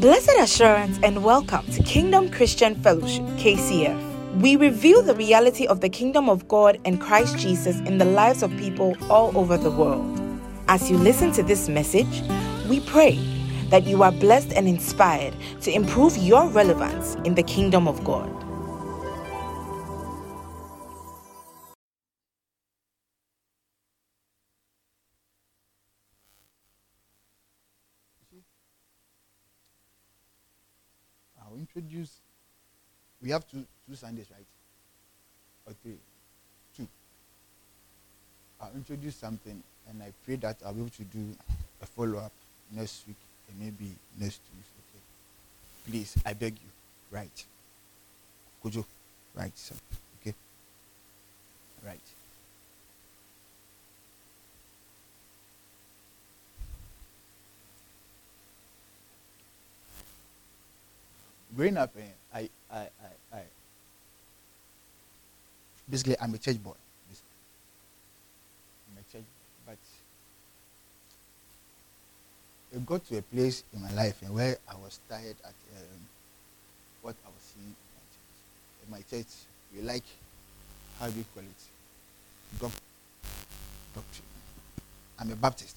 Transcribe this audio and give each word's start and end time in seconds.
Blessed 0.00 0.32
assurance 0.38 0.98
and 1.02 1.22
welcome 1.22 1.66
to 1.72 1.82
Kingdom 1.82 2.30
Christian 2.30 2.74
Fellowship, 2.74 3.22
KCF. 3.36 4.40
We 4.40 4.56
reveal 4.56 5.02
the 5.02 5.14
reality 5.14 5.66
of 5.66 5.82
the 5.82 5.90
kingdom 5.90 6.30
of 6.30 6.48
God 6.48 6.80
and 6.86 6.98
Christ 6.98 7.36
Jesus 7.36 7.80
in 7.80 7.98
the 7.98 8.06
lives 8.06 8.42
of 8.42 8.50
people 8.56 8.96
all 9.10 9.36
over 9.36 9.58
the 9.58 9.70
world. 9.70 10.18
As 10.68 10.90
you 10.90 10.96
listen 10.96 11.32
to 11.32 11.42
this 11.42 11.68
message, 11.68 12.22
we 12.66 12.80
pray 12.80 13.16
that 13.68 13.84
you 13.84 14.02
are 14.02 14.10
blessed 14.10 14.54
and 14.54 14.66
inspired 14.66 15.34
to 15.60 15.70
improve 15.70 16.16
your 16.16 16.48
relevance 16.48 17.16
in 17.26 17.34
the 17.34 17.42
kingdom 17.42 17.86
of 17.86 18.02
God. 18.02 18.49
We 33.30 33.32
have 33.34 33.48
two 33.48 33.64
two 33.88 33.94
Sundays, 33.94 34.26
right? 34.32 34.44
Or 35.64 35.72
three? 35.84 35.94
Two. 36.76 36.88
I'll 38.60 38.72
introduce 38.74 39.14
something, 39.14 39.62
and 39.88 40.02
I 40.02 40.10
pray 40.26 40.34
that 40.34 40.56
I'll 40.66 40.72
be 40.72 40.80
able 40.80 40.90
to 40.90 41.04
do 41.04 41.36
a 41.80 41.86
follow 41.86 42.18
up 42.18 42.32
next 42.72 43.06
week 43.06 43.14
and 43.48 43.60
maybe 43.60 43.94
next 44.18 44.40
weeks. 44.52 44.70
Okay. 44.80 45.02
Please, 45.88 46.16
I 46.26 46.32
beg 46.32 46.54
you, 46.54 46.70
right? 47.12 47.44
Kojo, 48.64 48.84
right, 49.36 49.56
sir. 49.56 49.76
Okay. 50.20 50.34
Right. 51.86 52.00
growing 61.56 61.76
up, 61.76 61.92
eh, 61.98 62.02
I, 62.34 62.48
I, 62.72 62.88
basically, 65.90 66.16
I'm 66.20 66.34
a 66.34 66.38
church 66.38 66.62
boy. 66.62 66.72
I'm 68.88 68.98
a 68.98 69.12
church, 69.12 69.24
but 69.66 69.78
it 72.72 72.86
got 72.86 73.04
to 73.08 73.18
a 73.18 73.22
place 73.22 73.64
in 73.74 73.82
my 73.82 73.92
life 73.92 74.16
eh, 74.24 74.28
where 74.28 74.56
I 74.68 74.74
was 74.76 75.00
tired 75.08 75.36
at 75.44 75.54
um, 75.76 76.00
what 77.02 77.14
I 77.24 77.28
was 77.28 77.42
seeing 77.54 77.74
in 78.84 78.90
my 78.90 78.98
church. 78.98 79.10
In 79.10 79.16
my 79.18 79.22
church, 79.22 79.32
we 79.74 79.82
like 79.82 80.04
how 81.00 81.06
you 81.06 81.24
call 81.34 81.42
it? 81.42 82.60
Doc- 82.60 82.72
doctrine. 83.94 84.26
I'm 85.18 85.30
a 85.32 85.36
Baptist. 85.36 85.76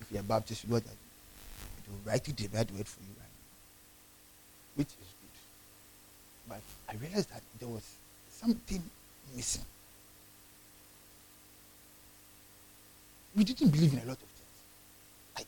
If, 0.00 0.10
you're 0.10 0.20
a 0.20 0.24
Baptist, 0.24 0.64
you 0.64 0.70
know 0.70 0.74
what 0.76 0.82
I 0.82 0.86
do. 0.86 0.96
It 1.78 1.90
will 1.90 2.10
write 2.10 2.28
it 2.28 2.36
the 2.36 2.48
right 2.56 2.70
word 2.72 2.86
for 2.86 3.00
you, 3.00 3.14
which 4.74 4.88
is 4.88 4.92
good. 5.22 6.48
But 6.48 6.60
I 6.88 6.96
realized 7.00 7.30
that 7.30 7.42
there 7.60 7.68
was 7.68 7.82
something 8.30 8.82
missing. 9.34 9.62
We 13.36 13.44
didn't 13.44 13.70
believe 13.70 13.92
in 13.92 13.98
a 13.98 14.04
lot 14.04 14.12
of 14.12 14.18
things. 14.18 14.58
Like, 15.36 15.46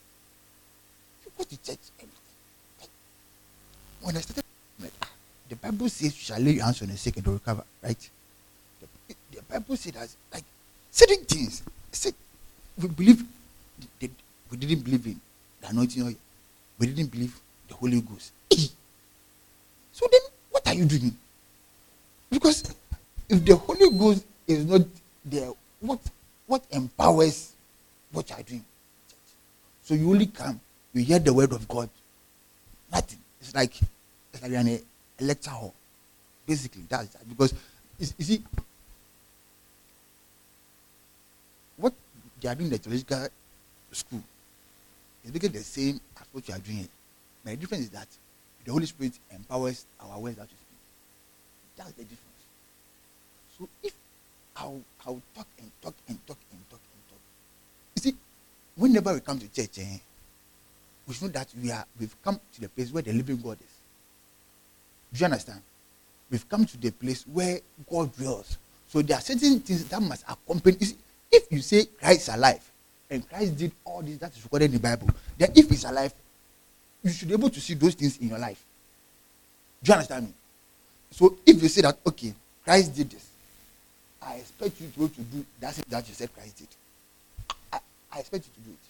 you 1.24 1.30
go 1.38 1.44
to 1.44 1.56
church, 1.62 1.78
everything. 1.98 2.36
Like, 2.80 2.90
when 4.02 4.16
I 4.16 4.20
started, 4.20 4.44
like, 4.80 4.92
ah, 5.02 5.10
the 5.48 5.56
Bible 5.56 5.88
says 5.88 6.14
shall 6.14 6.40
lay 6.40 6.52
your 6.52 6.64
hands 6.64 6.82
on 6.82 6.88
the 6.88 6.96
sick 6.96 7.16
and 7.16 7.26
recover, 7.28 7.62
right? 7.82 8.10
The, 8.80 9.14
the 9.36 9.42
Bible 9.42 9.76
said 9.76 9.94
that, 9.94 10.08
like, 10.32 10.44
certain 10.90 11.24
things. 11.24 11.62
Said, 11.92 12.14
we 12.76 12.88
believe, 12.88 13.24
the, 13.78 13.86
the, 14.00 14.10
we 14.50 14.56
didn't 14.56 14.82
believe 14.82 15.06
in 15.06 15.20
the 15.60 15.68
anointing 15.68 16.02
oil. 16.02 16.14
We 16.78 16.86
didn't 16.88 17.10
believe 17.10 17.38
the 17.68 17.74
Holy 17.74 18.00
Ghost. 18.00 18.32
So 19.92 20.06
then, 20.12 20.20
what 20.50 20.66
are 20.68 20.74
you 20.74 20.84
doing? 20.84 21.16
Because 22.28 22.64
if 23.28 23.44
the 23.44 23.56
Holy 23.56 23.90
Ghost 23.96 24.24
is 24.46 24.64
not 24.64 24.82
there, 25.24 25.50
what 25.80 26.00
what 26.46 26.64
empowers 26.70 27.52
what 28.12 28.28
you 28.30 28.36
are 28.36 28.42
doing? 28.42 28.64
So 29.82 29.94
you 29.94 30.10
only 30.10 30.26
come, 30.26 30.60
you 30.92 31.04
hear 31.04 31.18
the 31.18 31.32
word 31.32 31.52
of 31.52 31.66
God. 31.68 31.88
Nothing. 32.92 33.18
It's 33.40 33.54
like 33.54 33.74
it's 34.32 34.42
like 34.42 34.52
in 34.52 34.68
a, 34.68 34.80
lecture 35.20 35.50
hall. 35.50 35.74
Basically, 36.46 36.82
that's 36.88 37.08
that. 37.08 37.28
Because 37.28 37.54
you, 37.98 38.06
see, 38.06 38.42
what 41.76 41.92
they 42.40 42.48
are 42.48 42.54
doing 42.54 42.66
in 42.66 42.72
the 42.72 42.78
theological 42.78 43.28
school 43.92 44.22
is 45.24 45.30
basically 45.30 45.58
the 45.58 45.64
same 45.64 46.00
as 46.20 46.26
what 46.32 46.46
you 46.48 46.54
are 46.54 46.58
doing. 46.58 46.88
But 47.44 47.52
the 47.52 47.56
difference 47.56 47.84
is 47.84 47.90
that 47.90 48.08
the 48.64 48.72
Holy 48.72 48.86
Spirit 48.86 49.12
empowers 49.32 49.86
our 50.00 50.18
words 50.18 50.36
that 50.36 50.42
we 50.42 50.48
speak. 50.48 51.76
That's 51.76 51.92
the 51.92 52.02
difference. 52.02 52.35
So 53.58 53.68
if 53.82 53.92
I'll, 54.56 54.80
I'll 55.06 55.22
talk 55.34 55.46
and 55.58 55.70
talk 55.82 55.94
and 56.08 56.26
talk 56.26 56.38
and 56.50 56.70
talk 56.70 56.80
and 56.80 57.08
talk. 57.08 57.20
You 57.96 58.02
see, 58.02 58.14
whenever 58.76 59.14
we 59.14 59.20
come 59.20 59.38
to 59.38 59.48
church, 59.52 59.78
eh, 59.78 59.98
we 61.06 61.14
know 61.22 61.28
that 61.28 61.48
we 61.60 61.70
are 61.70 61.84
we've 61.98 62.16
come 62.22 62.40
to 62.54 62.60
the 62.60 62.68
place 62.68 62.92
where 62.92 63.02
the 63.02 63.12
living 63.12 63.40
God 63.40 63.58
is. 63.60 63.76
Do 65.12 65.20
you 65.20 65.24
understand? 65.26 65.60
We've 66.30 66.48
come 66.48 66.66
to 66.66 66.76
the 66.78 66.90
place 66.90 67.24
where 67.26 67.60
God 67.88 68.14
dwells. 68.16 68.58
So 68.88 69.02
there 69.02 69.16
are 69.16 69.20
certain 69.20 69.60
things 69.60 69.84
that 69.84 70.02
must 70.02 70.24
accompany. 70.28 70.76
You 70.80 70.86
see, 70.86 70.96
if 71.30 71.50
you 71.50 71.60
say 71.60 71.86
Christ 71.86 72.28
is 72.28 72.34
alive 72.34 72.70
and 73.10 73.28
Christ 73.28 73.56
did 73.56 73.72
all 73.84 74.02
this 74.02 74.18
that 74.18 74.36
is 74.36 74.42
recorded 74.42 74.66
in 74.66 74.72
the 74.72 74.78
Bible, 74.80 75.08
then 75.38 75.50
if 75.54 75.68
he's 75.68 75.84
alive, 75.84 76.12
you 77.02 77.10
should 77.10 77.28
be 77.28 77.34
able 77.34 77.50
to 77.50 77.60
see 77.60 77.74
those 77.74 77.94
things 77.94 78.18
in 78.18 78.28
your 78.28 78.38
life. 78.38 78.62
Do 79.82 79.90
you 79.90 79.94
understand 79.94 80.26
me? 80.26 80.32
So 81.12 81.36
if 81.46 81.62
you 81.62 81.68
say 81.68 81.82
that, 81.82 81.98
okay, 82.06 82.34
Christ 82.64 82.94
did 82.96 83.10
this, 83.10 83.25
I 84.26 84.34
expect 84.34 84.80
you 84.80 84.88
to 84.88 85.08
to 85.08 85.20
do 85.22 85.46
that 85.60 85.74
thing 85.74 85.84
that 85.88 86.08
you 86.08 86.14
said 86.14 86.34
Christ 86.34 86.58
did. 86.58 86.68
I, 87.72 87.78
I 88.12 88.18
expect 88.18 88.46
you 88.46 88.52
to 88.54 88.60
do 88.68 88.70
it. 88.74 88.86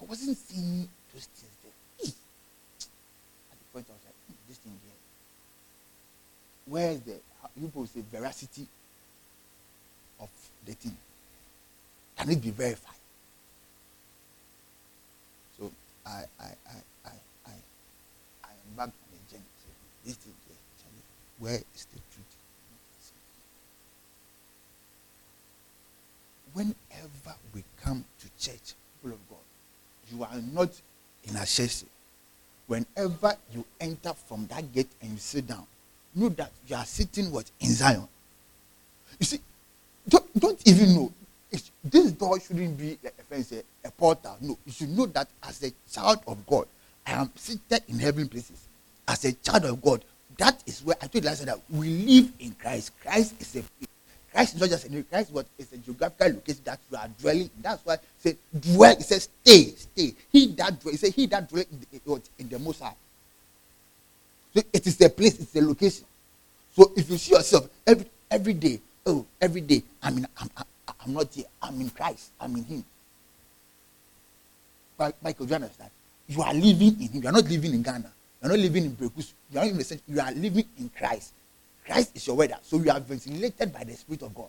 I 0.00 0.04
wasn't 0.04 0.36
seeing 0.36 0.86
those 1.12 1.24
things 1.24 1.56
there. 1.62 1.72
At 2.06 3.58
the 3.58 3.64
point 3.72 3.86
I 3.88 3.92
was 3.92 4.04
like, 4.04 4.14
hmm, 4.26 4.34
this 4.46 4.58
thing 4.58 4.72
here. 4.84 5.00
Where 6.66 6.90
is 6.92 7.00
the 7.00 7.16
you 7.56 7.66
people 7.66 7.86
say 7.86 8.02
veracity 8.12 8.66
of 10.20 10.28
the 10.66 10.72
thing? 10.72 10.96
Can 12.18 12.30
it 12.30 12.42
be 12.42 12.50
verified? 12.50 13.00
So 15.58 15.72
I 16.04 16.24
I 16.38 16.44
I 16.44 16.76
I 17.06 17.12
I 17.46 17.56
I 18.44 18.52
am 18.52 18.76
back 18.76 18.88
on 18.88 18.92
the 19.12 19.32
journey. 19.32 19.44
This 20.04 20.16
thing 20.16 20.34
here, 20.46 20.56
where 21.38 21.56
is 21.74 21.86
the 21.86 21.98
truth? 22.12 22.29
Whenever 26.52 27.36
we 27.54 27.62
come 27.82 28.04
to 28.20 28.26
church, 28.38 28.74
people 29.02 29.16
of 29.16 29.28
God, 29.28 29.38
you 30.12 30.22
are 30.24 30.42
not 30.52 30.70
in 31.28 31.36
a 31.36 31.46
church. 31.46 31.84
Whenever 32.66 33.34
you 33.52 33.64
enter 33.80 34.12
from 34.12 34.46
that 34.46 34.72
gate 34.72 34.88
and 35.02 35.12
you 35.12 35.18
sit 35.18 35.46
down, 35.46 35.66
know 36.14 36.28
that 36.30 36.50
you 36.66 36.76
are 36.76 36.84
sitting 36.84 37.30
what 37.32 37.50
in 37.60 37.68
Zion. 37.68 38.06
You 39.18 39.26
see, 39.26 39.40
don't, 40.08 40.38
don't 40.38 40.62
even 40.66 40.94
know. 40.94 41.12
It's, 41.50 41.70
this 41.82 42.12
door 42.12 42.38
shouldn't 42.40 42.78
be 42.78 42.96
a 43.04 43.10
fence, 43.24 43.52
a, 43.52 43.62
a 43.86 43.90
portal. 43.90 44.36
No, 44.40 44.56
you 44.64 44.72
should 44.72 44.90
know 44.90 45.06
that 45.06 45.28
as 45.42 45.62
a 45.64 45.72
child 45.92 46.20
of 46.26 46.46
God, 46.46 46.66
I 47.06 47.12
am 47.12 47.30
seated 47.34 47.82
in 47.88 47.98
heaven 47.98 48.28
places. 48.28 48.60
As 49.08 49.24
a 49.24 49.32
child 49.32 49.64
of 49.64 49.82
God, 49.82 50.04
that 50.38 50.62
is 50.66 50.82
where 50.84 50.96
I 51.02 51.06
told 51.06 51.24
you 51.24 51.28
last 51.28 51.44
that 51.44 51.58
we 51.68 51.88
live 51.88 52.32
in 52.38 52.52
Christ. 52.52 52.92
Christ 53.02 53.34
is 53.40 53.56
a 53.56 53.62
Christ 54.32 54.54
is 54.54 54.60
not 54.60 54.70
just 54.70 54.86
a 54.86 54.92
name. 54.92 55.04
Christ 55.10 55.32
what 55.32 55.46
is 55.58 55.72
a 55.72 55.76
geographical 55.76 56.28
location 56.28 56.62
that 56.64 56.78
you 56.90 56.96
are 56.96 57.08
dwelling. 57.20 57.50
That's 57.60 57.84
why 57.84 57.96
said 58.18 58.36
dwell. 58.58 58.92
It 58.92 59.02
says 59.02 59.28
stay, 59.42 59.64
stay. 59.74 60.14
He 60.30 60.46
that 60.54 60.80
dwell. 60.80 60.94
It 60.94 61.00
says 61.00 61.14
he 61.14 61.26
that 61.26 61.48
dwell 61.48 61.64
in 61.70 61.80
the, 62.04 62.22
in 62.38 62.48
the 62.48 62.58
Most 62.58 62.80
High. 62.80 62.94
So 64.54 64.62
it 64.72 64.86
is 64.86 65.00
a 65.00 65.08
place. 65.08 65.40
It's 65.40 65.54
a 65.56 65.60
location. 65.60 66.04
So 66.76 66.92
if 66.96 67.10
you 67.10 67.18
see 67.18 67.32
yourself 67.34 67.68
every 67.86 68.06
every 68.30 68.54
day, 68.54 68.80
oh, 69.06 69.26
every 69.40 69.60
day, 69.60 69.82
I 70.02 70.10
mean, 70.10 70.26
I'm, 70.40 70.48
I'm, 70.56 70.64
I'm 71.04 71.12
not 71.12 71.32
here. 71.32 71.46
I'm 71.60 71.80
in 71.80 71.90
Christ. 71.90 72.30
I'm 72.40 72.54
in 72.56 72.64
Him. 72.64 72.84
But 74.96 75.16
Michael, 75.22 75.46
do 75.46 75.50
you 75.50 75.56
understand? 75.56 75.90
You 76.28 76.42
are 76.42 76.54
living 76.54 77.00
in 77.00 77.08
Him. 77.08 77.22
You 77.22 77.28
are 77.28 77.32
not 77.32 77.44
living 77.48 77.74
in 77.74 77.82
Ghana. 77.82 78.10
You 78.42 78.46
are 78.46 78.50
not 78.50 78.58
living 78.58 78.84
in 78.84 78.96
Brekus. 78.96 79.32
You 79.50 79.58
are 79.58 79.64
not 79.64 79.74
even 79.74 79.78
the 79.78 80.00
You 80.06 80.20
are 80.20 80.32
living 80.32 80.64
in 80.78 80.88
Christ. 80.96 81.32
Christ 81.90 82.12
is 82.14 82.26
your 82.26 82.36
weather. 82.36 82.56
So 82.62 82.78
you 82.78 82.90
are 82.90 83.00
ventilated 83.00 83.72
by 83.72 83.82
the 83.82 83.92
Spirit 83.94 84.22
of 84.22 84.32
God. 84.32 84.48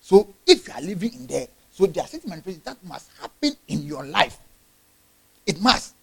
So 0.00 0.28
if 0.46 0.66
you 0.66 0.74
are 0.74 0.80
living 0.80 1.12
in 1.12 1.26
there, 1.26 1.46
so 1.70 1.84
there 1.84 2.02
are 2.02 2.06
certain 2.06 2.30
manifestations 2.30 2.64
that 2.64 2.82
must 2.88 3.10
happen 3.20 3.52
in 3.68 3.82
your 3.82 4.06
life. 4.06 4.38
It 5.46 5.60
must. 5.60 5.94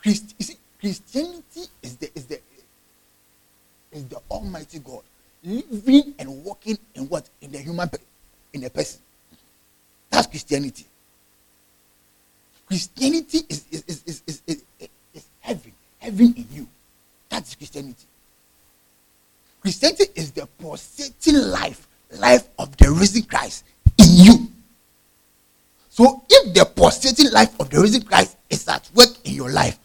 Christ, 0.00 0.34
see, 0.40 0.56
Christianity 0.78 1.62
is 1.82 1.96
the 1.96 2.10
is 2.14 2.26
the 2.26 2.40
is 3.90 4.04
the 4.04 4.20
Almighty 4.30 4.78
God 4.78 5.02
living 5.42 6.14
and 6.20 6.44
walking 6.44 6.78
in 6.94 7.08
what 7.08 7.28
in 7.40 7.50
the 7.50 7.58
human 7.58 7.90
in 8.52 8.62
a 8.62 8.70
person. 8.70 9.00
That's 10.08 10.28
Christianity. 10.28 10.86
Christianity 12.68 13.40
is, 13.48 13.64
is, 13.70 13.84
is, 13.86 14.02
is, 14.06 14.42
is, 14.46 14.62
is, 14.78 15.24
heaven, 15.40 15.72
heaven 15.98 16.34
in 16.36 16.46
you. 16.52 16.68
That's 17.30 17.54
Christianity. 17.54 18.04
Christianity 19.62 20.04
is 20.14 20.32
the 20.32 20.46
pulsating 20.58 21.36
life, 21.50 21.88
life 22.18 22.46
of 22.58 22.76
the 22.76 22.90
risen 22.90 23.22
Christ 23.22 23.64
in 23.96 24.06
you. 24.10 24.48
So 25.88 26.22
if 26.28 26.54
the 26.54 26.66
pulsating 26.66 27.32
life 27.32 27.58
of 27.58 27.70
the 27.70 27.80
risen 27.80 28.02
Christ 28.02 28.36
is 28.50 28.68
at 28.68 28.88
work 28.94 29.08
in 29.24 29.32
your 29.32 29.50
life, 29.50 29.78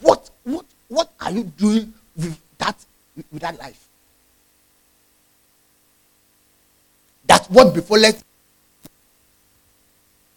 what 0.00 0.28
what 0.42 0.66
what 0.88 1.10
are 1.20 1.30
you 1.30 1.44
doing 1.44 1.94
with 2.16 2.36
that 2.58 2.76
with 3.14 3.42
that 3.42 3.58
life? 3.60 3.88
That's 7.26 7.48
what 7.48 7.72
before 7.72 7.98
let 7.98 8.20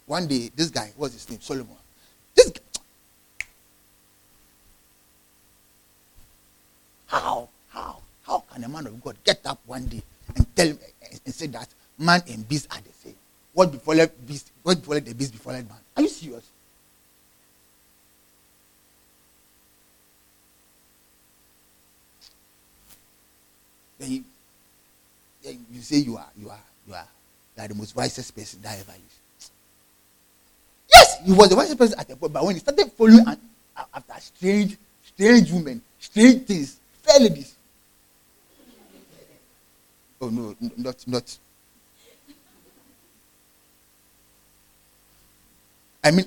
one 0.06 0.28
day 0.28 0.52
this 0.56 0.70
guy, 0.70 0.92
what's 0.96 1.14
his 1.16 1.30
name? 1.30 1.42
Solomon. 1.42 1.76
This 2.38 2.54
how 7.08 7.50
how 7.70 7.98
how 8.22 8.44
can 8.54 8.64
a 8.64 8.70
man 8.70 8.86
of 8.88 9.02
God 9.02 9.18
get 9.26 9.42
up 9.46 9.60
one 9.66 9.86
day 9.88 10.04
and 10.36 10.56
tell 10.56 10.68
and 10.68 11.34
say 11.34 11.48
that 11.48 11.68
man 11.98 12.22
and 12.30 12.48
beast 12.48 12.68
are 12.72 12.80
the 12.80 12.94
same? 12.94 13.16
What 13.54 13.72
before 13.72 13.96
beast? 14.26 14.52
What 14.62 14.80
before 14.80 15.00
the 15.00 15.14
beast 15.14 15.32
before 15.34 15.54
let 15.54 15.68
man? 15.68 15.80
Are 15.96 16.04
you 16.04 16.10
serious? 16.10 16.46
Then 23.98 24.12
you, 24.12 24.24
then 25.44 25.66
you 25.74 25.82
say 25.82 25.98
you 25.98 26.18
are 26.18 26.30
you 26.38 26.50
are 26.50 26.60
you 26.88 26.94
are 26.94 27.08
you 27.58 27.64
are 27.64 27.68
the 27.68 27.74
most 27.74 27.96
wisest 27.96 28.36
person 28.36 28.62
that 28.62 28.78
I 28.78 28.80
ever 28.80 28.92
lived. 28.92 29.17
He 31.26 31.32
was 31.32 31.50
the 31.50 31.56
wisest 31.56 31.78
person 31.78 32.00
at 32.00 32.08
the 32.08 32.16
point, 32.16 32.34
but 32.34 32.44
when 32.46 32.56
he 32.56 32.60
started 32.60 32.92
following 32.92 33.26
and 33.28 33.40
after 33.94 34.14
strange, 34.20 34.78
strange 35.04 35.52
women, 35.52 35.82
strange 36.00 36.44
things, 36.46 36.80
fair 37.04 37.20
ladies. 37.20 37.56
Oh 40.20 40.30
no, 40.30 40.56
not 40.78 41.08
not. 41.08 41.38
I 46.04 46.12
mean, 46.12 46.26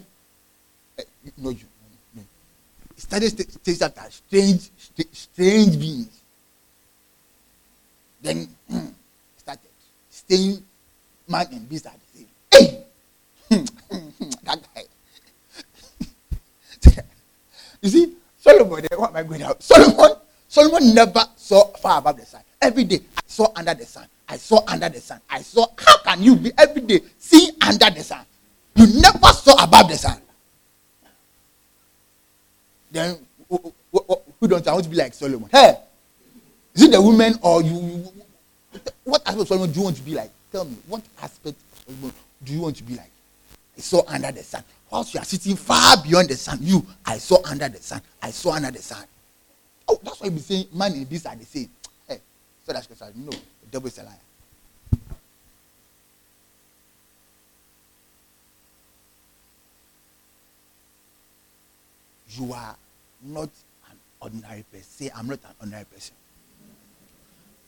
uh, 0.99 1.03
no, 1.39 1.51
you. 1.51 1.65
No. 2.15 2.23
He 2.95 3.01
started 3.01 3.37
that 3.37 3.99
are 3.99 4.11
strange, 4.11 4.71
strange 5.13 5.79
beings. 5.79 6.21
Then 8.23 8.49
mm, 8.71 8.93
started 9.39 9.71
staying 10.11 10.63
man 11.27 11.47
and 11.53 11.69
beast 11.69 11.87
are 11.87 11.93
the 11.93 12.10
you 17.83 17.89
see, 17.89 18.13
Solomon, 18.39 18.85
eh, 18.85 18.97
what 18.97 19.11
am 19.11 19.17
I 19.17 19.23
going 19.23 19.43
out? 19.43 19.63
Solomon, 19.63 20.17
Solomon 20.49 20.95
never 20.95 21.25
saw 21.37 21.65
far 21.77 21.99
above 21.99 22.19
the 22.19 22.27
sun. 22.27 22.41
Every 22.61 22.85
day, 22.85 23.01
I 23.17 23.21
saw 23.27 23.47
under 23.57 23.75
the 23.75 23.87
sun. 23.87 24.07
I 24.29 24.37
saw 24.37 24.63
under 24.69 24.89
the 24.89 25.01
sun. 25.01 25.21
I 25.29 25.41
saw. 25.43 25.67
How 25.79 25.99
can 25.99 26.23
you 26.23 26.37
be 26.37 26.53
every 26.57 26.83
day 26.83 27.01
see 27.19 27.51
under 27.61 27.91
the 27.91 28.03
sun? 28.03 28.25
You 28.77 28.87
never 29.01 29.27
saw 29.33 29.63
above 29.65 29.89
the 29.89 29.97
sun. 29.97 30.19
Then 32.93 33.17
who, 33.49 33.73
who, 33.93 34.05
who 34.39 34.49
don't 34.49 34.67
I 34.67 34.73
want 34.73 34.85
to 34.85 34.91
be 34.91 34.97
like 34.97 35.15
Solomon? 35.15 35.49
Hey, 35.51 35.75
is 36.75 36.83
it 36.85 36.93
the 36.93 37.01
woman 37.03 37.35
or 37.43 37.63
you? 37.63 37.73
you 37.75 38.81
what 39.05 39.23
aspect 39.27 39.41
of 39.43 39.49
Solomon 39.49 39.73
do 39.73 39.81
you 39.81 39.85
want 39.85 39.97
to 39.97 40.03
be 40.03 40.15
like? 40.15 40.31
Tell 40.53 40.65
me, 40.65 40.77
what 40.87 41.03
aspect 41.23 41.57
of 41.57 41.95
Solomon 41.95 42.13
do 42.45 42.53
you 42.53 42.61
want 42.61 42.77
to 42.77 42.83
be 42.85 42.95
like? 42.95 43.11
I 43.77 43.81
saw 43.81 44.03
under 44.07 44.31
the 44.31 44.43
sun. 44.43 44.63
Whilst 44.91 45.15
you 45.15 45.21
are 45.21 45.25
sitting 45.25 45.57
far 45.57 46.03
beyond 46.03 46.29
the 46.29 46.37
sun, 46.37 46.59
you, 46.61 46.85
I 47.07 47.19
saw 47.19 47.39
under 47.45 47.69
the 47.69 47.79
sun. 47.79 48.03
I 48.21 48.31
saw 48.31 48.53
under 48.53 48.71
the 48.73 48.83
sun. 48.83 49.05
Oh, 49.87 50.01
that's 50.03 50.21
why 50.21 50.27
you 50.27 50.33
be 50.33 50.41
saying 50.41 50.67
man 50.73 50.93
and 50.93 51.09
beast 51.09 51.27
are 51.27 51.37
the 51.37 51.45
same. 51.45 51.69
Hey, 52.09 52.19
so 52.65 52.73
that's 52.73 52.87
because 52.87 53.03
I 53.03 53.13
know 53.15 53.31
the 53.31 53.71
devil 53.71 53.87
is 53.87 53.99
a 53.99 54.03
liar. 54.03 54.15
You 62.31 62.53
are 62.53 62.77
not 63.23 63.51
an 63.91 63.97
ordinary 64.21 64.65
person. 64.71 64.87
Say, 64.89 65.11
I'm 65.15 65.27
not 65.27 65.41
an 65.45 65.51
ordinary 65.61 65.85
person. 65.85 66.15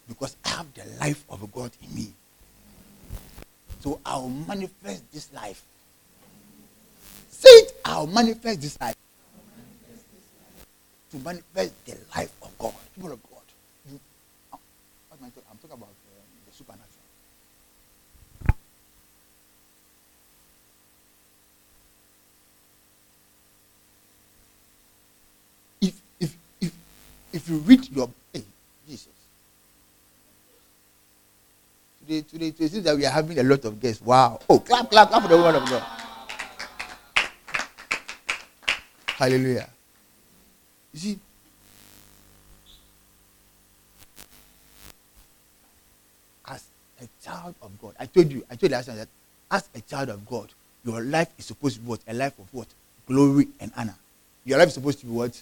Because 0.09 0.37
I 0.45 0.49
have 0.51 0.75
the 0.75 0.85
life 1.01 1.25
of 1.29 1.53
God 1.53 1.71
in 1.83 1.95
me. 1.95 2.13
So 3.81 4.01
I'll 4.05 4.29
manifest 4.29 5.11
this 5.13 5.33
life. 5.33 5.63
I'll 7.93 8.07
manifest 8.07 8.63
this 8.63 8.81
life. 8.81 8.97
To 11.11 11.19
manifest 11.19 11.85
the 11.85 11.97
life 12.17 12.33
of 12.43 12.59
God. 12.59 12.73
People 12.95 13.13
of 13.13 13.23
God. 13.23 13.43
You, 13.91 14.01
uh, 14.51 14.57
am 15.13 15.19
I 15.21 15.29
talking? 15.29 15.43
I'm 15.51 15.59
talking 15.59 15.77
about 15.77 15.89
uh, 15.91 16.23
the 16.49 16.53
supernatural. 16.57 16.89
If 25.83 26.01
if 26.19 26.37
if 26.63 26.73
if 27.35 27.49
you 27.51 27.59
read 27.59 27.91
your 27.91 28.09
hey, 28.33 28.43
Jesus. 28.89 29.09
Today, 32.01 32.23
today, 32.23 32.51
today, 32.53 32.69
seems 32.69 32.85
that 32.85 32.97
we 32.97 33.05
are 33.05 33.11
having 33.11 33.39
a 33.39 33.43
lot 33.43 33.63
of 33.67 33.79
guests. 33.79 34.01
Wow. 34.01 34.41
Oh, 34.49 34.61
clap, 34.61 34.89
clap, 34.89 35.11
clap 35.11 35.23
for 35.23 35.29
the 35.29 35.37
word 35.37 35.57
of 35.57 35.69
God. 35.69 36.02
Hallelujah. 39.17 39.69
You 40.93 41.01
see, 41.01 41.19
as 46.47 46.65
a 47.01 47.09
child 47.25 47.55
of 47.63 47.71
God, 47.81 47.95
I 47.99 48.07
told 48.07 48.31
you, 48.33 48.45
I 48.51 48.57
told 48.57 48.71
you 48.71 48.77
last 48.77 48.87
time 48.87 48.97
that 48.97 49.09
as 49.51 49.69
a 49.75 49.81
child 49.81 50.09
of 50.09 50.27
God, 50.27 50.49
your 50.85 51.03
life 51.03 51.29
is 51.39 51.47
supposed 51.47 51.77
to 51.77 51.81
be 51.83 51.89
what? 51.89 52.01
A 52.09 52.15
life 52.15 52.39
of 52.39 52.53
what? 52.53 52.69
Glory 53.07 53.49
and 53.61 53.71
honor. 53.77 53.95
Your 54.45 54.59
life 54.59 54.69
is 54.69 54.75
supposed 54.75 55.01
to 55.01 55.07
be 55.07 55.13
what? 55.13 55.41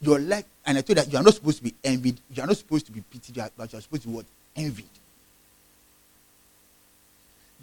Your 0.00 0.18
life, 0.18 0.44
and 0.66 0.78
I 0.78 0.80
told 0.80 0.98
you 0.98 1.04
that 1.04 1.12
you 1.12 1.18
are 1.18 1.22
not 1.22 1.34
supposed 1.34 1.58
to 1.58 1.64
be 1.64 1.74
envied, 1.84 2.18
you 2.34 2.42
are 2.42 2.46
not 2.46 2.56
supposed 2.56 2.86
to 2.86 2.92
be 2.92 3.02
pitied, 3.02 3.36
but 3.56 3.72
you 3.72 3.78
are 3.78 3.82
supposed 3.82 4.02
to 4.02 4.08
be 4.08 4.14
what? 4.14 4.26
Envied. 4.56 4.86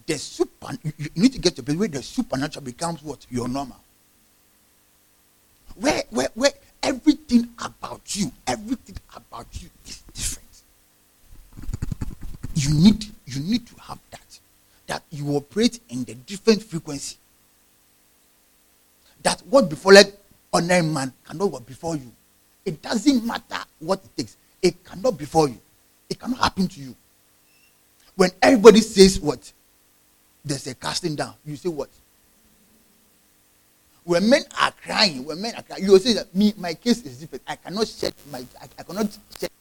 The 0.09 0.17
super, 0.17 0.69
you, 0.81 1.09
need 1.15 1.33
to 1.33 1.39
get 1.39 1.55
to 1.57 1.61
a 1.61 1.63
place 1.63 1.77
where 1.77 1.87
the 1.87 2.01
supernatural 2.01 2.65
becomes 2.65 3.03
what? 3.03 3.27
Your 3.29 3.47
normal 3.47 3.77
where, 5.79 6.03
where, 6.09 6.29
where 6.33 6.51
everything 6.83 7.49
about 7.63 8.15
you, 8.15 8.31
everything 8.45 8.95
about 9.15 9.47
you 9.61 9.69
is 9.85 10.01
different. 10.13 10.47
You 12.55 12.73
need, 12.73 13.05
you 13.25 13.41
need 13.41 13.67
to 13.67 13.75
have 13.81 13.99
that. 14.11 14.39
That 14.87 15.03
you 15.11 15.29
operate 15.35 15.79
in 15.89 16.03
the 16.03 16.15
different 16.15 16.63
frequency. 16.63 17.17
That 19.21 19.41
what 19.49 19.69
before 19.69 19.93
like 19.93 20.13
ordinary 20.51 20.81
man 20.81 21.13
cannot 21.25 21.51
work 21.51 21.65
before 21.65 21.95
you. 21.95 22.11
It 22.65 22.81
doesn't 22.81 23.23
matter 23.23 23.59
what 23.79 24.01
it 24.03 24.17
takes. 24.17 24.37
It 24.61 24.83
cannot 24.83 25.17
before 25.17 25.47
you. 25.47 25.59
It 26.09 26.19
cannot 26.19 26.39
happen 26.39 26.67
to 26.67 26.79
you. 26.79 26.95
When 28.15 28.31
everybody 28.41 28.81
says 28.81 29.19
what? 29.19 29.53
There's 30.50 30.68
a 30.68 30.74
casting 30.75 31.15
down. 31.15 31.36
You 31.46 31.56
say 31.56 31.70
what? 31.70 31.89
when 34.10 34.27
men 34.27 34.41
are 34.60 34.72
crying, 34.84 35.24
when 35.24 35.39
men 35.39 35.53
are 35.56 35.62
crying, 35.62 35.84
you 35.84 35.91
will 35.91 36.00
say 36.00 36.13
that 36.13 36.34
me, 36.34 36.51
my 36.58 36.74
case 36.74 37.06
is 37.06 37.20
different. 37.20 37.44
I 37.48 37.56
cannot 37.58 37.88
shed 37.88 38.12
my, 38.32 38.39
I, 38.60 38.65
I 38.79 38.82
cannot 38.82 39.06
shed, 39.39 39.51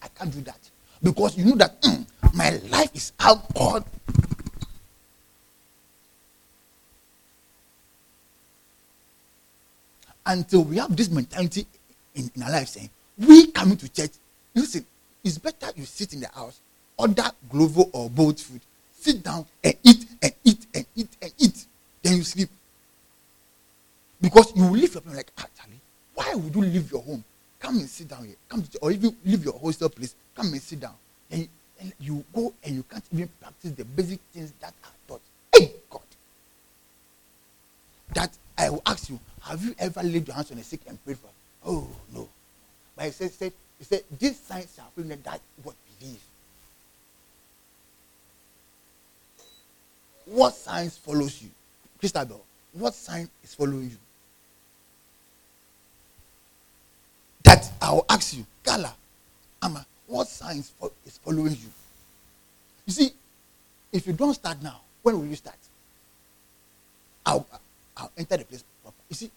I 0.00 0.08
can't 0.08 0.32
do 0.32 0.40
that 0.42 0.58
because 1.02 1.36
you 1.36 1.44
know 1.44 1.56
that 1.56 1.78
mm, 1.82 2.06
my 2.32 2.50
life 2.70 2.90
is 2.94 3.12
out 3.20 3.52
God. 3.54 3.84
Until 10.24 10.64
we 10.64 10.78
have 10.78 10.96
this 10.96 11.10
mentality 11.10 11.66
in, 12.14 12.30
in 12.34 12.42
our 12.44 12.50
lives, 12.50 12.70
saying 12.70 12.88
we 13.18 13.48
coming 13.48 13.76
to 13.76 13.92
church, 13.92 14.12
listen, 14.54 14.86
it's 15.22 15.36
better 15.36 15.66
you 15.76 15.84
sit 15.84 16.14
in 16.14 16.20
the 16.20 16.28
house, 16.28 16.60
order 16.96 17.24
Glovo 17.52 17.90
or 17.92 18.08
Bolt 18.08 18.40
Food, 18.40 18.62
sit 18.98 19.22
down 19.22 19.44
and 19.62 19.74
eat 19.82 20.06
eat 20.94 21.08
and 21.20 21.32
eat 21.38 21.66
then 22.02 22.16
you 22.16 22.22
sleep. 22.24 22.48
Because 24.20 24.54
you 24.56 24.64
will 24.64 24.72
leave 24.72 24.94
your 24.94 25.02
home 25.02 25.14
like, 25.14 25.32
ah, 25.38 25.44
actually, 25.44 25.80
why 26.14 26.34
would 26.34 26.54
you 26.54 26.62
leave 26.62 26.90
your 26.90 27.02
home? 27.02 27.24
Come 27.58 27.78
and 27.78 27.88
sit 27.88 28.08
down 28.08 28.24
here. 28.24 28.36
Come 28.48 28.62
to, 28.62 28.78
or 28.78 28.90
if 28.90 29.02
you 29.02 29.14
leave 29.24 29.44
your 29.44 29.58
hostel 29.58 29.88
place, 29.88 30.14
come 30.34 30.52
and 30.52 30.60
sit 30.60 30.80
down. 30.80 30.94
And, 31.30 31.48
and 31.80 31.92
you 31.98 32.24
go 32.34 32.52
and 32.64 32.74
you 32.74 32.82
can't 32.84 33.04
even 33.12 33.28
practice 33.40 33.72
the 33.72 33.84
basic 33.84 34.20
things 34.32 34.52
that 34.60 34.74
are 34.84 34.90
taught. 35.08 35.20
Hey, 35.54 35.72
God. 35.90 36.02
That 38.14 38.30
I 38.58 38.70
will 38.70 38.82
ask 38.86 39.08
you, 39.08 39.18
have 39.42 39.64
you 39.64 39.74
ever 39.78 40.02
laid 40.02 40.26
your 40.26 40.34
hands 40.34 40.50
on 40.50 40.58
a 40.58 40.62
sick 40.62 40.80
and 40.86 41.02
prayed 41.04 41.18
for? 41.18 41.28
Oh, 41.64 41.86
no. 42.12 42.28
But 42.96 43.06
he 43.06 43.10
said, 43.12 43.32
said, 43.32 43.52
he 43.78 43.84
said 43.84 44.02
this 44.18 44.38
sign 44.38 44.64
shall 44.74 44.90
prove 44.94 45.08
that 45.08 45.40
what 45.62 45.74
believe. 45.98 46.20
What 50.26 50.54
signs 50.54 50.96
follows 50.96 51.42
you? 51.42 51.50
Christabel, 51.98 52.42
what 52.72 52.94
sign 52.94 53.28
is 53.42 53.54
following 53.54 53.90
you? 53.90 53.96
That 57.44 57.70
I 57.80 57.92
will 57.92 58.06
ask 58.08 58.34
you, 58.36 58.46
Gala, 58.64 58.94
Ama, 59.62 59.84
what 60.06 60.28
signs 60.28 60.70
fo- 60.70 60.92
is 61.06 61.18
following 61.18 61.52
you? 61.52 61.70
You 62.86 62.92
see, 62.92 63.10
if 63.92 64.06
you 64.06 64.12
don't 64.12 64.34
start 64.34 64.62
now, 64.62 64.80
when 65.02 65.18
will 65.18 65.26
you 65.26 65.36
start? 65.36 65.56
I'll, 67.24 67.46
I'll 67.96 68.10
enter 68.16 68.36
the 68.36 68.44
place. 68.44 68.64
You 69.08 69.16
see, 69.16 69.30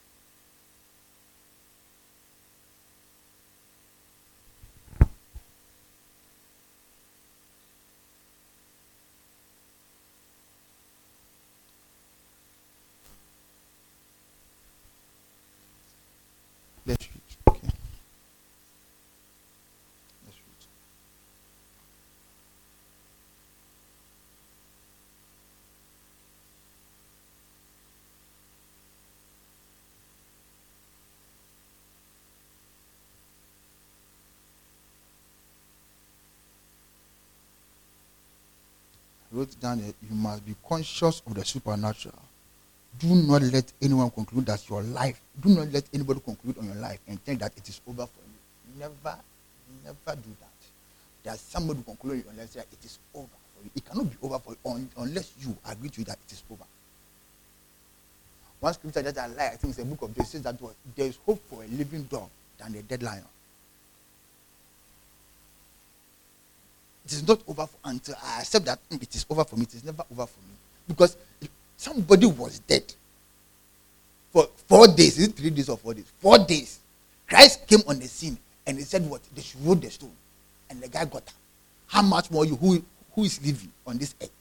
let's 16.85 17.07
read. 17.07 17.21
Okay. 17.47 17.67
Let's 20.25 20.37
read. 20.37 20.67
I 39.24 39.24
wrote 39.35 39.59
down 39.59 39.77
that 39.79 39.93
you 40.09 40.15
must 40.15 40.45
be 40.45 40.55
conscious 40.67 41.21
of 41.27 41.33
the 41.35 41.43
supernatural. 41.43 42.15
Do 42.97 43.13
not 43.13 43.41
let 43.41 43.65
anyone 43.81 44.09
conclude 44.09 44.45
that 44.45 44.67
your 44.69 44.81
life, 44.81 45.19
do 45.41 45.49
not 45.49 45.71
let 45.71 45.83
anybody 45.93 46.21
conclude 46.21 46.57
on 46.57 46.65
your 46.65 46.75
life 46.75 46.99
and 47.07 47.21
think 47.23 47.41
that 47.41 47.51
it 47.57 47.67
is 47.67 47.81
over 47.87 48.05
for 48.05 48.21
you. 48.23 48.79
Never, 48.79 49.17
never 49.83 50.15
do 50.21 50.29
that. 50.39 50.55
There's 51.23 51.41
somebody 51.41 51.79
who 51.79 51.83
conclude 51.83 52.25
on 52.29 52.35
your 52.35 52.43
life 52.43 52.53
that 52.53 52.67
it 52.71 52.85
is 52.85 52.97
over 53.13 53.27
for 53.27 53.63
you. 53.65 53.69
It 53.75 53.85
cannot 53.85 54.09
be 54.09 54.17
over 54.21 54.39
for 54.39 54.51
you 54.51 54.71
un- 54.71 54.89
unless 54.97 55.33
you 55.41 55.55
agree 55.69 55.89
to 55.89 56.01
it 56.01 56.07
that 56.07 56.19
it 56.25 56.31
is 56.31 56.43
over. 56.49 56.63
One 58.61 58.73
scripture 58.73 59.01
that 59.01 59.17
I 59.17 59.27
like, 59.27 59.39
I 59.39 59.55
think 59.57 59.71
it's 59.71 59.77
the 59.77 59.85
book 59.85 60.01
of 60.03 60.15
James, 60.15 60.29
says 60.29 60.41
that 60.43 60.55
there 60.95 61.07
is 61.07 61.17
hope 61.25 61.41
for 61.49 61.63
a 61.63 61.67
living 61.67 62.03
dog 62.03 62.29
than 62.57 62.75
a 62.75 62.81
dead 62.81 63.03
lion. 63.03 63.23
It 67.05 67.13
is 67.13 67.27
not 67.27 67.39
over 67.47 67.67
for, 67.67 67.77
until 67.85 68.15
I 68.23 68.39
accept 68.39 68.65
that 68.65 68.79
it 68.91 69.15
is 69.15 69.25
over 69.29 69.43
for 69.43 69.55
me. 69.55 69.63
It 69.63 69.75
is 69.75 69.83
never 69.83 70.03
over 70.11 70.25
for 70.25 70.39
me 70.39 70.55
because 70.87 71.15
somebody 71.77 72.25
was 72.25 72.59
dead 72.59 72.93
for 74.31 74.47
four 74.67 74.87
days. 74.87 75.19
Is 75.19 75.27
it 75.27 75.35
three 75.35 75.51
days 75.51 75.69
or 75.69 75.77
four 75.77 75.93
days? 75.93 76.05
Four 76.19 76.39
days. 76.39 76.79
Christ 77.27 77.67
came 77.67 77.81
on 77.87 77.99
the 77.99 78.07
scene 78.07 78.37
and 78.65 78.77
he 78.77 78.83
said, 78.83 79.07
"What? 79.09 79.21
They 79.35 79.41
should 79.41 79.63
roll 79.65 79.75
the 79.75 79.89
stone," 79.89 80.11
and 80.69 80.81
the 80.81 80.87
guy 80.87 81.05
got 81.05 81.17
up. 81.27 81.29
How 81.87 82.01
much 82.01 82.31
more 82.31 82.45
you 82.45 82.55
who 82.55 82.83
who 83.13 83.23
is 83.23 83.43
living 83.45 83.71
on 83.85 83.97
this 83.97 84.15
earth? 84.21 84.31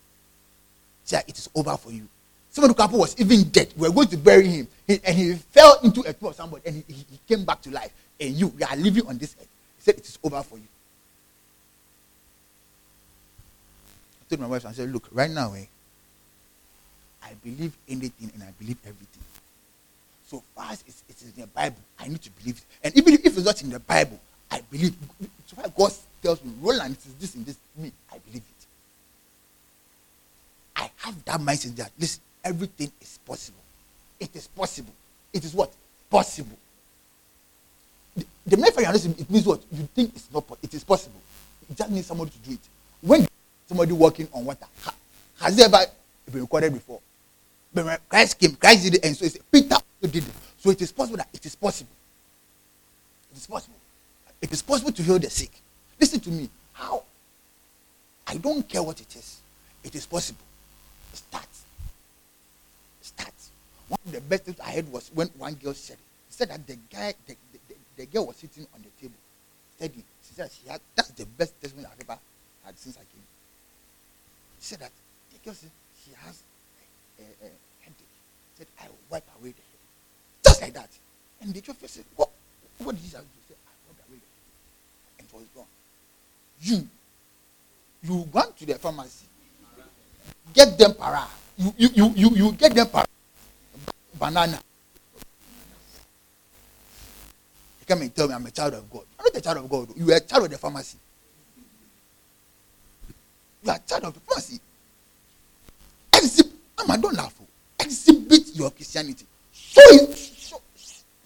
Say 1.04 1.22
it 1.28 1.38
is 1.38 1.48
over 1.54 1.76
for 1.76 1.92
you. 1.92 2.08
Some 2.50 2.64
of 2.64 2.70
the 2.70 2.74
couple 2.74 3.00
was 3.00 3.18
even 3.20 3.42
dead. 3.50 3.72
We 3.76 3.88
were 3.88 3.94
going 3.94 4.08
to 4.08 4.16
bury 4.16 4.46
him, 4.46 4.68
He- 4.86 5.00
and 5.04 5.16
he 5.18 5.34
fell 5.34 5.80
into 5.82 6.02
a 6.02 6.12
tomb 6.12 6.28
of 6.28 6.36
somebody, 6.36 6.62
and 6.66 6.76
he, 6.86 6.94
he, 6.94 7.04
he 7.10 7.20
came 7.28 7.44
back 7.44 7.60
to 7.62 7.70
life. 7.70 7.92
And 8.20 8.30
you, 8.34 8.52
you 8.56 8.64
are 8.64 8.76
living 8.76 9.06
on 9.08 9.18
this 9.18 9.34
earth. 9.40 9.48
He 9.76 9.82
said 9.82 9.96
it 9.98 10.06
is 10.06 10.18
over 10.22 10.40
for 10.42 10.56
you. 10.56 10.64
I 14.22 14.23
told 14.36 14.48
my 14.50 14.52
wife, 14.52 14.66
I 14.66 14.72
said, 14.72 14.92
look, 14.92 15.08
right 15.12 15.30
now, 15.30 15.52
eh, 15.54 15.64
I 17.22 17.32
believe 17.42 17.72
anything 17.88 18.30
and 18.34 18.42
I 18.42 18.50
believe 18.58 18.76
everything. 18.82 19.22
So 20.26 20.42
as 20.60 20.82
it's, 20.86 21.02
it's 21.08 21.22
in 21.22 21.40
the 21.40 21.46
Bible, 21.46 21.76
I 21.98 22.08
need 22.08 22.22
to 22.22 22.30
believe 22.30 22.56
it. 22.56 22.64
And 22.82 22.96
even 22.96 23.14
if 23.14 23.24
it's 23.24 23.44
not 23.44 23.62
in 23.62 23.70
the 23.70 23.78
Bible, 23.78 24.18
I 24.50 24.60
believe. 24.70 24.94
So 25.46 25.56
far 25.56 25.68
God 25.68 25.92
tells 26.22 26.42
me, 26.42 26.52
Roland, 26.60 26.94
it 26.94 27.06
is 27.06 27.14
this 27.14 27.34
and 27.34 27.46
this, 27.46 27.56
me, 27.76 27.92
I 28.12 28.18
believe 28.18 28.42
it. 28.42 28.66
I 30.76 30.90
have 30.96 31.24
that 31.24 31.40
mindset 31.40 31.76
that, 31.76 31.92
listen, 31.98 32.20
everything 32.42 32.90
is 33.00 33.18
possible. 33.24 33.60
It 34.18 34.34
is 34.34 34.46
possible. 34.48 34.92
It 35.32 35.44
is 35.44 35.54
what? 35.54 35.70
Possible. 36.10 36.56
The, 38.16 38.24
the 38.46 38.56
you 38.56 39.14
it 39.18 39.30
means 39.30 39.46
what? 39.46 39.60
You 39.72 39.88
think 39.94 40.14
it's 40.14 40.32
not, 40.32 40.46
po- 40.46 40.58
it 40.62 40.72
is 40.74 40.84
possible. 40.84 41.20
It 41.70 41.76
just 41.76 41.90
needs 41.90 42.06
somebody 42.06 42.30
to 42.30 42.38
do 42.38 42.52
it. 42.54 42.60
When 43.00 43.26
somebody 43.66 43.92
walking 43.92 44.28
on 44.32 44.44
water, 44.44 44.66
ha- 44.82 44.94
has 45.40 45.58
it 45.58 45.64
ever 45.64 45.84
been 46.30 46.40
recorded 46.42 46.72
before? 46.72 47.00
But 47.72 48.00
Christ 48.08 48.38
came, 48.38 48.54
Christ 48.54 48.84
did 48.84 48.94
it, 48.96 49.04
and 49.04 49.16
so 49.16 49.24
it's 49.24 49.38
Peter 49.50 49.74
also 49.74 50.12
did 50.12 50.24
it. 50.24 50.34
So 50.58 50.70
it 50.70 50.80
is 50.80 50.92
possible 50.92 51.16
that 51.16 51.28
it 51.32 51.44
is 51.44 51.54
possible. 51.56 51.90
It 53.32 53.38
is 53.38 53.46
possible. 53.46 53.76
It 54.40 54.52
is 54.52 54.62
possible 54.62 54.92
to 54.92 55.02
heal 55.02 55.18
the 55.18 55.28
sick. 55.28 55.50
Listen 56.00 56.20
to 56.20 56.30
me. 56.30 56.48
How? 56.72 57.02
I 58.26 58.36
don't 58.36 58.66
care 58.68 58.82
what 58.82 59.00
it 59.00 59.14
is. 59.16 59.40
It 59.82 59.94
is 59.94 60.06
possible. 60.06 60.44
Start. 61.12 61.48
Start. 63.02 63.32
One 63.88 63.98
of 64.06 64.12
the 64.12 64.20
best 64.20 64.44
things 64.44 64.60
I 64.60 64.70
heard 64.70 64.90
was 64.90 65.10
when 65.14 65.28
one 65.36 65.54
girl 65.54 65.74
said 65.74 65.94
it. 65.94 66.00
She 66.30 66.36
said 66.36 66.50
that 66.50 66.66
the 66.66 66.78
guy, 66.90 67.14
the, 67.26 67.34
the, 67.52 67.58
the, 67.68 67.74
the 67.96 68.06
girl 68.06 68.26
was 68.26 68.36
sitting 68.36 68.66
on 68.74 68.82
the 68.82 68.90
table. 69.00 69.18
Steady. 69.76 70.04
She 70.26 70.34
said 70.34 70.50
she 70.50 70.68
had, 70.68 70.80
that's 70.94 71.10
the 71.10 71.26
best 71.26 71.60
testimony 71.60 71.88
I've 71.90 72.08
ever 72.08 72.18
had 72.64 72.78
since 72.78 72.96
I 72.96 73.00
came. 73.00 73.22
Said 74.64 74.78
that 74.80 74.92
said 75.52 75.70
she 76.02 76.10
has 76.24 76.40
a, 77.18 77.22
a, 77.22 77.26
a 77.26 77.50
headache. 77.84 78.14
She 78.56 78.64
said, 78.64 78.66
I 78.80 78.86
will 78.88 78.96
wipe 79.10 79.28
away 79.38 79.52
the 79.52 79.60
headache. 79.60 80.42
Just 80.42 80.62
like 80.62 80.72
that. 80.72 80.88
And 81.42 81.52
the 81.52 81.62
chauffeur 81.62 81.86
said, 81.86 82.04
What, 82.16 82.30
what 82.78 82.96
did 82.96 83.04
you 83.04 83.10
have 83.14 83.26
to 83.28 83.40
say? 83.46 83.56
I 83.60 83.72
wiped 83.86 84.08
away 84.08 84.16
the 84.16 84.30
headache. 84.32 85.18
And 85.18 85.28
it 85.28 85.34
was 85.36 85.44
gone. 85.54 85.68
You, 86.62 86.88
you 88.08 88.26
go 88.32 88.40
to 88.40 88.64
the 88.64 88.74
pharmacy, 88.78 89.26
get 90.54 90.78
them 90.78 90.94
para. 90.94 91.26
You, 91.58 91.74
you, 91.76 91.88
you, 91.92 92.12
you, 92.16 92.30
you 92.30 92.52
get 92.52 92.74
them 92.74 92.86
para. 92.86 93.04
Banana. 94.18 94.58
You 97.80 97.86
come 97.86 98.00
and 98.00 98.14
tell 98.16 98.28
me 98.28 98.34
I'm 98.34 98.46
a 98.46 98.50
child 98.50 98.72
of 98.72 98.90
God. 98.90 99.02
I'm 99.18 99.24
not 99.24 99.36
a 99.36 99.40
child 99.42 99.58
of 99.58 99.68
God. 99.68 99.88
You 99.94 100.10
are 100.10 100.16
a 100.16 100.20
child 100.20 100.44
of 100.46 100.50
the 100.52 100.56
pharmacy. 100.56 100.96
You 103.64 103.70
are 103.72 103.78
child 103.86 104.04
of 104.04 104.16
pharmacy. 104.28 104.60
Exhibit, 106.14 106.52
Mama, 106.78 106.98
don't 107.00 107.14
laugh. 107.14 107.34
Exhibit 107.80 108.54
your 108.54 108.70
Christianity. 108.70 109.24
It, 109.76 110.16
show, 110.16 110.60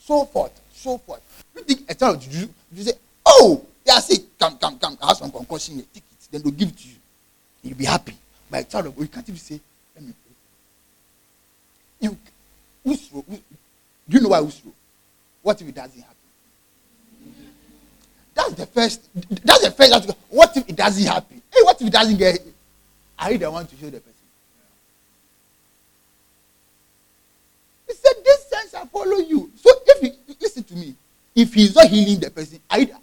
show 0.01 0.25
forth, 0.25 0.61
show 0.75 0.99
forth. 0.99 1.45
You 1.57 1.63
think 1.63 1.91
a 1.91 1.95
child 1.95 2.21
Juju, 2.21 2.49
you 2.73 2.83
say, 2.85 2.93
oh, 3.27 3.65
yeah, 3.85 3.99
say, 3.99 4.17
come, 4.39 4.57
come, 4.59 4.79
come, 4.79 4.97
I 5.03 5.09
have 5.09 5.17
some 5.17 5.31
concussion 5.31 5.77
here, 5.77 5.85
take 5.93 6.05
it. 6.11 6.29
Then 6.31 6.43
they'll 6.43 6.53
give 6.53 6.69
it 6.69 6.77
to 6.79 6.89
you. 6.89 6.95
You'll 7.63 7.77
be 7.79 7.85
happy. 7.85 8.15
But 8.51 8.61
a 8.61 8.65
child 8.69 8.87
of 8.87 8.99
you 8.99 9.07
can't 9.09 9.29
even 9.29 9.39
say, 9.39 9.61
let 9.97 10.05
me 10.05 10.13
pray. 12.01 12.09
You, 12.09 12.17
Usro, 12.93 13.25
Us- 13.33 13.41
do 14.09 14.17
you 14.17 14.21
know 14.21 14.29
why 14.29 14.41
Usro? 14.41 14.73
What 15.43 15.61
if 15.61 15.69
it 15.69 15.75
doesn't 15.75 16.01
happen? 16.01 16.17
That's 18.57 18.61
the 18.61 18.67
first. 18.67 19.09
That's 19.45 19.63
the 19.65 19.71
first. 19.71 19.91
that's- 19.91 20.17
What 20.29 20.57
if 20.57 20.69
it 20.69 20.77
doesn't 20.77 21.05
happen? 21.07 21.43
Hey, 21.53 21.61
what 21.63 21.81
if 21.81 21.87
it 21.87 21.93
doesn't 21.93 22.17
get? 22.17 22.41
Are 23.19 23.33
you 23.33 23.39
the 23.39 23.51
one 23.51 23.67
to 23.67 23.77
show 23.77 23.87
the 23.91 24.01
person? 24.01 24.13
He 27.89 27.95
said, 27.95 28.15
"This 28.25 28.49
sense 28.49 28.75
I 28.75 28.87
follow 28.87 29.17
you." 29.19 29.51
So 29.61 29.71
if 29.87 30.03
you 30.03 30.35
listen 30.41 30.63
to 30.65 30.75
me, 30.75 30.95
if 31.35 31.55
he's 31.55 31.75
not 31.75 31.87
healing 31.87 32.21
the 32.21 32.31
person, 32.31 32.61
are 32.71 32.81
you, 32.81 32.95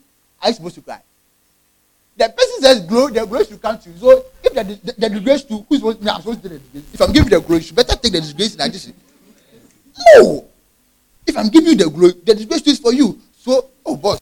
are 0.42 0.50
you 0.50 0.54
supposed 0.54 0.76
to 0.76 0.82
cry? 0.82 1.02
The 2.18 2.30
person 2.30 2.62
says 2.62 2.80
glory, 2.82 3.14
the 3.14 3.26
grace 3.26 3.50
should 3.50 3.62
come 3.62 3.78
to 3.78 3.90
you. 3.90 3.98
So 3.98 4.26
if 4.44 4.54
the, 4.54 4.64
the, 4.64 4.94
the 4.98 5.10
disgrace 5.10 5.44
to 5.44 5.66
who's 5.68 5.80
supposed 5.80 6.02
to, 6.02 6.14
I'm 6.14 6.22
supposed 6.22 6.42
to 6.44 6.50
the 6.50 6.60
disgrace. 6.60 6.84
If 6.94 7.02
I'm 7.02 7.12
giving 7.12 7.30
the 7.30 7.42
grace, 7.42 7.70
you 7.70 7.76
better 7.76 7.96
take 7.98 8.14
the 8.14 8.22
disgrace. 8.22 8.56
No. 10.16 10.46
If 11.28 11.38
I'm 11.38 11.50
giving 11.50 11.72
you 11.72 11.76
the 11.76 11.90
glory, 11.90 12.14
the 12.24 12.36
disgrace 12.36 12.62
is 12.68 12.80
for 12.80 12.94
you. 12.94 13.20
So, 13.38 13.70
oh 13.86 13.98
boss, 13.98 14.20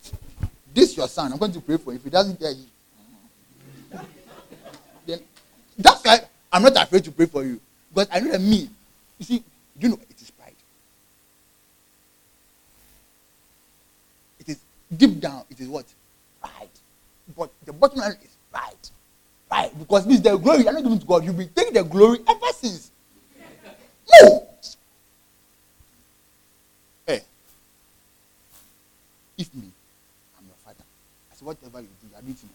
this 0.73 0.91
is 0.91 0.97
your 0.97 1.07
son. 1.07 1.31
I'm 1.31 1.37
going 1.39 1.51
to 1.51 1.61
pray 1.61 1.77
for 1.77 1.91
him. 1.91 1.97
If 1.97 2.03
he 2.03 2.09
doesn't 2.09 2.39
get 2.39 2.55
you, 2.55 3.99
then 5.05 5.19
that's 5.77 6.03
why 6.03 6.19
I'm 6.51 6.63
not 6.63 6.75
afraid 6.77 7.03
to 7.05 7.11
pray 7.11 7.25
for 7.25 7.43
you. 7.43 7.59
Because 7.93 8.07
I 8.11 8.19
know 8.19 8.31
that 8.31 8.41
me, 8.41 8.69
you 9.19 9.25
see, 9.25 9.43
you 9.79 9.89
know 9.89 9.99
it 10.09 10.21
is 10.21 10.31
pride. 10.31 10.55
It 14.39 14.49
is 14.49 14.59
deep 14.95 15.19
down, 15.19 15.43
it 15.49 15.59
is 15.59 15.67
what? 15.67 15.85
Pride. 16.41 16.69
But 17.37 17.51
the 17.65 17.73
bottom 17.73 17.99
line 17.99 18.13
is 18.23 18.35
pride. 18.51 18.73
Pride. 19.47 19.71
Because 19.77 20.07
this 20.07 20.19
the 20.19 20.37
glory, 20.37 20.63
you're 20.63 20.73
not 20.73 20.83
giving 20.83 20.99
to 20.99 21.05
God. 21.05 21.23
You've 21.23 21.37
been 21.37 21.49
taking 21.49 21.73
the 21.73 21.83
glory 21.83 22.19
ever 22.27 22.51
since. 22.53 22.91
No. 24.21 24.47
Hey. 27.05 27.21
If 29.37 29.53
me, 29.53 29.71
I'm 30.37 30.45
your 30.45 30.55
father. 30.65 30.83
I 31.31 31.32
say, 31.32 31.32
whatever 31.43 31.81
you 31.81 31.87
do, 32.01 32.07
you 32.09 32.15
are 32.17 32.21
doing 32.21 32.33
it 32.33 32.43
in. 32.43 32.49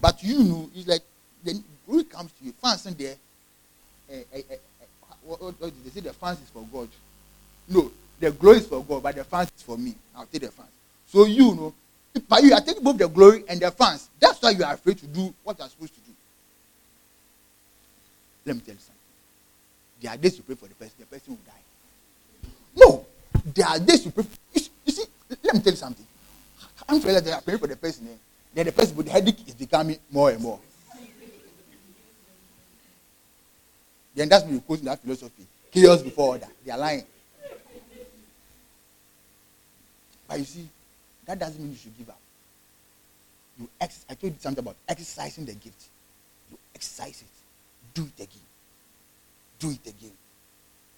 But 0.00 0.22
you 0.22 0.44
know, 0.44 0.70
it's 0.74 0.88
like 0.88 1.02
the 1.44 1.62
glory 1.86 2.04
comes 2.04 2.32
to 2.32 2.44
you. 2.44 2.52
Fancy 2.52 2.90
there, 2.90 3.16
uh, 4.10 4.36
uh, 4.36 4.56
what, 5.24 5.42
what, 5.42 5.60
what, 5.60 5.72
they 5.84 5.90
say 5.90 6.00
the 6.00 6.12
fans 6.12 6.40
is 6.40 6.48
for 6.48 6.66
God. 6.72 6.88
No, 7.68 7.90
the 8.18 8.30
glory 8.30 8.58
is 8.58 8.66
for 8.66 8.82
God, 8.82 9.02
but 9.02 9.14
the 9.14 9.24
fans 9.24 9.52
is 9.56 9.62
for 9.62 9.76
me. 9.76 9.94
I'll 10.16 10.26
take 10.26 10.42
the 10.42 10.50
fans. 10.50 10.68
So 11.06 11.26
you 11.26 11.54
know, 11.54 11.74
but 12.28 12.42
you 12.42 12.52
are 12.52 12.60
taking 12.60 12.82
both 12.82 12.98
the 12.98 13.08
glory 13.08 13.44
and 13.48 13.60
the 13.60 13.70
fans. 13.70 14.08
That's 14.18 14.40
why 14.42 14.50
you 14.50 14.64
are 14.64 14.74
afraid 14.74 14.98
to 14.98 15.06
do 15.06 15.32
what 15.44 15.58
you 15.58 15.64
are 15.64 15.68
supposed 15.68 15.94
to 15.94 16.00
do. 16.00 16.12
Let 18.46 18.56
me 18.56 18.62
tell 18.62 18.74
you 18.74 18.80
something. 18.80 18.94
There 20.00 20.10
are 20.10 20.16
days 20.16 20.36
you 20.38 20.42
pray 20.42 20.54
for 20.54 20.66
the 20.66 20.74
person, 20.74 20.94
the 20.98 21.06
person 21.06 21.32
will 21.34 21.38
die. 21.46 21.62
No, 22.76 23.06
there 23.54 23.66
are 23.66 23.78
days 23.78 24.04
you 24.06 24.10
pray. 24.12 24.24
You, 24.54 24.62
you 24.86 24.92
see, 24.92 25.04
let 25.42 25.54
me 25.54 25.60
tell 25.60 25.72
you 25.72 25.76
something. 25.76 26.06
I'm 26.88 27.00
sure 27.00 27.12
that 27.12 27.32
are 27.32 27.40
praying 27.40 27.60
for 27.60 27.66
the 27.66 27.76
person. 27.76 28.08
Eh? 28.08 28.16
Then 28.54 28.66
the 28.66 28.72
person, 28.72 28.96
but 28.96 29.04
the 29.04 29.12
headache 29.12 29.46
is 29.46 29.54
becoming 29.54 29.98
more 30.10 30.30
and 30.30 30.40
more. 30.40 30.58
then 34.14 34.28
that's 34.28 34.44
me 34.44 34.60
quoting 34.60 34.84
that 34.86 35.00
philosophy. 35.00 35.46
Chaos 35.70 36.02
before 36.02 36.28
order. 36.30 36.48
They 36.64 36.72
are 36.72 36.78
lying. 36.78 37.04
But 40.28 40.38
you 40.38 40.44
see, 40.44 40.68
that 41.26 41.38
doesn't 41.38 41.58
mean 41.58 41.70
you 41.70 41.76
should 41.76 41.96
give 41.96 42.08
up. 42.08 42.18
You 43.58 43.68
ex- 43.80 44.04
I 44.08 44.14
told 44.14 44.32
you 44.32 44.38
something 44.40 44.62
about 44.62 44.76
exercising 44.88 45.44
the 45.44 45.54
gift. 45.54 45.84
You 46.50 46.58
exercise 46.74 47.22
it. 47.22 47.94
Do 47.94 48.02
it 48.02 48.22
again. 48.22 48.46
Do 49.58 49.70
it 49.70 49.86
again. 49.88 50.12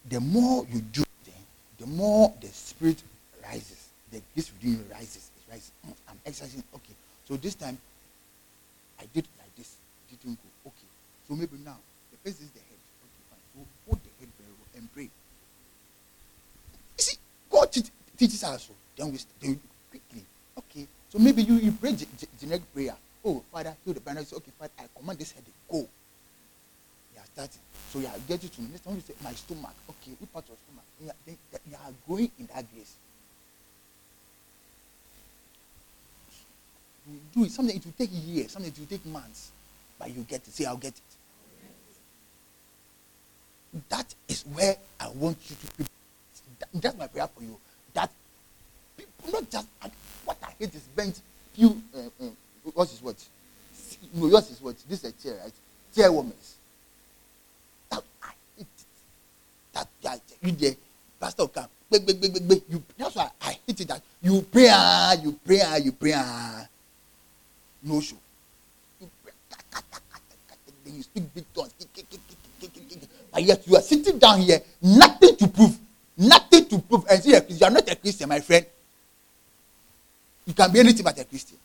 The 0.08 0.20
more 0.20 0.66
you 0.72 0.80
do 0.80 1.02
it, 1.02 1.32
the 1.78 1.86
more 1.86 2.32
the 2.40 2.48
spirit 2.48 3.02
rises. 3.42 3.88
The 4.10 4.20
gift 4.34 4.52
within 4.54 4.78
you 4.78 4.84
rises. 4.92 5.30
Rises. 5.52 5.70
Mm, 5.86 5.92
I'm 6.08 6.20
exercising. 6.24 6.64
Okay. 6.74 6.94
So 7.28 7.36
this 7.36 7.54
time, 7.54 7.76
I 8.98 9.04
did 9.12 9.28
like 9.36 9.54
this. 9.56 9.76
Didn't 10.08 10.38
go. 10.40 10.70
Okay. 10.72 10.88
So 11.28 11.34
maybe 11.36 11.60
now, 11.62 11.76
the 12.10 12.16
person 12.24 12.48
is 12.48 12.52
the 12.56 12.60
head. 12.60 12.80
Okay, 13.04 13.22
fine. 13.28 13.44
So 13.52 13.58
hold 13.84 14.00
the 14.00 14.12
head 14.18 14.32
very 14.40 14.52
well 14.56 14.70
and 14.76 14.88
pray. 14.94 15.08
You 16.96 17.02
see, 17.04 17.16
God 17.50 17.68
teaches 18.16 18.44
us. 18.44 18.64
So 18.64 18.72
then 18.96 19.12
we 19.12 19.18
then 19.40 19.60
quickly. 19.90 20.24
Okay. 20.56 20.86
So 21.10 21.18
maybe 21.18 21.42
you, 21.42 21.54
you 21.56 21.72
pray 21.72 21.94
generic 22.40 22.62
prayer. 22.72 22.96
Oh, 23.24 23.42
Father, 23.52 23.76
heal 23.84 23.92
the. 23.94 24.24
Say, 24.24 24.36
okay, 24.36 24.52
Father, 24.58 24.72
I 24.78 24.84
command 24.98 25.18
this 25.18 25.32
headache. 25.32 25.52
Go. 25.70 25.78
You 25.78 27.20
are 27.20 27.28
starting. 27.34 27.60
So 27.92 27.98
you 27.98 28.06
are 28.06 28.20
getting 28.26 28.48
to 28.48 28.62
next 28.62 28.84
time 28.84 28.94
you 28.94 29.02
say, 29.06 29.14
my 29.22 29.32
stomach. 29.32 29.74
Okay, 29.88 30.16
which 30.18 30.32
part 30.32 30.48
of 30.48 30.56
stomach? 30.64 30.84
You 31.00 31.10
are, 31.10 31.20
then, 31.26 31.36
you 31.68 31.76
are 31.76 31.92
going 32.08 32.30
in 32.38 32.48
that 32.54 32.64
grace. 32.72 32.96
You 37.08 37.18
do 37.34 37.44
it. 37.44 37.50
Something 37.50 37.76
it 37.76 37.84
will 37.84 37.92
take 37.98 38.10
years. 38.12 38.52
Something 38.52 38.72
it 38.72 38.78
will 38.78 38.86
take 38.86 39.04
months. 39.06 39.50
But 39.98 40.14
you 40.14 40.22
get 40.22 40.46
it. 40.46 40.52
Say, 40.52 40.64
I'll 40.64 40.76
get 40.76 40.94
it. 40.94 41.00
That 43.88 44.14
is 44.28 44.44
where 44.52 44.76
I 45.00 45.08
want 45.08 45.38
you 45.48 45.56
to. 45.56 45.66
Be. 45.78 45.84
That's 46.74 46.96
my 46.96 47.06
prayer 47.06 47.28
for 47.28 47.42
you. 47.42 47.56
That 47.94 48.10
not 49.32 49.50
just 49.50 49.66
what 50.24 50.36
I 50.42 50.50
hate 50.58 50.74
is 50.74 50.82
bent 50.94 51.20
pew. 51.54 51.80
Uh, 51.94 51.98
uh, 52.24 52.28
what 52.74 52.92
is 52.92 53.02
what? 53.02 53.16
No, 54.14 54.26
yours 54.26 54.50
is 54.50 54.60
what? 54.60 54.76
This 54.88 55.04
is 55.04 55.10
a 55.10 55.12
chair, 55.12 55.38
right? 55.42 55.52
Chairwoman. 55.94 56.34
That 57.90 58.02
I 58.22 58.28
hate 58.56 58.66
it. 58.66 58.84
That, 59.72 59.88
that 60.02 60.20
you 60.42 60.52
there, 60.52 60.74
pastor 61.20 61.46
come. 61.48 61.66
You, 61.90 62.82
that's 62.96 63.14
why 63.14 63.30
I 63.40 63.58
hate 63.66 63.80
it. 63.80 63.88
That 63.88 64.02
you 64.22 64.42
pray, 64.42 64.68
ah, 64.70 65.14
you 65.22 65.38
pray, 65.44 65.60
ah, 65.64 65.76
you 65.76 65.92
pray, 65.92 66.12
ah. 66.14 66.66
No 67.82 68.00
show. 68.00 68.16
Then 70.84 70.96
you 70.96 71.02
speak 71.02 71.34
big 71.34 71.44
tongues. 71.54 71.72
But 73.32 73.42
yet 73.42 73.66
you 73.66 73.76
are 73.76 73.82
sitting 73.82 74.18
down 74.18 74.40
here, 74.40 74.60
nothing 74.82 75.36
to 75.36 75.48
prove, 75.48 75.78
nothing 76.16 76.66
to 76.66 76.78
prove, 76.78 77.04
and 77.10 77.22
see, 77.22 77.30
you 77.30 77.64
are 77.64 77.70
not 77.70 77.90
a 77.90 77.96
Christian, 77.96 78.28
my 78.28 78.40
friend. 78.40 78.66
You 80.46 80.54
can 80.54 80.70
be 80.70 80.80
anything 80.80 81.04
but 81.04 81.18
a 81.18 81.24
Christian. 81.24 81.56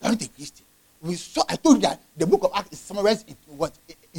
You 0.00 0.08
are 0.08 0.12
not 0.12 0.22
a 0.22 0.28
Christian. 0.28 0.66
We 1.00 1.14
saw, 1.14 1.42
I 1.48 1.56
told 1.56 1.76
you 1.76 1.82
that 1.82 2.00
the 2.16 2.26
book 2.26 2.44
of 2.44 2.50
Acts 2.54 2.72
is 2.72 2.80
summarized 2.80 3.28
in 3.28 3.36
what? 3.56 3.72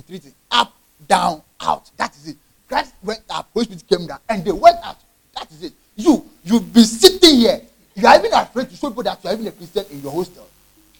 Three 0.07 0.19
things. 0.19 0.35
Up, 0.51 0.73
down, 1.07 1.41
out. 1.59 1.89
That 1.97 2.15
is 2.15 2.29
it. 2.29 2.37
Christ 2.67 2.93
went 3.03 3.21
up, 3.29 3.49
Holy 3.53 3.65
Spirit 3.65 3.87
came 3.87 4.07
down, 4.07 4.19
and 4.29 4.43
they 4.43 4.51
went 4.51 4.77
out. 4.83 4.97
That 5.35 5.51
is 5.51 5.63
it. 5.63 5.73
You, 5.95 6.25
you've 6.43 6.73
been 6.73 6.85
sitting 6.85 7.39
here. 7.39 7.61
You 7.95 8.07
are 8.07 8.17
even 8.17 8.33
afraid 8.33 8.69
to 8.69 8.75
show 8.75 8.89
people 8.89 9.03
that 9.03 9.23
you 9.23 9.29
are 9.29 9.33
even 9.33 9.47
a 9.47 9.51
Christian 9.51 9.85
in 9.91 10.01
your 10.01 10.11
hostel. 10.11 10.47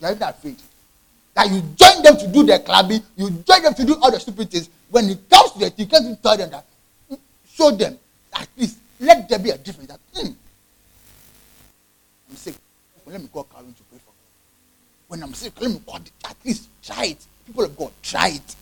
You 0.03 0.17
are. 0.21 0.35
That 1.35 1.49
you 1.49 1.61
join 1.75 2.03
them 2.03 2.17
to 2.17 2.27
do 2.27 2.43
their 2.43 2.59
clubbing, 2.59 3.01
you 3.15 3.29
join 3.47 3.63
them 3.63 3.73
to 3.73 3.85
do 3.85 3.95
all 4.01 4.11
the 4.11 4.19
stupid 4.19 4.51
things. 4.51 4.69
When 4.91 5.09
it 5.09 5.27
comes 5.29 5.51
to 5.53 5.59
the 5.59 5.73
you 5.77 5.87
can't 5.87 6.21
tell 6.21 6.37
them 6.37 6.51
that. 6.51 6.65
Show 7.47 7.71
them. 7.71 7.97
At 8.35 8.47
least, 8.57 8.77
let 8.99 9.27
there 9.29 9.39
be 9.39 9.49
a 9.49 9.57
difference. 9.57 9.89
That, 9.89 9.99
hmm, 10.13 10.27
I'm 12.29 12.35
sick. 12.35 12.55
Let 13.07 13.21
me 13.21 13.27
call 13.27 13.43
Calvin 13.45 13.73
to 13.73 13.83
pray 13.83 13.99
for 13.99 14.11
me. 14.11 14.17
When 15.07 15.23
I'm 15.23 15.33
sick, 15.33 15.53
let 15.59 15.71
me 15.71 15.81
call 15.85 15.99
at 16.25 16.35
least 16.45 16.67
try 16.83 17.05
it. 17.05 17.25
People 17.45 17.63
of 17.63 17.75
God, 17.77 17.91
try 18.01 18.29
it. 18.29 18.55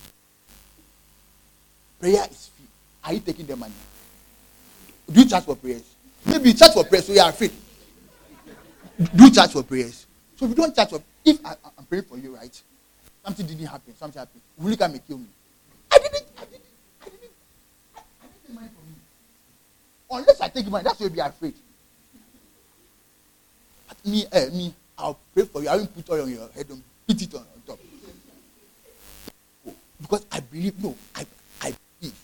Prayer 1.99 2.25
is 2.29 2.49
free. 2.55 2.67
Are 3.03 3.13
you 3.13 3.19
taking 3.19 3.45
the 3.45 3.55
money? 3.55 3.73
Do 5.11 5.19
you 5.21 5.27
charge 5.27 5.43
for 5.43 5.55
prayers? 5.55 5.83
Maybe 6.25 6.49
you 6.49 6.55
charge 6.55 6.73
for 6.73 6.83
prayers, 6.85 7.07
so 7.07 7.13
you 7.13 7.19
are 7.19 7.29
afraid. 7.29 7.51
Do 9.15 9.25
you 9.25 9.31
charge 9.31 9.51
for 9.51 9.63
prayers? 9.63 10.05
So 10.37 10.45
if 10.45 10.49
you 10.51 10.55
don't 10.55 10.75
charge 10.75 10.89
for 10.89 11.01
if 11.25 11.45
I, 11.45 11.51
am 11.77 11.85
praying 11.89 12.03
for 12.05 12.17
you, 12.17 12.35
right? 12.35 12.61
Something 13.23 13.45
didn't 13.45 13.65
happen, 13.67 13.95
something 13.95 14.19
happened. 14.19 14.41
Will 14.57 14.71
you 14.71 14.77
come 14.77 14.91
and 14.91 15.07
kill 15.07 15.17
me? 15.17 15.27
I 15.91 15.97
didn't, 15.97 16.25
I 16.37 16.45
didn't, 16.45 16.63
I 17.01 17.05
didn't, 17.05 17.31
I, 17.95 18.25
didn't 18.43 18.55
mind 18.55 18.69
for 18.69 18.81
me. 18.85 20.19
Unless 20.21 20.41
I 20.41 20.47
take 20.49 20.67
money, 20.67 20.83
that's 20.83 20.99
why 20.99 21.05
you'll 21.05 21.13
be 21.13 21.19
afraid 21.19 21.53
me, 24.05 24.25
eh, 24.31 24.49
me, 24.49 24.73
I'll 24.97 25.17
pray 25.33 25.45
for 25.45 25.61
you. 25.61 25.69
I 25.69 25.75
won't 25.77 25.93
put 25.93 26.09
oil 26.09 26.23
on 26.23 26.31
your 26.31 26.49
head 26.49 26.67
and 26.69 26.81
put 27.07 27.21
it 27.21 27.33
on, 27.33 27.41
on 27.41 27.61
top. 27.67 27.79
Because 30.01 30.25
I 30.31 30.39
believe, 30.39 30.81
no, 30.83 30.95
I, 31.15 31.25
I 31.61 31.73
believe, 31.99 32.15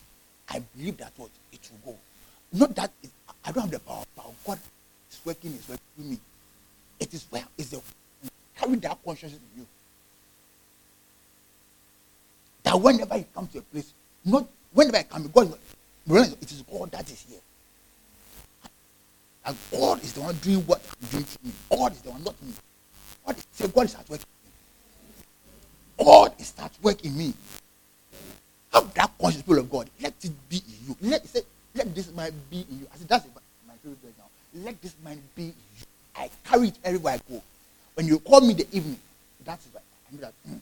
I 0.49 0.59
believe 0.75 0.97
that 0.97 1.11
what 1.17 1.29
it 1.53 1.69
will 1.85 1.93
go. 1.93 1.99
Not 2.53 2.75
that 2.75 2.91
it, 3.03 3.09
I 3.45 3.51
don't 3.51 3.63
have 3.63 3.71
the 3.71 3.79
power, 3.79 4.03
but 4.15 4.25
God 4.45 4.59
is 5.11 5.19
working, 5.23 5.51
is 5.53 5.69
working 5.69 5.83
with 5.97 6.07
me. 6.07 6.17
It 6.99 7.13
is 7.13 7.25
well, 7.29 7.43
it's 7.57 7.69
the 7.69 7.81
carry 8.59 8.75
that 8.75 8.97
consciousness 9.03 9.39
in 9.55 9.61
you. 9.61 9.67
That 12.63 12.79
whenever 12.79 13.17
you 13.17 13.25
come 13.33 13.47
to 13.47 13.59
a 13.59 13.61
place, 13.61 13.93
not 14.25 14.45
whenever 14.73 14.97
I 14.97 15.03
come, 15.03 15.27
God, 15.33 15.53
it 16.09 16.51
is 16.51 16.63
God 16.69 16.91
that 16.91 17.09
is 17.09 17.25
here. 17.29 17.39
And 19.45 19.55
God 19.71 20.03
is 20.03 20.13
the 20.13 20.21
one 20.21 20.35
doing 20.35 20.59
what 20.65 20.81
I'm 21.01 21.07
doing 21.07 21.23
to 21.23 21.37
me. 21.43 21.51
God 21.69 21.91
is 21.93 22.01
the 22.01 22.11
one, 22.11 22.23
not 22.23 22.35
me. 22.43 22.53
God 23.25 23.37
is, 23.37 23.47
say, 23.53 23.67
God 23.67 23.85
is 23.85 23.95
at 23.95 24.09
work 24.09 24.19
in 24.19 24.27
me. 24.45 26.05
God 26.05 26.33
is 26.37 26.53
at 26.59 26.71
work 26.81 27.05
in 27.05 27.17
me. 27.17 27.33
Have 28.73 28.93
that 28.93 29.11
conscious 29.19 29.41
people 29.41 29.59
of 29.59 29.71
God. 29.71 29.89
Let 30.01 30.13
it 30.21 30.49
be 30.49 30.57
in 30.57 30.87
you. 30.89 30.97
Let, 31.01 31.25
say, 31.27 31.41
let 31.73 31.95
this 31.95 32.11
mind 32.13 32.33
be 32.49 32.65
in 32.69 32.79
you. 32.79 32.87
I 32.93 32.97
said, 32.97 33.07
that's 33.07 33.25
my 33.65 33.73
favorite 33.81 34.13
now. 34.17 34.25
Let 34.65 34.81
this 34.81 34.95
mind 35.03 35.21
be 35.33 35.43
in 35.43 35.47
you. 35.47 35.85
I 36.15 36.29
carry 36.43 36.67
it 36.69 36.77
everywhere 36.83 37.13
I 37.13 37.31
go. 37.31 37.41
When 37.97 38.05
you 38.05 38.19
call 38.19 38.41
me 38.41 38.53
the 38.53 38.67
evening, 38.71 38.99
that's 39.43 39.65
it. 39.65 39.71
I 39.75 40.15
know 40.15 40.21
that. 40.21 40.33
Mm, 40.47 40.59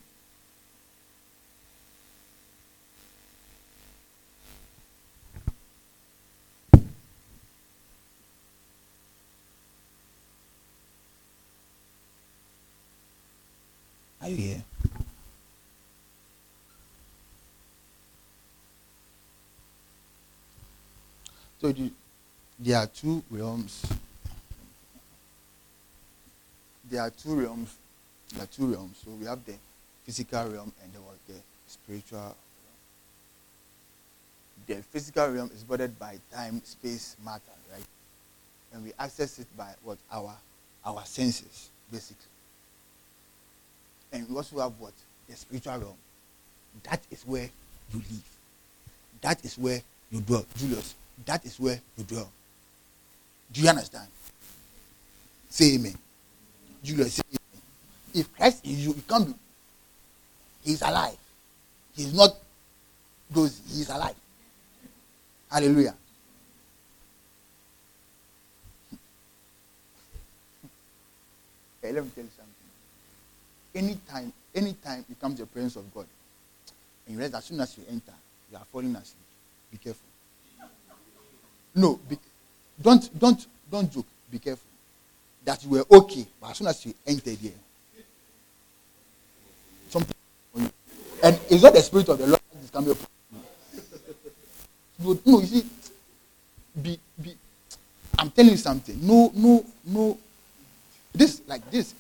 Are 14.22 14.30
you 14.30 14.36
here? 14.38 14.64
So 21.60 21.74
there 22.58 22.78
are 22.78 22.88
two 22.88 23.22
realms. 23.30 23.86
There 26.90 27.02
are 27.02 27.10
two 27.10 27.36
realms. 27.36 27.76
There 28.34 28.44
are 28.44 28.48
two 28.48 28.68
realms. 28.68 28.98
So 29.04 29.12
we 29.12 29.26
have 29.26 29.44
the 29.46 29.54
physical 30.06 30.44
realm 30.46 30.72
and 30.84 30.94
was 31.04 31.18
the 31.28 31.36
spiritual 31.68 32.20
realm. 32.20 32.36
The 34.68 34.76
physical 34.84 35.28
realm 35.30 35.52
is 35.54 35.64
bordered 35.64 35.98
by 35.98 36.18
time, 36.34 36.62
space, 36.64 37.16
matter, 37.24 37.42
right? 37.72 37.84
And 38.74 38.84
we 38.84 38.92
access 39.00 39.40
it 39.40 39.48
by 39.58 39.74
what 39.84 39.98
our 40.12 40.34
our 40.86 41.04
senses, 41.06 41.70
basically. 41.92 42.26
And 44.12 44.30
we 44.30 44.36
also 44.36 44.60
have 44.60 44.74
what? 44.80 44.94
The 45.28 45.36
spiritual 45.36 45.78
realm. 45.80 45.98
That 46.84 47.02
is 47.10 47.24
where 47.24 47.50
you 47.94 48.00
live. 48.00 48.24
That 49.22 49.44
is 49.44 49.58
where 49.58 49.82
you 50.12 50.22
dwell. 50.22 50.46
Julius, 50.56 50.94
that 51.26 51.44
is 51.46 51.60
where 51.60 51.80
you 51.98 52.04
dwell. 52.04 52.30
Do 53.52 53.62
you 53.62 53.70
understand? 53.70 54.08
Say 55.50 55.76
amen. 55.76 55.96
Julius. 56.86 57.22
If 58.14 58.34
Christ 58.36 58.66
is 58.66 58.86
you, 58.86 58.94
you 58.94 59.04
can't 59.08 59.28
be. 59.28 59.34
He's 60.64 60.82
alive. 60.82 61.18
He's 61.96 62.14
not 62.14 62.36
Those 63.30 63.60
He's 63.68 63.90
alive. 63.90 64.16
Hallelujah. 65.52 65.96
hey, 71.86 71.92
let 71.92 72.04
me 72.04 72.10
tell 72.16 72.24
you 72.24 72.30
something. 72.36 72.54
Anytime, 73.76 74.34
anytime 74.54 75.06
you 75.08 75.16
come 75.20 75.34
to 75.36 75.42
the 75.42 75.46
presence 75.46 75.76
of 75.76 75.94
God, 75.94 76.06
and 77.06 77.14
you 77.14 77.20
realize 77.20 77.36
as 77.36 77.46
soon 77.46 77.60
as 77.62 77.78
you 77.78 77.84
enter, 77.90 78.14
you 78.52 78.58
are 78.58 78.66
falling 78.72 78.96
asleep. 78.96 79.22
Be 79.72 79.78
careful. 79.78 80.08
No, 81.76 82.00
be, 82.10 82.18
don't 82.82 83.20
don't 83.20 83.46
don't 83.70 83.92
joke. 83.92 84.08
Be 84.32 84.40
careful. 84.40 84.68
That 85.46 85.64
you 85.64 85.70
were 85.70 85.86
okay, 85.92 86.26
but 86.42 86.52
as 86.52 86.58
soon 86.58 86.68
as 86.68 86.86
you 86.86 86.94
entered 87.06 87.38
here, 87.38 87.54
something 89.90 90.16
and 91.24 91.40
it's 91.50 91.64
not 91.64 91.74
the 91.74 91.82
spirit 91.82 92.10
of 92.10 92.18
the 92.18 92.28
Lord 92.28 92.42
that 92.54 92.64
is 92.64 92.70
coming 92.70 92.92
upon 92.92 93.08
you. 95.00 95.20
No, 95.26 95.40
you 95.40 95.46
see, 95.46 95.66
be 96.82 97.00
be. 97.22 97.36
I'm 98.18 98.32
telling 98.32 98.52
you 98.52 98.58
something. 98.58 98.98
No, 99.02 99.32
no, 99.34 99.66
no. 99.86 100.18
This 101.14 101.42
like 101.48 101.70
this. 101.72 101.94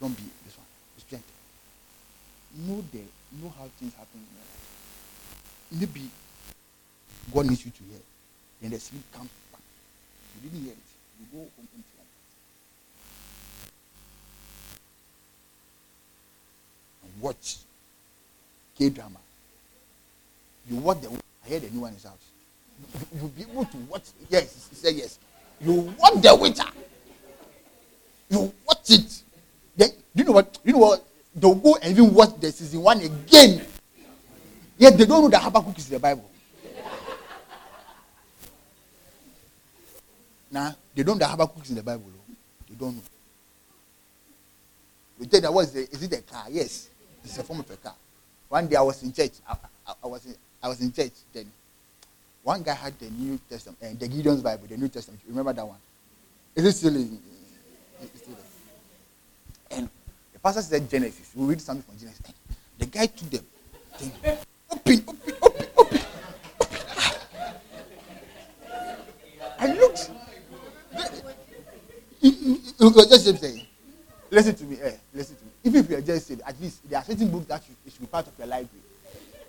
Don't 0.00 0.16
be 0.16 0.24
this 0.44 0.56
one. 0.56 0.66
It's 0.96 1.06
gentle. 1.08 1.26
Know 2.66 2.84
know 3.42 3.52
how 3.56 3.68
things 3.78 3.94
happen 3.94 4.20
in 4.20 4.26
your 4.34 4.44
life. 4.44 5.94
Maybe 5.94 6.10
God 7.32 7.46
needs 7.46 7.64
you 7.64 7.70
to 7.70 7.82
hear. 7.84 8.00
Then 8.60 8.70
the 8.70 8.80
sleep 8.80 9.02
comes 9.12 9.30
back. 9.52 9.60
You 10.42 10.50
didn't 10.50 10.64
hear 10.64 10.72
it. 10.72 10.93
You 11.20 11.38
like 11.38 11.50
that. 11.56 11.62
And 17.04 17.22
watch 17.22 17.56
K 18.78 18.90
drama. 18.90 19.18
You 20.70 20.76
watch 20.76 21.00
the 21.00 21.08
I 21.44 21.48
hear 21.48 21.60
the 21.60 21.70
new 21.70 21.80
one 21.80 21.92
is 21.92 22.06
out. 22.06 22.18
You'll 23.14 23.28
be 23.28 23.42
able 23.42 23.64
to 23.64 23.76
watch 23.88 24.02
yes, 24.28 24.68
he 24.70 24.76
said 24.76 24.94
yes. 24.94 25.18
You 25.60 25.94
watch 25.98 26.22
the 26.22 26.34
witcher. 26.34 26.64
You 28.28 28.52
watch 28.66 28.90
it. 28.90 29.22
Then 29.76 29.90
you 30.14 30.24
know 30.24 30.32
what? 30.32 30.58
You 30.64 30.72
know 30.72 30.78
what? 30.78 31.04
They'll 31.34 31.54
go 31.54 31.76
and 31.76 31.90
even 31.92 32.14
watch 32.14 32.40
the 32.40 32.50
season 32.52 32.82
one 32.82 33.00
again. 33.00 33.64
Yet 34.78 34.98
they 34.98 35.04
don't 35.04 35.22
know 35.22 35.28
that 35.28 35.42
Habakkuk 35.42 35.78
is 35.78 35.88
the 35.88 35.98
Bible. 35.98 36.28
Nah, 40.54 40.70
they 40.94 41.02
don't 41.02 41.18
know 41.18 41.26
Habakkuk 41.26 41.68
in 41.68 41.74
the 41.74 41.82
Bible. 41.82 42.04
They 42.68 42.76
don't 42.76 42.94
know. 42.94 43.02
We 45.18 45.26
tell 45.26 45.40
that 45.40 45.52
what 45.52 45.64
is, 45.64 45.72
the, 45.72 45.80
is 45.80 46.00
it 46.04 46.12
a 46.12 46.22
car? 46.22 46.44
Yes, 46.48 46.90
it's 47.24 47.36
a 47.38 47.42
form 47.42 47.58
of 47.58 47.68
a 47.68 47.76
car. 47.76 47.94
One 48.48 48.68
day 48.68 48.76
I 48.76 48.82
was 48.82 49.02
in 49.02 49.12
church. 49.12 49.32
I, 49.48 49.56
I, 49.84 49.94
I 50.04 50.06
was 50.06 50.24
in, 50.26 50.36
I 50.62 50.68
was 50.68 50.80
in 50.80 50.92
church 50.92 51.10
then. 51.32 51.50
One 52.44 52.62
guy 52.62 52.74
had 52.74 52.96
the 53.00 53.10
New 53.10 53.40
Testament, 53.50 53.78
uh, 53.82 53.98
the 53.98 54.06
Gideon's 54.06 54.42
Bible, 54.42 54.68
the 54.68 54.76
New 54.76 54.86
Testament. 54.86 55.20
Remember 55.26 55.52
that 55.52 55.66
one? 55.66 55.78
Is 56.54 56.64
it 56.64 56.72
still 56.72 56.94
in? 56.94 57.18
It's 58.00 58.22
still. 58.22 58.36
And 59.72 59.88
the 60.32 60.38
pastor 60.38 60.62
said 60.62 60.88
Genesis. 60.88 61.32
We 61.34 61.46
read 61.46 61.60
something 61.60 61.82
from 61.82 61.98
Genesis. 61.98 62.22
And 62.26 62.56
the 62.78 62.86
guy 62.86 63.06
took 63.06 63.28
them. 63.28 63.44
Thing, 63.96 64.12
open, 64.70 65.02
open, 65.08 65.34
open, 65.42 65.66
open. 65.76 66.00
I 69.58 69.74
looked. 69.74 70.10
It 72.26 72.80
was 72.80 73.06
just 73.06 73.38
saying, 73.38 73.60
listen 74.30 74.54
to 74.54 74.64
me, 74.64 74.78
eh, 74.82 74.92
listen 75.12 75.36
to 75.36 75.44
me. 75.44 75.50
Even 75.64 75.80
if 75.84 75.90
you 75.90 75.96
are 75.98 76.00
just 76.00 76.26
saved, 76.26 76.40
at 76.46 76.58
least 76.58 76.88
there 76.88 76.98
are 76.98 77.04
certain 77.04 77.28
books 77.30 77.46
that 77.46 77.62
should, 77.62 77.92
should 77.92 78.00
be 78.00 78.06
part 78.06 78.26
of 78.26 78.32
your 78.38 78.46
library. 78.46 78.82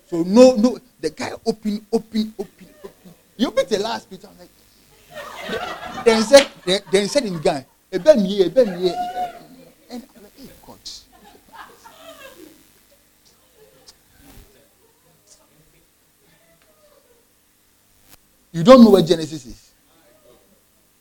So 0.10 0.24
no, 0.24 0.56
no, 0.56 0.78
the 1.00 1.10
guy 1.10 1.32
open, 1.46 1.86
open, 1.94 2.34
open, 2.38 2.68
open. 2.84 3.14
You 3.38 3.48
opened 3.48 3.70
the 3.70 3.80
last 3.80 4.10
page. 4.10 4.20
I'm 4.26 4.38
like, 4.38 4.50
then 6.04 6.18
he 6.18 6.24
said, 6.24 6.48
then, 6.66 6.82
then 6.92 7.08
said 7.08 7.24
in 7.26 7.40
Ghana, 7.40 7.66
eh, 7.92 7.98
ebe 7.98 8.16
mi 8.18 8.24
eh, 8.24 8.28
ye, 8.28 8.46
ebe 8.46 8.66
mi 8.66 8.84
ye. 8.84 8.94
And 9.90 10.04
I'm 10.16 10.24
like, 10.24 10.38
hey 10.38 10.50
God. 10.68 10.80
You 18.52 18.64
don't 18.64 18.84
know 18.84 18.90
what 18.90 19.06
Genesis 19.06 19.46
is. 19.46 19.72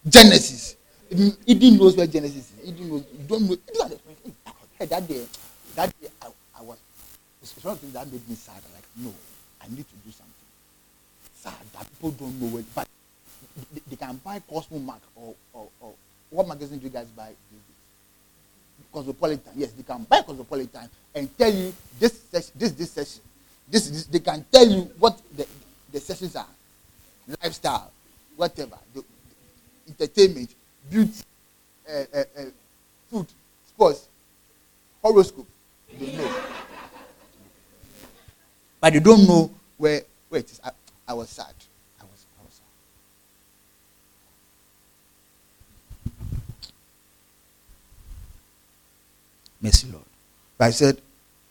Genesis. 0.09 0.74
He 1.47 1.55
didn't 1.55 1.79
know 1.79 1.91
where 1.91 2.07
Genesis 2.07 2.37
is. 2.37 2.53
He 2.65 2.73
didn't 2.73 2.91
know. 2.91 2.97
You 2.97 3.25
don't 3.29 3.43
know. 3.49 3.57
Hey, 4.79 4.87
that 4.87 5.07
day, 5.07 5.25
that 5.77 6.01
day, 6.01 6.09
I, 6.21 6.27
I 6.59 6.63
was. 6.63 6.79
It's 7.43 7.63
one 7.63 7.73
of 7.73 7.81
the 7.81 7.87
things 7.87 7.95
that 7.95 8.11
made 8.11 8.29
me 8.29 8.35
sad. 8.35 8.63
Like, 8.75 8.85
no, 8.97 9.13
I 9.63 9.69
need 9.69 9.87
to 9.87 9.97
do 10.05 10.11
something. 10.11 10.49
Sad 11.35 11.55
that 11.73 11.89
people 11.91 12.11
don't 12.11 12.41
know 12.41 12.49
where. 12.49 12.65
But 12.75 12.89
they, 13.73 13.81
they 13.91 13.97
can 13.97 14.17
buy 14.25 14.41
Cosmo 14.41 14.79
Mark 14.79 15.03
or, 15.15 15.35
or, 15.53 15.69
or 15.81 15.95
what 16.31 16.49
magazine 16.49 16.79
do 16.79 16.85
you 16.85 16.91
guys 16.91 17.07
buy? 17.17 17.31
Cosmopolitan. 18.93 19.53
Yes, 19.57 19.73
they 19.73 19.83
can 19.83 20.05
buy 20.05 20.23
Cosmopolitan 20.23 20.89
and 21.15 21.39
tell 21.39 21.53
you 21.53 21.73
this 21.99 22.21
session, 22.31 22.53
this 22.57 22.73
this 22.73 22.91
session, 22.91 23.23
this 23.69 23.89
this. 23.91 24.05
They 24.07 24.21
can 24.21 24.45
tell 24.51 24.67
you 24.67 24.83
what 24.99 25.21
the 25.37 25.47
the 25.93 26.01
sessions 26.01 26.35
are, 26.37 26.47
lifestyle, 27.43 27.91
whatever, 28.37 28.79
the, 28.95 29.03
the 29.87 30.05
entertainment, 30.05 30.51
beauty, 30.91 31.23
uh, 31.89 31.93
uh, 31.93 32.25
uh, 32.39 32.43
food, 33.11 33.27
sports, 33.69 34.09
horoscope. 35.03 35.49
They 35.99 36.17
know, 36.17 36.31
but 38.81 38.93
they 38.93 39.01
don't 39.01 39.27
know 39.27 39.51
where 39.77 40.03
where 40.29 40.41
it 40.41 40.51
is. 40.51 40.61
I, 40.65 40.71
I 41.09 41.15
was 41.15 41.29
sad. 41.29 41.55
I 42.01 42.05
was 42.05 42.27
I 42.41 42.45
was 42.45 42.55
sad. 42.55 42.65
Mercy, 49.61 49.89
Lord. 49.91 50.05
But 50.59 50.65
I 50.67 50.71
said, 50.71 51.01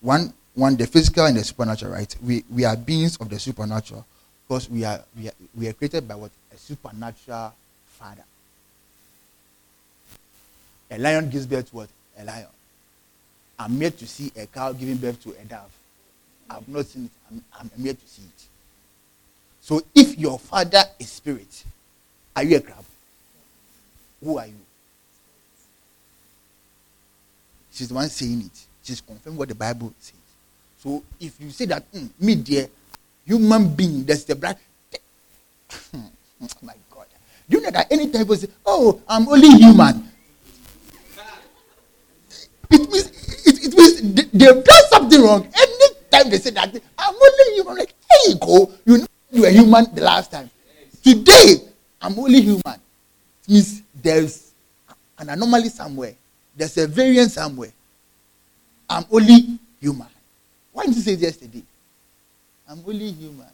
one, 0.02 0.34
one, 0.54 0.76
the 0.76 0.86
physical 0.86 1.26
and 1.26 1.38
the 1.38 1.44
supernatural, 1.44 1.94
right? 1.94 2.16
We, 2.24 2.44
we 2.50 2.66
are 2.66 2.76
beings 2.76 3.18
of 3.18 3.30
the 3.30 3.40
supernatural 3.40 4.06
because 4.48 4.70
we 4.70 4.84
are, 4.86 5.00
we 5.18 5.30
are, 5.30 5.34
we 5.56 5.68
are 5.68 5.74
created 5.74 6.08
by 6.08 6.16
what? 6.16 6.32
A 6.54 6.58
supernatural 6.58 7.54
father. 7.88 8.24
A 10.94 10.98
lion 11.00 11.28
gives 11.30 11.48
birth 11.48 11.70
to 11.72 11.76
what? 11.76 11.90
A 12.20 12.24
lion. 12.24 12.46
I'm 13.58 13.82
yet 13.82 13.98
to 13.98 14.08
see 14.08 14.32
a 14.38 14.46
cow 14.46 14.72
giving 14.74 14.98
birth 14.98 15.22
to 15.24 15.32
a 15.32 15.46
dove. 15.46 15.72
I've 16.50 16.68
not 16.68 16.86
seen 16.86 17.06
it. 17.06 17.12
I'm, 17.32 17.44
I'm 17.60 17.84
to 17.84 17.98
see 18.06 18.22
it. 18.22 18.44
So 19.60 19.82
if 19.96 20.18
your 20.20 20.38
father 20.38 20.84
is 21.00 21.10
spirit, 21.10 21.64
are 22.36 22.44
you 22.44 22.58
a 22.58 22.60
crab? 22.60 22.86
Who 24.24 24.38
are 24.38 24.46
you? 24.46 24.54
She's 27.72 27.88
the 27.88 27.96
one 27.96 28.10
saying 28.10 28.42
it. 28.42 28.66
She's 28.84 29.02
confirming 29.02 29.40
what 29.40 29.50
the 29.50 29.56
Bible 29.56 29.94
says. 30.00 30.14
So 30.78 31.04
if 31.20 31.40
you 31.42 31.50
say 31.50 31.66
that, 31.66 31.92
mm, 31.92 32.08
me 32.20 32.36
dear, 32.36 32.68
human 33.26 33.74
being, 33.74 34.04
that's 34.04 34.26
the 34.26 34.36
blood. 34.36 34.58
my 36.62 36.76
God. 36.92 37.08
Do 37.50 37.58
you 37.58 37.64
know 37.64 37.72
that 37.72 37.92
anytime 37.92 38.22
people 38.22 38.36
say, 38.36 38.50
oh, 38.66 39.02
I'm 39.08 39.28
only 39.28 39.50
human, 39.50 40.13
it 42.74 42.92
means, 42.92 43.08
it, 43.46 43.66
it 43.66 43.78
means 43.78 44.02
they, 44.02 44.24
they've 44.34 44.64
done 44.64 44.84
something 44.90 45.22
wrong. 45.22 45.46
Anytime 45.46 46.32
they 46.32 46.38
say 46.40 46.52
that, 46.52 46.76
I'm 46.98 47.16
only 47.16 47.56
human, 47.56 47.78
like, 47.78 47.94
you 48.28 48.36
go. 48.36 48.72
You 48.86 48.98
know 49.00 49.08
you 49.32 49.42
were 49.42 49.50
human 49.50 49.86
the 49.94 50.02
last 50.02 50.32
time. 50.32 50.50
Today, 51.04 51.56
I'm 52.02 52.18
only 52.20 52.42
human. 52.42 52.62
It 52.68 53.50
means 53.50 53.82
there's 54.02 54.52
an 55.18 55.30
anomaly 55.30 55.70
somewhere. 55.70 56.16
There's 56.56 56.78
a 56.78 56.88
variance 56.88 57.34
somewhere. 57.34 57.72
I'm 58.90 59.06
only 59.12 59.60
human. 59.80 60.08
Why 60.72 60.84
didn't 60.84 60.98
you 60.98 61.02
say 61.02 61.14
yesterday? 61.14 61.64
I'm 62.70 62.84
only 62.88 63.12
human. 63.12 63.48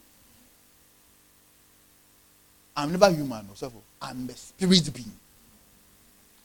I'm 2.76 2.92
never 2.92 3.12
human, 3.12 3.46
so 3.56 3.72
I'm 4.02 4.30
a 4.30 4.34
spirit 4.34 4.90
being. 4.94 5.12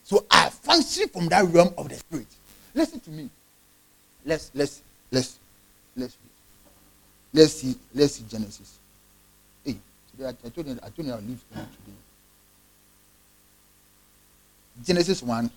So 0.05 0.27
I 0.31 0.51
function 0.51 1.09
from 1.09 1.29
that 1.29 1.45
realm 1.47 1.73
of 1.79 1.89
the 1.89 1.95
spirit. 1.97 2.27
Listen 2.75 3.01
to 3.01 3.11
me. 3.11 3.31
Let's 4.25 4.51
let's 4.55 4.83
let's 5.11 5.39
let's. 5.97 6.17
Let's 7.35 7.53
see 7.55 7.75
let's 7.93 8.15
see 8.15 8.25
Genesis. 8.29 8.79
Hey, 9.65 9.77
today 10.13 10.27
I, 10.27 10.29
I 10.29 10.49
told 10.51 10.69
you 10.69 10.79
I 10.81 10.89
told 10.91 11.07
you 11.09 11.13
I'll 11.13 11.21
leave 11.21 11.43
today. 11.51 11.67
Genesis 14.85 15.23
1, 15.23 15.51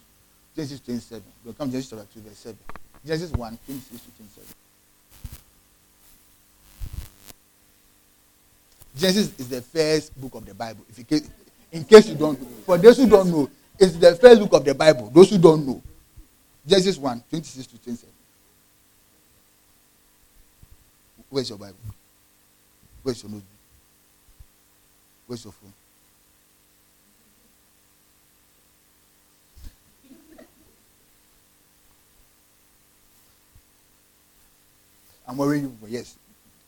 Genesis 0.56 0.80
27. 0.80 1.24
We'll 1.46 1.54
come 1.54 1.70
Genesis 1.70 1.92
chapter 1.92 2.06
2, 2.14 2.20
verse 2.22 2.38
7. 2.38 2.58
Genesis 3.06 3.32
1, 3.32 3.60
26 3.66 4.02
to 4.02 4.12
27. 4.12 4.54
Genesis 8.98 9.40
is 9.40 9.50
the 9.50 9.62
first 9.62 10.20
book 10.20 10.34
of 10.34 10.46
the 10.46 10.56
Bible. 10.56 10.84
If 10.90 10.98
you 11.12 11.22
in 11.72 11.84
case 11.84 12.08
you 12.10 12.16
don't 12.16 12.38
for 12.66 12.78
those 12.80 12.98
who 12.98 13.08
don't 13.08 13.30
know, 13.30 13.50
it's 13.78 13.96
the 13.98 14.16
first 14.16 14.42
book 14.42 14.54
of 14.54 14.66
the 14.66 14.74
Bible. 14.74 15.12
Those 15.14 15.30
who 15.30 15.38
don't 15.38 15.66
know, 15.68 15.82
Genesis 16.68 16.98
1, 16.98 17.24
26 17.30 17.68
to 17.68 17.78
27. 17.78 18.14
Where's 21.30 21.50
your 21.50 21.58
Bible? 21.58 21.76
Where's 23.04 23.24
your 23.24 23.32
notebook? 23.32 23.50
Where's 25.28 25.44
your 25.44 25.54
phone? 25.54 25.74
I'm 35.28 35.38
worrying 35.38 35.64
you 35.64 35.78
for 35.82 35.90
yes. 35.90 36.16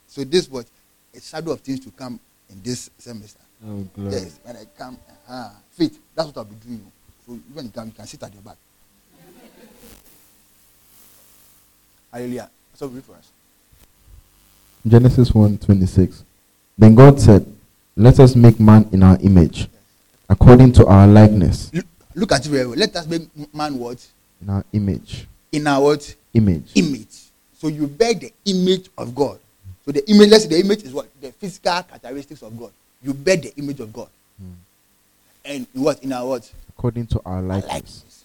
So 0.06 0.22
this 0.24 0.48
was 0.48 0.66
a 1.14 1.20
shadow 1.20 1.52
of 1.52 1.60
things 1.60 1.80
to 1.80 1.90
come 1.90 2.20
in 2.50 2.62
this 2.62 2.90
semester. 2.98 3.40
Oh, 3.66 3.86
glory. 3.94 4.12
Yes, 4.12 4.38
when 4.42 4.56
I 4.56 4.64
come, 4.76 4.98
uh, 5.28 5.50
faith. 5.70 5.98
That's 6.14 6.28
what 6.28 6.38
I'll 6.38 6.44
be 6.44 6.54
doing. 6.56 6.92
So 7.26 7.32
when 7.52 7.66
you 7.66 7.70
come, 7.70 7.86
you 7.86 7.92
can 7.92 8.06
sit 8.06 8.22
at 8.22 8.32
your 8.32 8.42
back. 8.42 8.56
Hallelujah. 12.12 12.50
So 12.74 12.86
read 12.88 13.04
for 13.04 13.12
us. 13.14 13.30
Genesis 14.86 15.32
1 15.34 15.58
26. 15.58 16.24
Then 16.78 16.94
God 16.94 17.20
said, 17.20 17.46
Let 17.96 18.18
us 18.20 18.34
make 18.34 18.58
man 18.58 18.88
in 18.92 19.02
our 19.02 19.18
image, 19.22 19.68
according 20.28 20.72
to 20.74 20.86
our 20.86 21.06
likeness. 21.06 21.72
Look, 21.74 21.86
look 22.14 22.32
at 22.32 22.46
it 22.46 22.48
very 22.48 22.66
well. 22.66 22.76
Let 22.78 22.96
us 22.96 23.06
make 23.06 23.28
man 23.54 23.78
what? 23.78 24.04
In 24.40 24.48
our 24.50 24.64
image. 24.72 25.26
In 25.52 25.66
our 25.66 25.82
what? 25.82 26.14
Image. 26.32 26.70
Image. 26.74 27.18
So 27.58 27.68
you 27.68 27.86
bear 27.86 28.14
the 28.14 28.32
image 28.46 28.88
of 28.96 29.14
God. 29.14 29.38
So 29.84 29.92
the 29.92 30.08
image, 30.10 30.30
let's 30.30 30.44
say 30.44 30.50
the 30.50 30.60
image 30.60 30.82
is 30.84 30.92
what? 30.92 31.08
The 31.20 31.30
physical 31.32 31.82
characteristics 31.82 32.42
of 32.42 32.58
God. 32.58 32.70
You 33.02 33.12
bear 33.12 33.36
the 33.36 33.52
image 33.56 33.80
of 33.80 33.92
God. 33.92 34.08
Hmm. 34.38 34.52
And 35.44 35.66
in 35.74 35.82
what? 35.82 36.02
In 36.02 36.12
our 36.12 36.26
what? 36.26 36.50
According 36.70 37.06
to 37.08 37.20
our 37.26 37.36
Our 37.36 37.42
likeness. 37.42 37.72
likeness. 37.72 38.24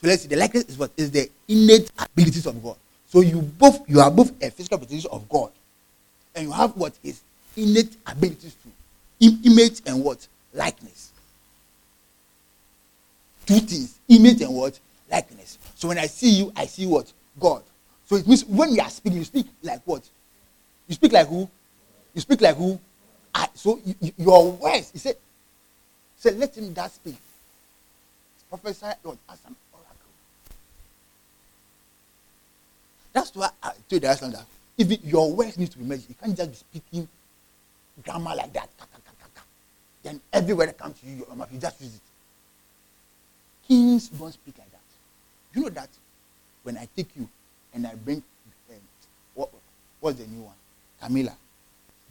So 0.00 0.08
let's 0.08 0.22
see, 0.22 0.28
the 0.28 0.36
likeness 0.36 0.64
is 0.64 0.78
what? 0.78 0.90
Is 0.96 1.10
the 1.10 1.28
innate 1.48 1.90
abilities 1.98 2.46
of 2.46 2.62
God. 2.62 2.76
So 3.14 3.20
you 3.20 3.42
both 3.42 3.88
you 3.88 4.00
are 4.00 4.10
both 4.10 4.32
a 4.42 4.50
physical 4.50 4.76
representation 4.76 5.08
of 5.12 5.28
God. 5.28 5.52
And 6.34 6.46
you 6.46 6.52
have 6.52 6.76
what 6.76 6.94
is 7.04 7.20
innate 7.56 7.96
abilities 8.04 8.56
to 8.56 9.26
Im- 9.28 9.40
image 9.44 9.82
and 9.86 10.02
what? 10.02 10.26
Likeness. 10.52 11.12
Two 13.46 13.60
things. 13.60 14.00
Image 14.08 14.40
and 14.40 14.52
what? 14.52 14.80
Likeness. 15.08 15.58
So 15.76 15.86
when 15.86 15.98
I 15.98 16.06
see 16.06 16.30
you, 16.40 16.52
I 16.56 16.66
see 16.66 16.86
what? 16.88 17.12
God. 17.38 17.62
So 18.06 18.16
it 18.16 18.26
means 18.26 18.44
when 18.46 18.74
you 18.74 18.80
are 18.82 18.90
speaking, 18.90 19.20
you 19.20 19.24
speak 19.24 19.46
like 19.62 19.82
what? 19.84 20.02
You 20.88 20.96
speak 20.96 21.12
like 21.12 21.28
who? 21.28 21.48
You 22.14 22.20
speak 22.20 22.40
like 22.40 22.56
who? 22.56 22.80
I, 23.32 23.48
so 23.54 23.78
you, 23.84 23.94
you- 24.00 24.12
your 24.18 24.50
words, 24.54 24.90
he 24.90 24.98
said, 24.98 25.16
say, 26.16 26.32
let 26.32 26.56
him 26.58 26.74
that 26.74 26.90
speak. 26.90 27.16
Prophesy 28.50 28.86
what? 29.04 29.18
As 29.30 29.38
That's 33.14 33.34
why 33.34 33.48
I 33.62 33.70
told 33.88 34.02
the 34.02 34.14
time 34.14 34.32
that 34.32 34.44
even 34.76 34.98
your 35.04 35.32
words 35.32 35.56
need 35.56 35.70
to 35.70 35.78
be 35.78 35.84
measured. 35.84 36.08
You 36.10 36.16
can't 36.20 36.36
just 36.36 36.50
be 36.72 36.78
speaking 36.80 37.08
grammar 38.02 38.34
like 38.34 38.52
that. 38.52 38.68
Then 40.02 40.20
every 40.32 40.52
word 40.52 40.68
that 40.68 40.76
comes 40.78 41.00
to 41.00 41.06
you, 41.06 41.24
your 41.26 41.36
mouth, 41.36 41.48
you 41.52 41.58
just 41.60 41.80
use 41.80 41.94
it. 41.94 42.00
Kings 43.66 44.08
don't 44.08 44.32
speak 44.32 44.58
like 44.58 44.70
that. 44.72 44.80
You 45.54 45.62
know 45.62 45.68
that 45.70 45.88
when 46.64 46.76
I 46.76 46.88
take 46.94 47.08
you 47.16 47.28
and 47.72 47.86
I 47.86 47.94
bring 47.94 48.22
um, 48.70 48.76
what, 49.34 49.48
what's 50.00 50.18
the 50.18 50.26
new 50.26 50.42
one? 50.42 50.54
Camilla. 51.00 51.32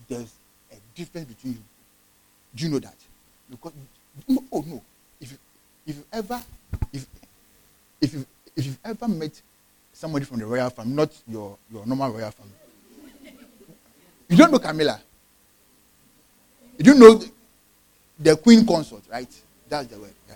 There's 0.08 0.34
a 0.72 0.76
difference 0.96 1.28
between 1.28 1.54
you. 1.54 1.60
Do 2.56 2.66
you 2.66 2.72
know 2.72 2.80
that? 2.80 2.96
Because 3.50 3.74
oh 4.52 4.64
no. 4.66 4.82
If 5.20 5.32
you 5.32 5.38
if 5.86 5.98
you 5.98 6.04
ever 6.14 6.42
if 6.92 7.06
if 8.02 8.14
you 8.14 8.26
if 8.56 8.66
you've 8.66 8.80
ever 8.86 9.08
met 9.08 9.42
somebody 9.94 10.26
from 10.26 10.40
the 10.40 10.46
royal 10.46 10.70
family, 10.70 10.94
not 10.94 11.12
your 11.28 11.58
your 11.72 11.86
normal 11.86 12.12
royal 12.12 12.32
family, 12.32 12.54
you 14.30 14.38
don't 14.38 14.52
know 14.52 14.60
Camilla. 14.60 15.00
You 16.78 16.86
don't 16.86 17.00
know 17.00 17.24
the, 18.20 18.36
queen 18.36 18.66
consort, 18.66 19.04
right? 19.10 19.28
That's 19.70 19.88
the 19.88 20.00
word. 20.00 20.14
Yeah. 20.28 20.36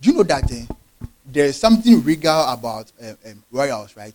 Do 0.00 0.10
you 0.10 0.16
know 0.16 0.22
that 0.22 0.50
eh, 0.52 0.64
there 1.24 1.46
is 1.46 1.58
something 1.58 2.02
regal 2.02 2.48
about 2.48 2.92
um, 3.02 3.18
um, 3.26 3.42
royals, 3.50 3.96
right? 3.96 4.14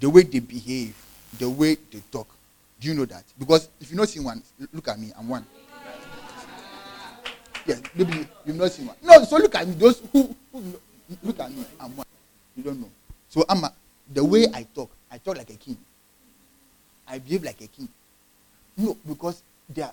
The 0.00 0.10
way 0.10 0.22
they 0.24 0.40
behave, 0.40 0.96
the 1.38 1.48
way 1.48 1.76
they 1.90 2.02
talk. 2.10 2.26
Do 2.80 2.88
you 2.88 2.94
know 2.94 3.04
that? 3.04 3.22
Because 3.38 3.68
if 3.80 3.90
you've 3.90 3.98
not 3.98 4.08
seen 4.08 4.24
one, 4.24 4.42
look 4.72 4.88
at 4.88 4.98
me, 4.98 5.12
I'm 5.16 5.28
one. 5.28 5.46
Yes, 7.64 7.80
maybe 7.94 8.12
you- 8.18 8.26
you've 8.44 8.56
not 8.56 8.72
seen 8.72 8.86
one. 8.86 8.96
No, 9.02 9.22
so 9.24 9.36
look 9.36 9.54
at 9.54 9.68
me. 9.68 9.74
Those 9.74 10.02
who, 10.12 10.34
who 10.50 10.80
look 11.22 11.38
at 11.38 11.50
me, 11.52 11.64
I'm 11.78 11.96
one. 11.96 12.06
You 12.56 12.62
don't 12.62 12.80
know. 12.80 12.90
So 13.28 13.44
I'm 13.48 13.64
a, 13.64 13.72
the 14.12 14.24
way 14.24 14.46
I 14.52 14.64
talk, 14.74 14.90
I 15.10 15.18
talk 15.18 15.36
like 15.36 15.50
a 15.50 15.54
king. 15.54 15.76
I 17.08 17.18
behave 17.18 17.42
like 17.44 17.60
a 17.60 17.66
king. 17.66 17.88
No, 18.76 18.96
because 19.06 19.42
they 19.68 19.82
are, 19.82 19.92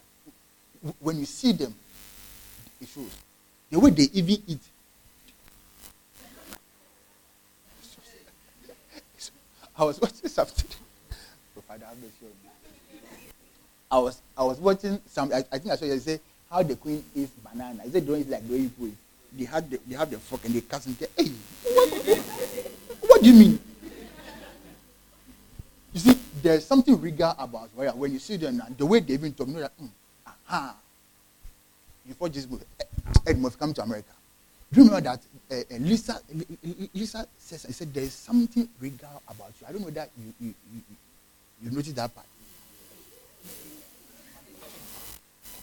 when 1.00 1.20
you 1.20 1.26
see 1.26 1.52
them, 1.54 1.74
it 2.82 2.88
shows. 2.88 3.12
The 3.70 3.80
way 3.80 3.90
they 3.92 4.10
even 4.14 4.38
eat. 4.48 4.60
I 9.78 9.84
was 9.84 10.02
watching 10.02 10.28
something. 10.28 10.66
Have. 11.70 11.90
I 13.92 13.98
was 14.00 14.22
I 14.38 14.44
was 14.44 14.60
watching 14.60 15.00
some. 15.08 15.32
I, 15.34 15.38
I 15.52 15.58
think 15.60 15.72
I 15.72 15.76
saw 15.76 15.86
you 15.86 15.98
say 16.00 16.20
how 16.50 16.64
the 16.64 16.76
queen 16.76 17.04
eats 17.16 17.32
banana. 17.44 17.84
Is 17.84 17.96
it 17.96 18.06
don't 18.06 18.20
eat 18.20 18.30
like 18.30 18.46
the 18.48 18.54
way 18.54 18.64
people? 18.64 18.90
They 19.38 19.46
had 19.46 19.70
the, 19.70 19.80
they 19.88 19.96
have 19.96 20.10
the 20.10 20.18
fork 20.18 20.44
and 20.46 20.54
they 20.54 20.62
cast 20.62 20.88
and 20.88 20.98
say, 20.98 21.08
hey, 21.16 21.30
what, 21.64 21.89
what 23.20 23.26
do 23.26 23.32
you 23.34 23.36
mean? 23.38 23.60
You 25.92 26.00
see, 26.00 26.18
there's 26.42 26.64
something 26.66 27.00
regal 27.02 27.36
about 27.38 27.70
royal. 27.76 27.98
When 27.98 28.14
you 28.14 28.20
see 28.20 28.38
them 28.38 28.58
now, 28.58 28.68
the 28.78 28.86
way 28.86 29.02
they 29.02 29.14
even 29.16 29.34
talk, 29.34 29.48
you 29.48 29.56
know 29.56 29.60
that, 29.60 29.78
mm, 29.78 29.90
aha. 30.26 30.76
Before 32.08 32.30
this 32.30 32.48
movie, 32.50 32.64
Ed 33.28 33.38
must 33.40 33.60
come 33.60 33.74
to 33.74 33.82
America. 33.82 34.14
Do 34.72 34.80
you 34.82 34.88
remember 34.88 35.10
that 35.10 35.20
uh, 35.52 35.76
Lisa, 35.80 36.22
Li- 36.34 36.46
Li- 36.64 36.90
Lisa 36.94 37.28
says, 37.38 37.66
I 37.68 37.72
said, 37.72 37.94
there's 37.94 38.14
something 38.14 38.70
regal 38.80 39.22
about 39.28 39.52
you. 39.60 39.68
I 39.68 39.72
don't 39.74 39.82
know 39.82 39.90
that 39.90 40.10
you, 40.18 40.34
you, 40.40 40.48
you, 40.48 40.54
you- 40.88 40.96
you 41.62 41.72
noticed 41.72 41.98
that 41.98 42.16
part. 42.16 42.26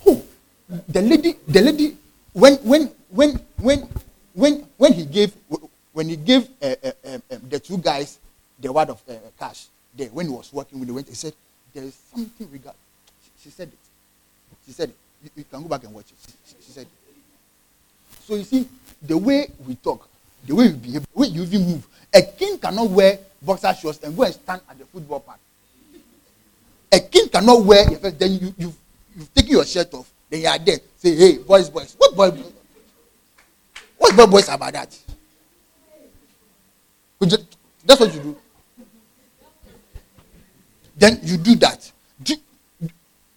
Oh, 0.06 0.22
the 0.88 1.00
lady, 1.00 1.36
the 1.48 1.62
lady, 1.62 1.96
when, 2.34 2.56
when, 2.56 2.90
when, 3.08 3.40
when, 3.56 3.88
when, 4.34 4.66
when 4.76 4.92
he 4.92 5.06
gave, 5.06 5.32
when 5.96 6.10
he 6.10 6.16
gave 6.16 6.46
uh, 6.60 6.74
uh, 6.84 7.18
the 7.48 7.58
two 7.58 7.78
guys 7.78 8.18
the 8.60 8.70
word 8.70 8.90
of 8.90 9.00
uh, 9.08 9.14
cash, 9.38 9.64
there, 9.96 10.08
when 10.08 10.26
he 10.26 10.32
was 10.32 10.52
working 10.52 10.78
with 10.78 10.88
the 10.88 10.94
went, 10.94 11.08
he 11.08 11.14
said, 11.14 11.32
there 11.72 11.84
is 11.84 11.94
something 12.14 12.46
regal. 12.52 12.74
She, 13.24 13.44
she 13.44 13.48
said 13.48 13.68
it. 13.68 13.78
She 14.66 14.72
said 14.72 14.90
it. 14.90 14.96
You, 15.24 15.30
you 15.36 15.44
can 15.50 15.62
go 15.62 15.68
back 15.70 15.84
and 15.84 15.94
watch 15.94 16.04
it. 16.10 16.16
She, 16.44 16.54
she- 16.66 16.72
said 16.72 16.82
it. 16.82 17.14
So 18.24 18.34
you 18.34 18.44
see, 18.44 18.68
the 19.00 19.16
way 19.16 19.46
we 19.66 19.74
talk, 19.76 20.06
the 20.46 20.54
way 20.54 20.68
we 20.68 20.74
behave, 20.74 21.06
the 21.14 21.18
way 21.18 21.28
you 21.28 21.42
even 21.44 21.62
move. 21.62 21.86
A 22.12 22.20
king 22.20 22.58
cannot 22.58 22.90
wear 22.90 23.18
boxer 23.40 23.72
shorts 23.72 24.02
and 24.02 24.14
go 24.14 24.24
and 24.24 24.34
stand 24.34 24.60
at 24.68 24.78
the 24.78 24.84
football 24.84 25.20
park. 25.20 25.38
A 26.92 27.00
king 27.00 27.30
cannot 27.30 27.64
wear 27.64 27.90
your 27.90 28.10
then 28.10 28.32
you 28.32 28.54
you 28.58 28.74
you've 29.16 29.32
taken 29.34 29.52
your 29.52 29.64
shirt 29.64 29.94
off, 29.94 30.10
then 30.28 30.42
you 30.42 30.46
are 30.48 30.58
there. 30.58 30.78
Say, 30.98 31.16
hey, 31.16 31.38
boys, 31.38 31.70
boys. 31.70 31.94
What 31.96 32.14
boy 32.14 32.30
what 33.96 34.14
boy 34.14 34.26
boys 34.26 34.48
about 34.50 34.74
that? 34.74 35.05
That's 37.20 38.00
what 38.00 38.14
you 38.14 38.20
do. 38.20 38.36
Then 40.96 41.20
you 41.22 41.36
do 41.36 41.54
that. 41.56 41.90
Do, 42.22 42.34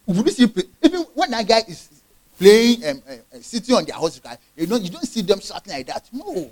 would 0.07 0.25
you 0.25 0.31
see 0.31 0.53
even 0.83 1.01
when 1.13 1.31
that 1.31 1.47
guy 1.47 1.59
is 1.67 1.89
playing 2.37 2.85
um, 2.85 3.03
uh, 3.07 3.37
sitting 3.41 3.75
on 3.75 3.83
their 3.85 3.95
horse 3.95 4.19
you 4.55 4.65
don't 4.65 4.81
you 4.81 4.89
don't 4.89 5.05
see 5.05 5.21
them 5.21 5.39
shouting 5.41 5.73
like 5.73 5.87
that. 5.87 6.07
No. 6.13 6.49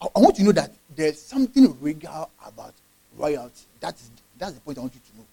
I, 0.00 0.06
I 0.16 0.18
want 0.18 0.38
you 0.38 0.44
to 0.44 0.44
know 0.44 0.52
that 0.52 0.72
there's 0.94 1.20
something 1.20 1.76
regal 1.80 2.30
about 2.44 2.72
royalty. 3.16 3.64
That's 3.78 4.10
that's 4.38 4.54
the 4.54 4.60
point 4.60 4.78
I 4.78 4.80
want 4.80 4.94
you 4.94 5.00
to 5.00 5.18
know. 5.18 5.26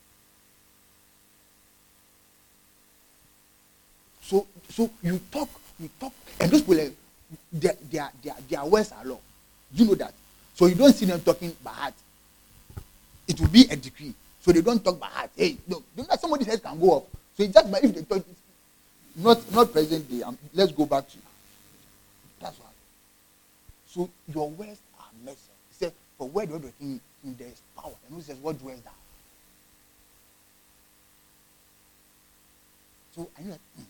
So 4.22 4.48
so 4.70 4.90
you 5.02 5.20
talk, 5.32 5.50
you 5.80 5.90
talk, 6.00 6.14
and 6.40 6.52
those 6.52 6.62
people 6.62 6.76
like, 6.76 6.94
their 7.52 7.74
their 7.90 8.12
their 8.22 8.36
their 8.50 8.66
words 8.66 8.92
are 8.92 9.06
law. 9.06 9.20
You 9.74 9.86
know 9.86 9.96
that. 9.96 10.14
So 10.56 10.68
you 10.68 10.76
don't 10.76 10.94
see 10.94 11.06
them 11.06 11.22
talking 11.22 11.56
by 11.64 11.72
heart. 11.72 11.94
It 13.28 13.40
will 13.40 13.48
be 13.48 13.68
a 13.70 13.76
decree. 13.76 14.14
So 14.42 14.52
they 14.52 14.62
don't 14.62 14.84
talk 14.84 15.00
by 15.00 15.08
heart. 15.08 15.32
Hey, 15.36 15.58
no, 15.68 15.82
that 15.96 16.20
somebody's 16.20 16.48
head 16.48 16.62
can 16.62 16.80
go 16.80 16.98
up. 16.98 17.08
So 17.36 17.44
it's 17.44 17.54
just 17.54 17.72
by 17.72 17.80
if 17.82 17.96
they 17.96 18.04
talk, 18.04 18.24
not 19.16 19.52
not 19.52 19.72
present 19.72 20.10
day. 20.10 20.22
Um, 20.22 20.38
let's 20.54 20.72
go 20.72 20.86
back 20.86 21.08
to 21.10 21.18
that's 22.44 22.60
why. 22.60 22.66
So 23.88 24.10
your 24.34 24.50
words 24.50 24.80
are 25.00 25.08
message. 25.24 25.40
He 25.70 25.76
said, 25.86 25.94
For 26.18 26.28
where 26.28 26.46
the 26.46 26.72
king, 26.80 27.00
there 27.24 27.48
is 27.48 27.62
power. 27.78 27.94
And 28.08 28.16
who 28.16 28.22
says, 28.22 28.38
What 28.38 28.60
dwells 28.60 28.82
thou? 28.82 28.92
So 33.16 33.30
I 33.38 33.44
know 33.44 33.52
that 33.52 33.60
hmm, 33.78 33.84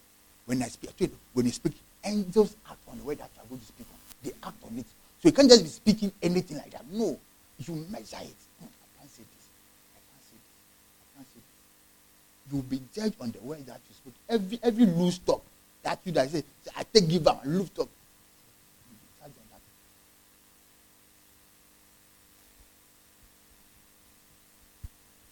when 0.45 0.61
I 0.61 0.67
speak, 0.67 1.11
when 1.33 1.45
you 1.45 1.51
speak, 1.51 1.73
angels 2.05 2.55
act 2.69 2.79
on 2.91 2.97
the 2.99 3.03
way 3.03 3.15
that 3.15 3.29
you 3.35 3.41
are 3.41 3.47
going 3.47 3.61
to 3.61 3.65
speak 3.65 3.87
on. 3.91 3.99
They 4.23 4.47
act 4.47 4.63
on 4.65 4.77
it. 4.77 4.85
So 5.23 5.29
you 5.29 5.33
can't 5.33 5.47
just 5.49 5.63
be 5.63 5.69
speaking 5.69 6.11
anything 6.21 6.57
like 6.57 6.71
that. 6.71 6.83
No. 6.91 7.17
You 7.57 7.75
measure 7.89 8.17
it. 8.19 8.35
Hmm, 8.59 8.67
I 8.67 8.99
can't 8.99 9.09
say 9.09 9.23
this. 9.23 9.47
I 9.95 9.99
can't 10.03 10.25
say 10.27 10.35
this. 10.35 10.59
I 10.99 11.05
can't 11.15 11.27
say 11.31 11.39
this. 11.39 12.51
You'll 12.51 12.63
be 12.63 12.81
judged 12.93 13.15
on 13.21 13.31
the 13.31 13.39
word 13.39 13.65
that 13.67 13.79
you 13.87 13.95
spoke. 13.95 14.13
Every 14.27 14.59
every 14.61 14.85
loose 14.85 15.19
talk 15.19 15.41
that 15.83 15.99
you 16.03 16.11
that 16.11 16.29
say, 16.29 16.43
I 16.75 16.83
take 16.83 17.07
give 17.07 17.25
up 17.25 17.41
loose 17.45 17.69
talk. 17.69 17.87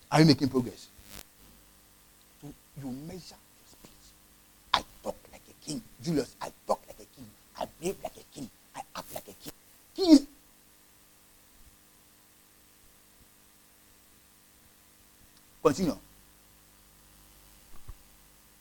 Are 0.09 0.21
you 0.21 0.25
making 0.25 0.47
progress? 0.47 0.87
So 2.41 2.47
you 2.81 2.91
measure 2.91 3.35
your 3.35 3.67
speech. 3.67 4.07
I 4.73 4.83
talk 5.03 5.17
like 5.33 5.41
a 5.49 5.65
king. 5.65 5.81
Julius, 6.01 6.33
I 6.41 6.47
talk 6.65 6.79
like 6.87 6.95
a 6.99 7.15
king. 7.15 7.27
I 7.59 7.65
behave 7.77 7.97
like 8.01 8.15
a 8.15 8.35
king. 8.35 8.49
I 8.73 8.81
act 8.95 9.13
like 9.13 9.27
a 9.27 9.33
is 9.97 10.27
Continue. 15.63 15.97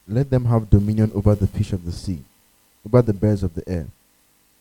Let 0.06 0.28
them 0.28 0.44
have 0.44 0.68
dominion 0.68 1.10
over 1.14 1.34
the 1.34 1.46
fish 1.46 1.72
of 1.72 1.84
the 1.84 1.92
sea, 1.92 2.22
over 2.86 3.00
the 3.00 3.12
birds 3.12 3.42
of 3.42 3.54
the 3.54 3.66
air, 3.68 3.86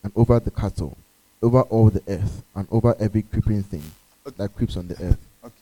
and 0.04 0.14
over 0.16 0.40
the 0.40 0.52
cattle, 0.52 0.96
over 1.42 1.62
all 1.64 1.90
the 1.90 2.02
earth, 2.08 2.44
and 2.56 2.68
over 2.72 2.96
every 3.00 3.24
creeping 3.24 3.64
thing 3.64 3.84
Okay. 4.26 4.36
that 4.38 4.56
creeps 4.56 4.78
on 4.78 4.88
the 4.88 4.94
earth. 5.04 5.18
Okay. 5.44 5.54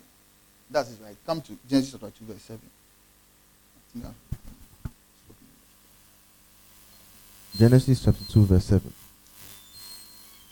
That 0.69 0.87
is 0.87 0.99
right. 0.99 1.15
Come 1.25 1.41
to 1.41 1.57
Genesis 1.67 1.91
chapter 1.93 2.11
2, 2.19 2.25
verse 2.25 2.41
7. 2.43 2.61
Yeah. 3.95 4.11
Genesis 7.57 8.03
chapter 8.03 8.23
2, 8.25 8.45
verse 8.45 8.65
7. 8.65 8.93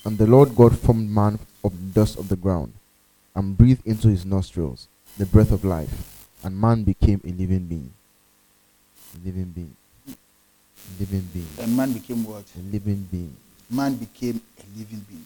And 0.05 0.17
the 0.19 0.27
Lord 0.27 0.55
God 0.55 0.77
formed 0.77 1.09
man 1.09 1.39
of 1.63 1.71
the 1.71 1.99
dust 1.99 2.17
of 2.19 2.29
the 2.29 2.35
ground, 2.35 2.73
and 3.35 3.57
breathed 3.57 3.85
into 3.85 4.07
his 4.07 4.23
nostrils 4.23 4.87
the 5.17 5.25
breath 5.25 5.51
of 5.51 5.65
life, 5.65 6.27
and 6.43 6.61
man 6.61 6.83
became 6.83 7.19
a 7.25 7.29
living 7.29 7.65
being. 7.65 7.91
A 9.15 9.25
living 9.25 9.45
being. 9.45 9.75
A 10.07 10.99
living 10.99 11.27
being. 11.33 11.47
And 11.59 11.75
man 11.75 11.91
became 11.91 12.23
what? 12.23 12.43
A 12.55 12.61
living 12.71 13.07
being. 13.11 13.35
Man 13.69 13.95
became 13.95 14.39
a 14.59 14.77
living 14.77 15.03
being. 15.09 15.25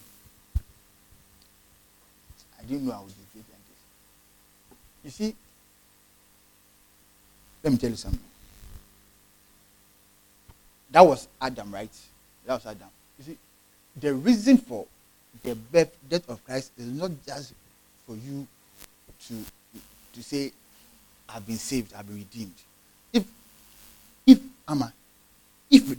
I 2.58 2.64
didn't 2.64 2.86
know 2.88 2.94
I 2.94 3.00
would 3.00 3.08
deviate 3.08 3.50
like 3.52 3.66
this. 3.68 5.04
You 5.04 5.12
see, 5.12 5.36
let 7.64 7.74
me 7.74 7.78
tell 7.78 7.90
you 7.90 7.96
something. 7.98 8.20
That 10.92 11.02
was 11.02 11.28
Adam, 11.42 11.74
right? 11.74 11.92
That 12.46 12.54
was 12.54 12.66
Adam. 12.66 12.88
You 13.18 13.26
see, 13.26 13.38
the 13.98 14.14
reason 14.14 14.58
for 14.58 14.86
the 15.44 15.56
birth, 15.56 15.96
death 16.10 16.30
of 16.30 16.44
Christ 16.46 16.72
is 16.78 16.88
not 16.88 17.12
just 17.26 17.54
for 18.06 18.16
you 18.16 18.48
to 19.28 19.34
to 20.14 20.24
say, 20.24 20.52
"I've 21.28 21.46
been 21.46 21.58
saved, 21.58 21.94
I've 21.94 22.08
been 22.08 22.18
redeemed." 22.18 22.56
If 23.14 23.26
if 24.26 24.40
Ama, 24.68 24.94
if 25.70 25.90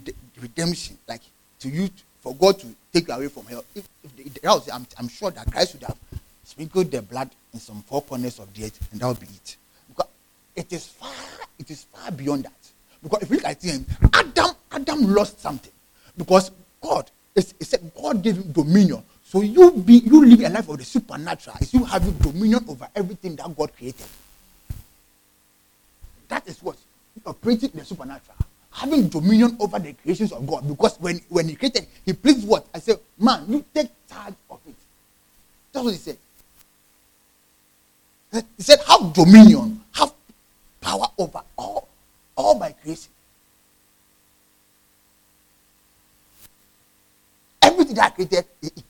redemption, 0.41 0.97
like 1.07 1.21
to 1.59 1.69
you, 1.69 1.89
for 2.21 2.35
God 2.35 2.59
to 2.59 2.67
take 2.93 3.07
you 3.07 3.13
away 3.13 3.27
from 3.27 3.45
hell, 3.45 3.63
if, 3.75 3.87
if 4.03 4.33
the, 4.33 4.47
was, 4.47 4.69
I'm, 4.69 4.85
I'm 4.97 5.07
sure 5.07 5.31
that 5.31 5.51
Christ 5.51 5.73
would 5.73 5.83
have 5.83 5.97
sprinkled 6.43 6.91
the 6.91 7.01
blood 7.01 7.29
in 7.53 7.59
some 7.59 7.81
four 7.83 8.01
corners 8.01 8.39
of 8.39 8.53
the 8.53 8.65
earth, 8.65 8.87
and 8.91 9.01
that 9.01 9.07
would 9.07 9.19
be 9.19 9.27
it. 9.27 9.55
Because 9.89 10.09
it 10.55 10.71
is 10.73 10.87
far, 10.87 11.13
it 11.59 11.69
is 11.69 11.83
far 11.85 12.11
beyond 12.11 12.45
that. 12.45 12.53
Because 13.03 13.23
if 13.23 13.29
you 13.29 13.35
look 13.37 13.45
at 13.45 13.63
it, 13.63 13.81
Adam, 14.13 14.55
Adam 14.71 15.13
lost 15.13 15.39
something 15.41 15.71
because 16.17 16.51
God, 16.81 17.09
it's, 17.35 17.53
it 17.59 17.65
said 17.65 17.91
God 17.99 18.21
gave 18.23 18.37
him 18.37 18.51
dominion. 18.51 19.03
So 19.23 19.41
you 19.41 19.71
be 19.71 19.99
you 19.99 20.25
live 20.25 20.41
a 20.41 20.49
life 20.49 20.67
of 20.69 20.77
the 20.77 20.83
supernatural. 20.83 21.55
Is 21.61 21.73
you 21.73 21.85
having 21.85 22.13
dominion 22.17 22.65
over 22.67 22.87
everything 22.95 23.35
that 23.37 23.55
God 23.55 23.73
created. 23.75 24.05
That 26.27 26.47
is 26.47 26.61
what 26.61 26.77
operating 27.25 27.71
in 27.71 27.79
the 27.79 27.85
supernatural, 27.85 28.37
having 28.71 29.07
dominion 29.09 29.55
over 29.59 29.79
the 29.79 29.93
creations 29.93 30.31
of 30.31 30.45
God. 30.47 30.67
Because 30.67 30.97
when 30.99 31.21
when 31.29 31.47
He 31.47 31.55
created, 31.55 31.87
He 32.05 32.13
pleased 32.13 32.47
what 32.47 32.65
I 32.73 32.79
said, 32.79 32.99
man, 33.17 33.45
you 33.47 33.63
take 33.73 33.89
charge 34.09 34.33
of 34.49 34.59
it. 34.67 34.75
That's 35.71 35.85
what 35.85 35.91
He 35.91 35.97
said. 35.99 36.17
He 38.33 38.63
said, 38.63 38.79
have 38.87 39.13
dominion, 39.13 39.81
have 39.93 40.13
power 40.79 41.07
over 41.17 41.41
all, 41.57 41.87
all 42.35 42.57
my 42.57 42.71
creation. 42.71 43.11
That 47.95 48.11
I 48.11 48.15
created, 48.15 48.45
he, 48.61 48.69
he 48.75 48.83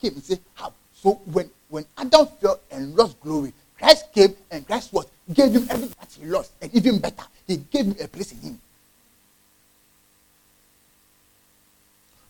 came 0.00 0.14
and 0.14 0.22
said, 0.22 0.40
How? 0.54 0.72
So 0.94 1.20
when, 1.26 1.50
when 1.68 1.84
Adam 1.96 2.26
fell 2.40 2.60
and 2.70 2.94
lost 2.96 3.20
glory, 3.20 3.52
Christ 3.78 4.12
came 4.12 4.34
and 4.50 4.66
Christ 4.66 4.92
what? 4.92 5.08
Gave 5.32 5.52
him 5.52 5.66
everything 5.68 5.96
that 6.00 6.16
he 6.18 6.26
lost. 6.26 6.52
And 6.60 6.74
even 6.74 6.98
better, 6.98 7.24
he 7.46 7.56
gave 7.56 7.86
him 7.86 7.96
a 8.00 8.08
place 8.08 8.32
in 8.32 8.38
him. 8.38 8.60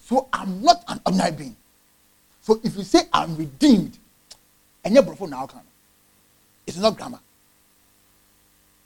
So 0.01 0.29
I'm 0.33 0.63
not 0.63 0.85
an 0.89 1.01
ordinary 1.05 1.33
being. 1.33 1.57
So 2.43 2.61
if 2.63 2.77
you 2.77 2.85
say 2.85 3.01
I'm 3.13 3.37
redeemed, 3.37 3.99
and 4.87 4.95
you're 4.95 5.27
now 5.27 5.47
can. 5.47 5.61
It's 6.65 6.77
not 6.77 6.97
grammar. 6.97 7.19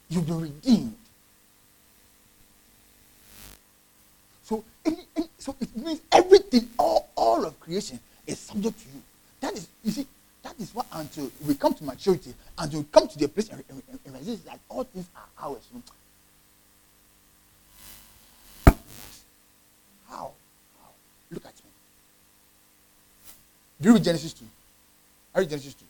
You've 0.09 0.25
been 0.25 0.41
redeemed. 0.41 0.95
So, 4.43 4.63
any, 4.83 5.05
any, 5.15 5.27
so 5.37 5.55
it 5.61 5.77
means 5.77 6.01
everything, 6.11 6.67
all, 6.79 7.07
all 7.21 7.45
of 7.45 7.59
creation 7.59 7.99
is 8.25 8.39
subject 8.39 8.79
to 8.79 8.85
you. 8.95 9.01
That 9.41 9.53
is, 9.53 9.67
you 9.83 9.91
see, 9.91 10.07
that 10.41 10.59
is 10.59 10.73
what 10.73 10.87
until 10.91 11.31
we 11.47 11.53
come 11.53 11.73
to 11.75 11.83
maturity 11.83 12.33
and 12.57 12.73
we 12.73 12.83
come 12.91 13.07
to 13.07 13.19
the 13.19 13.27
place 13.27 13.49
and, 13.49 13.63
and, 13.69 13.83
and 14.05 14.15
realize 14.15 14.41
that 14.41 14.59
all 14.67 14.83
things 14.83 15.05
are 15.15 15.45
ours. 15.47 15.61
Hmm. 15.71 15.79
How? 20.09 20.31
How? 20.79 20.89
Look 21.31 21.45
at 21.45 21.53
me. 21.53 21.69
Do 23.81 23.89
you 23.89 23.93
read 23.95 24.03
Genesis 24.03 24.33
2? 24.33 24.45
I 25.35 25.39
read 25.39 25.49
Genesis 25.49 25.75
2. 25.75 25.85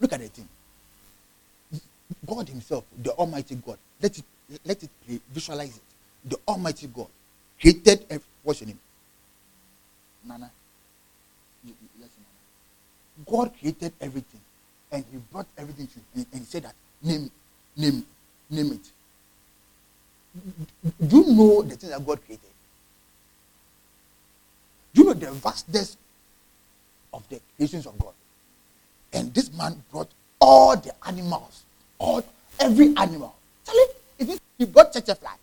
Look 0.00 0.12
at 0.14 0.20
the 0.20 0.28
thing. 0.28 0.48
God 2.26 2.48
Himself, 2.48 2.84
the 3.02 3.10
Almighty 3.10 3.54
God, 3.54 3.76
let 4.00 4.16
it 4.18 4.24
let 4.64 4.82
it 4.82 4.90
visualize 5.30 5.76
it. 5.76 5.82
The 6.24 6.38
Almighty 6.48 6.86
God 6.86 7.06
created 7.60 8.04
ev- 8.10 8.24
what's 8.42 8.60
your 8.60 8.68
name? 8.68 8.78
Nana. 10.26 10.50
Yes, 11.64 11.74
Nana. 11.98 13.24
God 13.30 13.52
created 13.58 13.92
everything, 14.00 14.40
and 14.90 15.04
He 15.10 15.18
brought 15.30 15.46
everything 15.58 15.86
to 15.86 15.94
you, 15.96 16.04
and, 16.14 16.26
and 16.32 16.40
He 16.40 16.46
said 16.46 16.64
that 16.64 16.74
name, 17.02 17.30
name, 17.76 18.04
name 18.50 18.72
it. 18.72 18.90
Do 21.08 21.16
you 21.18 21.34
know 21.34 21.62
the 21.62 21.76
things 21.76 21.92
that 21.92 22.04
God 22.06 22.24
created? 22.24 22.48
Do 24.94 25.02
you 25.02 25.06
know 25.08 25.14
the 25.14 25.30
vastness 25.32 25.96
of 27.12 27.28
the 27.28 27.40
creations 27.56 27.86
of 27.86 27.98
God? 27.98 28.12
And 29.12 29.32
this 29.34 29.52
man 29.52 29.82
brought 29.90 30.08
all 30.40 30.76
the 30.76 30.92
animals, 31.06 31.64
all 31.98 32.24
every 32.58 32.94
animal. 32.96 33.34
Tell 33.64 33.74
him, 33.76 33.88
if 34.18 34.28
he, 34.28 34.38
he 34.58 34.64
brought 34.64 34.92
church 34.92 35.04
fly, 35.18 35.34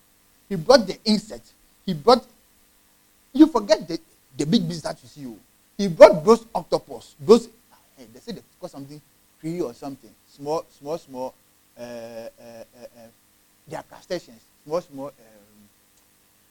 he 0.48 0.56
brought 0.56 0.86
the 0.86 0.98
insect, 1.04 1.52
he 1.86 1.94
brought. 1.94 2.24
You 3.32 3.46
forget 3.46 3.86
the, 3.86 3.98
the 4.36 4.46
big 4.46 4.66
beast 4.68 4.82
that 4.84 4.98
you 5.02 5.08
see. 5.08 5.26
oh. 5.26 5.38
He 5.78 5.88
brought 5.88 6.24
those 6.24 6.44
octopus, 6.54 7.14
those. 7.20 7.46
eh, 7.98 8.04
they 8.12 8.20
say 8.20 8.32
they 8.32 8.42
call 8.58 8.68
something 8.68 9.00
tree 9.40 9.60
or 9.60 9.72
something. 9.72 10.10
Small, 10.28 10.64
small, 10.78 10.98
small. 10.98 11.34
Uh, 11.78 11.82
uh, 11.82 11.84
uh, 11.86 12.84
uh, 12.84 13.08
they 13.68 13.76
are 13.76 13.82
crustaceans. 13.84 14.40
Small, 14.64 14.80
small 14.82 15.06
um, 15.08 15.68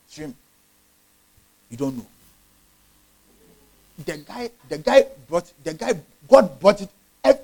shrimp. 0.10 0.36
You 1.70 1.78
don't 1.78 1.97
know 1.97 2.06
the 4.06 4.18
guy 4.18 4.49
the 4.70 4.78
guy 4.78 5.06
brought 5.28 5.51
the 5.64 5.74
guy 5.74 5.91
god 6.30 6.60
brought 6.60 6.82
it 6.82 6.89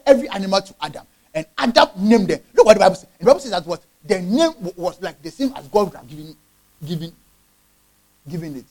every 0.05 0.27
animal 0.29 0.61
to 0.61 0.73
adam 0.81 1.03
and 1.33 1.45
adam 1.57 1.89
named 1.97 2.27
them 2.27 2.39
look 2.53 2.65
what 2.65 2.73
the 2.75 2.79
bible 2.79 2.95
says 2.95 3.07
the 3.19 3.25
bible 3.25 3.39
says 3.39 3.51
that 3.51 3.65
what 3.65 3.81
the 4.05 4.19
name 4.21 4.51
was 4.75 5.01
like 5.01 5.21
the 5.21 5.29
same 5.31 5.51
as 5.55 5.67
god 5.67 5.85
would 5.87 5.95
have 5.95 6.07
given 6.07 6.35
given 6.85 7.11
given 8.29 8.55
it 8.57 8.65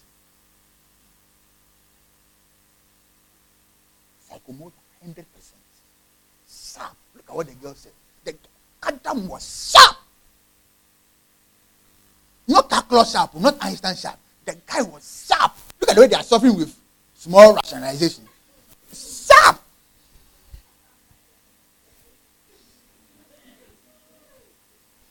psychomotor 4.34 4.72
hundred 5.02 5.26
percent. 5.34 5.60
Sharp. 6.48 6.96
Look 7.14 7.24
at 7.28 7.36
what 7.36 7.46
the 7.46 7.54
girl 7.54 7.74
said. 7.74 7.92
The 8.24 8.34
adam 8.82 9.28
was 9.28 9.72
sharp. 9.72 9.96
Not 12.48 12.68
calculus 12.68 13.12
sharp 13.12 13.34
not 13.34 13.56
einstein 13.64 13.96
sharp. 13.96 14.18
The 14.44 14.56
guy 14.66 14.82
was 14.82 15.26
sharp. 15.28 15.52
Look 15.80 15.90
at 15.90 15.94
the 15.96 16.00
way 16.02 16.06
they 16.08 16.16
are 16.16 16.22
suffering 16.22 16.56
with 16.56 16.74
small 17.14 17.54
rationalization. 17.54 18.24
Sharp. 18.92 19.60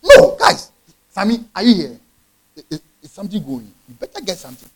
No 0.03 0.35
guys. 0.39 0.71
Sammy, 1.09 1.45
are 1.55 1.63
you 1.63 1.75
here? 1.75 1.99
Is, 2.69 2.81
is, 3.01 3.11
something 3.11 3.43
going? 3.43 3.71
You 3.87 3.95
better 3.99 4.21
get 4.21 4.37
something. 4.37 4.69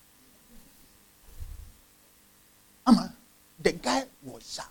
Ama 2.86 3.14
the 3.72 3.78
guy 3.78 4.03
was 4.24 4.53
sharp 4.55 4.68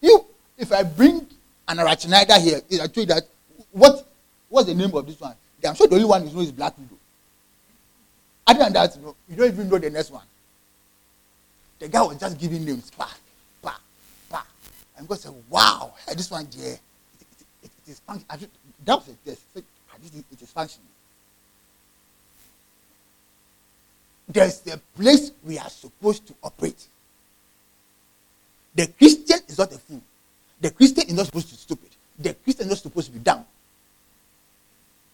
you 0.00 0.24
if 0.58 0.72
I 0.72 0.82
bring 0.82 1.26
an 1.68 1.76
Arachnida 1.78 2.40
here, 2.40 2.60
I 2.82 2.86
tell 2.86 3.02
you 3.02 3.06
that 3.06 3.22
what 3.72 4.06
what's 4.48 4.68
the 4.68 4.74
name 4.74 4.94
of 4.94 5.06
this 5.06 5.20
one? 5.20 5.34
I'm 5.66 5.74
sure 5.74 5.88
the 5.88 5.96
only 5.96 6.06
one 6.06 6.26
you 6.28 6.34
know 6.34 6.40
is 6.40 6.52
Black 6.52 6.76
Widow. 6.78 6.94
Other 8.46 8.58
than 8.60 8.72
that, 8.74 8.94
you, 8.96 9.02
know, 9.02 9.16
you 9.28 9.36
don't 9.36 9.46
even 9.48 9.68
know 9.68 9.78
the 9.78 9.90
next 9.90 10.12
one. 10.12 10.22
The 11.80 11.88
guy 11.88 12.00
was 12.02 12.16
just 12.18 12.38
giving 12.38 12.64
names, 12.64 12.90
pa, 12.92 13.12
pa, 13.60 13.80
pa. 14.30 14.46
And 14.96 15.08
God 15.08 15.18
said, 15.18 15.32
Wow, 15.50 15.94
this 16.14 16.30
one, 16.30 16.46
yeah, 16.56 16.68
it, 16.68 16.78
it, 17.20 17.46
it, 17.64 17.70
it 17.86 17.90
is 17.90 18.00
functioning. 18.00 18.50
That 18.84 18.94
was 18.98 19.08
a 19.08 19.28
test. 19.28 19.42
Ah, 19.90 19.96
it 20.04 20.40
is 20.42 20.50
functioning. 20.52 20.86
There's 24.28 24.62
a 24.68 24.78
place 24.96 25.32
we 25.44 25.58
are 25.58 25.68
supposed 25.68 26.26
to 26.28 26.34
operate. 26.42 26.86
The 28.76 28.86
Christian 28.88 29.40
is 29.48 29.56
not 29.56 29.72
a 29.72 29.78
fool. 29.78 30.02
The 30.60 30.70
Christian 30.70 31.08
is 31.08 31.14
not 31.14 31.26
supposed 31.26 31.48
to 31.48 31.54
be 31.54 31.58
stupid. 31.58 31.88
The 32.18 32.34
Christian 32.34 32.66
is 32.66 32.70
not 32.70 32.78
supposed 32.78 33.06
to 33.06 33.12
be 33.14 33.20
dumb. 33.20 33.44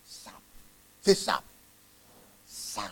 Sap. 0.05 0.35
Say 1.01 1.15
sap. 1.15 1.45
Sap. 2.45 2.91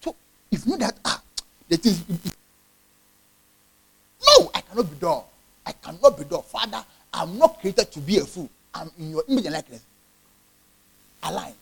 So 0.00 0.16
if 0.50 0.64
you 0.64 0.72
know 0.72 0.78
that 0.78 0.96
ah, 1.04 1.20
the 1.68 1.76
thing 1.76 1.94
no, 4.26 4.50
I 4.54 4.60
cannot 4.62 4.90
be 4.90 4.96
dull. 4.96 5.30
I 5.66 5.72
cannot 5.72 6.18
be 6.18 6.24
dull. 6.24 6.42
Father, 6.42 6.82
I'm 7.12 7.38
not 7.38 7.60
created 7.60 7.92
to 7.92 8.00
be 8.00 8.18
a 8.18 8.24
fool. 8.24 8.48
I'm 8.74 8.90
in 8.98 9.10
your 9.10 9.24
image 9.28 9.44
and 9.44 9.54
likeness. 9.54 9.82
Align. 11.22 11.52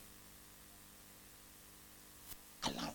Align. 2.64 2.93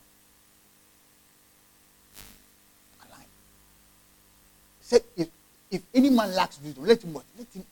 Say 4.90 4.98
if 5.16 5.28
if 5.70 5.82
any 5.94 6.10
man 6.10 6.34
lacks 6.34 6.58
wisdom, 6.64 6.84
let 6.84 7.00
him 7.04 7.14
what? 7.14 7.24
Let 7.38 7.46
him 7.54 7.64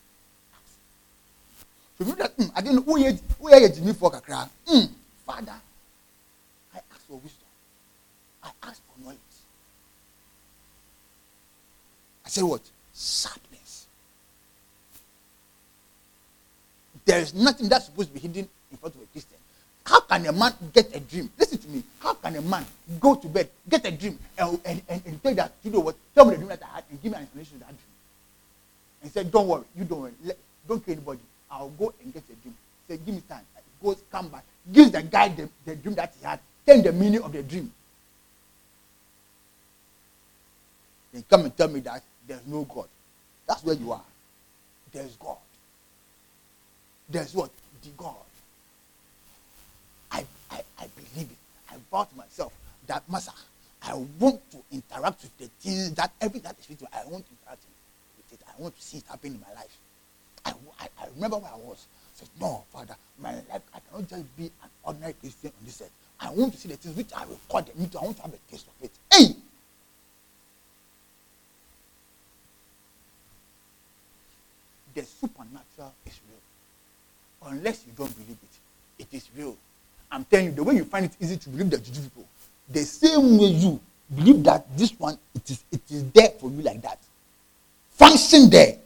ask. 0.55 0.73
So 1.99 2.05
you 2.05 2.14
that 2.14 2.37
mm, 2.37 2.51
I 2.55 2.61
didn't 2.61 2.77
know 2.87 2.95
who 2.95 3.01
yet 3.01 3.81
me 3.81 3.93
for. 3.93 4.12
Mm, 4.12 4.89
Father, 5.27 5.59
I 6.73 6.79
ask 6.79 7.07
for 7.09 7.14
wisdom. 7.14 7.49
I 8.45 8.51
ask 8.62 8.81
for 8.87 9.03
knowledge. 9.03 9.19
I 12.25 12.29
said 12.29 12.45
what? 12.45 12.62
Sadness. 12.93 13.87
There 17.05 17.19
is 17.19 17.35
nothing 17.35 17.69
that's 17.69 17.87
supposed 17.87 18.11
to 18.11 18.14
be 18.14 18.21
hidden 18.21 18.49
in 18.71 18.77
front 18.79 18.95
of 18.95 19.03
a 19.03 19.07
Christian. 19.07 19.38
How 19.89 20.01
can 20.01 20.26
a 20.26 20.32
man 20.32 20.53
get 20.74 20.95
a 20.95 21.01
dream? 21.01 21.30
Listen 21.39 21.57
to 21.57 21.68
me. 21.68 21.82
How 22.01 22.12
can 22.12 22.36
a 22.36 22.43
man 22.43 22.66
go 23.01 23.14
to 23.14 23.26
bed, 23.26 23.49
get 23.66 23.86
a 23.86 23.91
dream, 23.91 24.18
and, 24.36 24.61
and, 24.66 24.82
and, 24.86 25.03
and 25.07 25.22
tell 25.22 25.34
that, 25.34 25.53
you 25.62 25.70
know 25.70 25.80
what, 25.80 25.97
tell 26.14 26.26
me 26.26 26.32
the 26.32 26.36
dream 26.36 26.49
that 26.51 26.62
I 26.62 26.74
had 26.76 26.84
and 26.91 27.03
give 27.03 27.11
me 27.11 27.16
an 27.16 27.22
explanation 27.22 27.55
of 27.55 27.61
that 27.61 27.68
dream? 27.68 27.78
And 29.01 29.11
said, 29.11 29.32
don't 29.32 29.49
worry, 29.49 29.64
you 29.74 29.84
don't 29.84 30.01
worry. 30.03 30.12
Let, 30.22 30.36
don't 30.68 30.84
kill 30.84 30.93
anybody. 30.93 31.20
I'll 31.51 31.70
go 31.70 31.95
and 32.03 32.12
get 32.12 32.22
a 32.24 32.34
dream. 32.34 32.55
Say, 32.86 32.99
give 32.99 33.14
me 33.14 33.22
time. 33.26 33.41
He 33.57 33.86
Goes, 33.86 34.03
come 34.12 34.28
back. 34.28 34.45
Gives 34.70 34.91
the 34.91 35.03
guy 35.03 35.28
the, 35.28 35.49
the 35.64 35.76
dream 35.76 35.95
that 35.95 36.12
he 36.18 36.26
had. 36.26 36.39
Tell 36.66 36.82
the 36.82 36.93
meaning 36.93 37.22
of 37.22 37.32
the 37.32 37.43
dream. 37.43 37.72
Then 41.14 41.24
come 41.30 41.45
and 41.47 41.57
tell 41.57 41.68
me 41.68 41.80
that 41.80 42.03
there's 42.26 42.47
no 42.47 42.64
God. 42.64 42.89
That's 43.47 43.64
where 43.64 43.74
you 43.74 43.93
are. 43.93 44.03
There's 44.93 45.16
God. 45.16 45.39
There's 47.09 47.32
what? 47.34 47.51
The 47.82 47.89
God. 47.97 48.16
I, 50.59 50.85
I, 50.85 50.87
believe 50.97 51.31
it. 51.31 51.37
I 51.71 51.77
vow 51.91 52.05
to 52.05 52.17
myself 52.17 52.53
that, 52.87 53.09
Master, 53.11 53.33
I 53.83 53.95
want 54.19 54.41
to 54.51 54.59
interact 54.73 55.23
with 55.23 55.39
the 55.39 55.47
things 55.61 55.93
that 55.95 56.13
every 56.21 56.41
that 56.41 56.59
is 56.59 56.65
spiritual, 56.65 56.89
I 56.93 57.07
want 57.09 57.27
to 57.27 57.33
interact 57.33 57.63
with 58.17 58.33
it. 58.33 58.45
I 58.47 58.61
want 58.61 58.77
to 58.77 58.83
see 58.83 58.99
it 58.99 59.05
happen 59.09 59.35
in 59.35 59.41
my 59.41 59.55
life. 59.55 59.77
I, 60.45 60.53
I, 60.81 60.89
I 61.03 61.07
remember 61.15 61.39
where 61.39 61.51
I 61.53 61.57
was. 61.57 61.87
I 61.87 62.19
said, 62.21 62.29
No, 62.41 62.65
Father, 62.73 62.97
my 63.21 63.35
life, 63.35 63.63
I 63.75 63.79
cannot 63.81 64.09
just 64.09 64.37
be 64.37 64.45
an 64.45 64.71
ordinary 64.83 65.13
Christian 65.15 65.53
on 65.59 65.67
this 65.67 65.81
earth. 65.83 65.91
I 66.21 66.31
want 66.31 66.53
to 66.53 66.59
see 66.59 66.69
the 66.69 66.77
things 66.77 66.97
which 66.97 67.13
I 67.15 67.23
record 67.23 67.67
them 67.67 67.77
into. 67.79 67.99
I 67.99 68.03
want 68.03 68.17
to 68.17 68.23
have 68.23 68.33
a 68.33 68.51
taste 68.51 68.67
of 68.67 68.85
it. 68.85 68.91
Hey! 69.13 69.37
The 74.95 75.05
supernatural 75.05 75.95
is 76.05 76.19
real. 76.29 77.53
Unless 77.53 77.85
you 77.87 77.93
don't 77.97 78.13
believe 78.15 78.37
it, 78.43 79.05
it 79.05 79.17
is 79.17 79.29
real. 79.37 79.57
I'm 80.11 80.25
telling 80.25 80.47
you, 80.47 80.53
the 80.53 80.65
way 80.65 80.77
you 80.77 80.85
find 80.85 81.05
it 81.05 81.13
easy 81.21 81.37
to 81.37 81.49
believe 81.51 81.71
the 81.71 81.79
juju 81.79 82.01
people, 82.03 82.25
the 82.69 82.81
same 82.81 83.39
way 83.39 83.47
you 83.47 83.81
believe 84.15 84.43
that 84.45 84.67
this 84.77 84.93
one, 84.99 85.19
it 85.35 85.51
is, 85.51 85.65
it 85.71 85.83
is 85.91 86.11
there 86.11 86.31
for 86.31 86.51
you 86.51 86.63
like 86.63 86.81
that. 86.83 86.99
Function 87.91 88.49
there. 88.49 88.79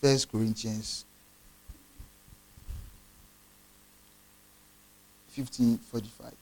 First 0.00 0.32
Corinthians 0.32 1.04
15 5.28 5.76
45. 5.78 6.32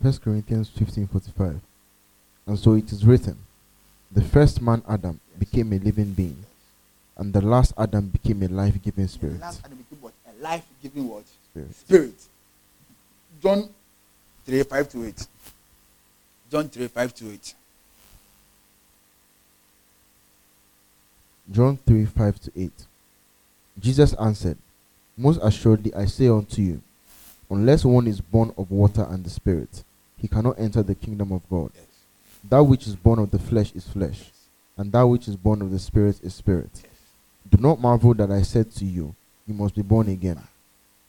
1 0.00 0.18
Corinthians 0.18 0.70
15:45. 0.70 1.60
And 2.46 2.58
so 2.58 2.74
it 2.74 2.92
is 2.92 3.04
written, 3.04 3.36
the 4.10 4.22
first 4.22 4.62
man 4.62 4.82
Adam 4.88 5.20
became 5.38 5.72
a 5.72 5.78
living 5.78 6.12
being, 6.12 6.44
and 7.16 7.32
the 7.32 7.40
last 7.42 7.74
Adam 7.76 8.08
became 8.08 8.42
a 8.42 8.48
life-giving 8.48 9.08
spirit. 9.08 9.34
The 9.34 9.40
last 9.40 9.60
Adam 9.64 9.78
became 9.78 10.02
what? 10.02 10.14
A 10.26 10.42
life-giving 10.42 11.08
what? 11.08 11.24
Spirit. 11.50 11.74
spirit. 11.74 12.14
John 13.42 13.68
3, 14.46 14.62
5 14.62 14.88
to 14.90 15.06
8. 15.06 15.26
John 16.50 16.68
3, 16.68 16.88
5 16.88 17.14
to 17.14 17.32
8. 17.32 17.54
John 21.50 21.78
3, 21.86 22.04
5 22.06 22.40
to 22.40 22.52
8. 22.56 22.72
Jesus 23.78 24.14
answered, 24.14 24.56
Most 25.16 25.40
assuredly 25.42 25.94
I 25.94 26.06
say 26.06 26.28
unto 26.28 26.62
you, 26.62 26.80
unless 27.50 27.84
one 27.84 28.06
is 28.06 28.20
born 28.20 28.52
of 28.56 28.70
water 28.70 29.06
and 29.08 29.24
the 29.24 29.30
Spirit, 29.30 29.84
he 30.18 30.28
cannot 30.28 30.58
enter 30.58 30.82
the 30.82 30.94
kingdom 30.94 31.32
of 31.32 31.48
God. 31.48 31.70
Yes. 31.74 31.84
That 32.48 32.62
which 32.62 32.86
is 32.86 32.94
born 32.96 33.18
of 33.18 33.30
the 33.30 33.38
flesh 33.38 33.72
is 33.74 33.86
flesh, 33.86 34.30
and 34.76 34.92
that 34.92 35.02
which 35.02 35.28
is 35.28 35.36
born 35.36 35.62
of 35.62 35.70
the 35.70 35.78
Spirit 35.78 36.20
is 36.22 36.34
spirit. 36.34 36.70
Yes. 36.74 36.84
Do 37.50 37.58
not 37.62 37.80
marvel 37.80 38.14
that 38.14 38.30
I 38.30 38.42
said 38.42 38.70
to 38.72 38.84
you, 38.84 39.14
You 39.46 39.54
must 39.54 39.74
be 39.74 39.82
born 39.82 40.08
again. 40.08 40.40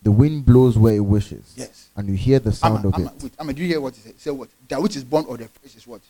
The 0.02 0.12
wind 0.12 0.46
blows 0.46 0.78
where 0.78 0.94
it 0.96 1.02
wishes, 1.02 1.54
Yes. 1.58 1.90
and 1.96 2.08
you 2.08 2.14
hear 2.16 2.40
the 2.40 2.54
sound 2.54 2.80
Amma, 2.80 2.88
of 2.88 2.94
Amma, 2.96 3.08
it. 3.18 3.24
Wait, 3.24 3.34
Amma, 3.38 3.54
do 3.54 3.62
you 3.62 3.68
hear 3.68 3.82
what 3.82 3.96
he 3.96 4.02
said? 4.02 4.20
Say 4.20 4.32
what? 4.32 4.48
That 4.70 4.82
which 4.82 4.96
is 4.96 5.04
born 5.04 5.26
of 5.28 5.38
the 5.38 5.48
flesh 5.48 5.76
is 5.76 5.86
what? 5.86 6.02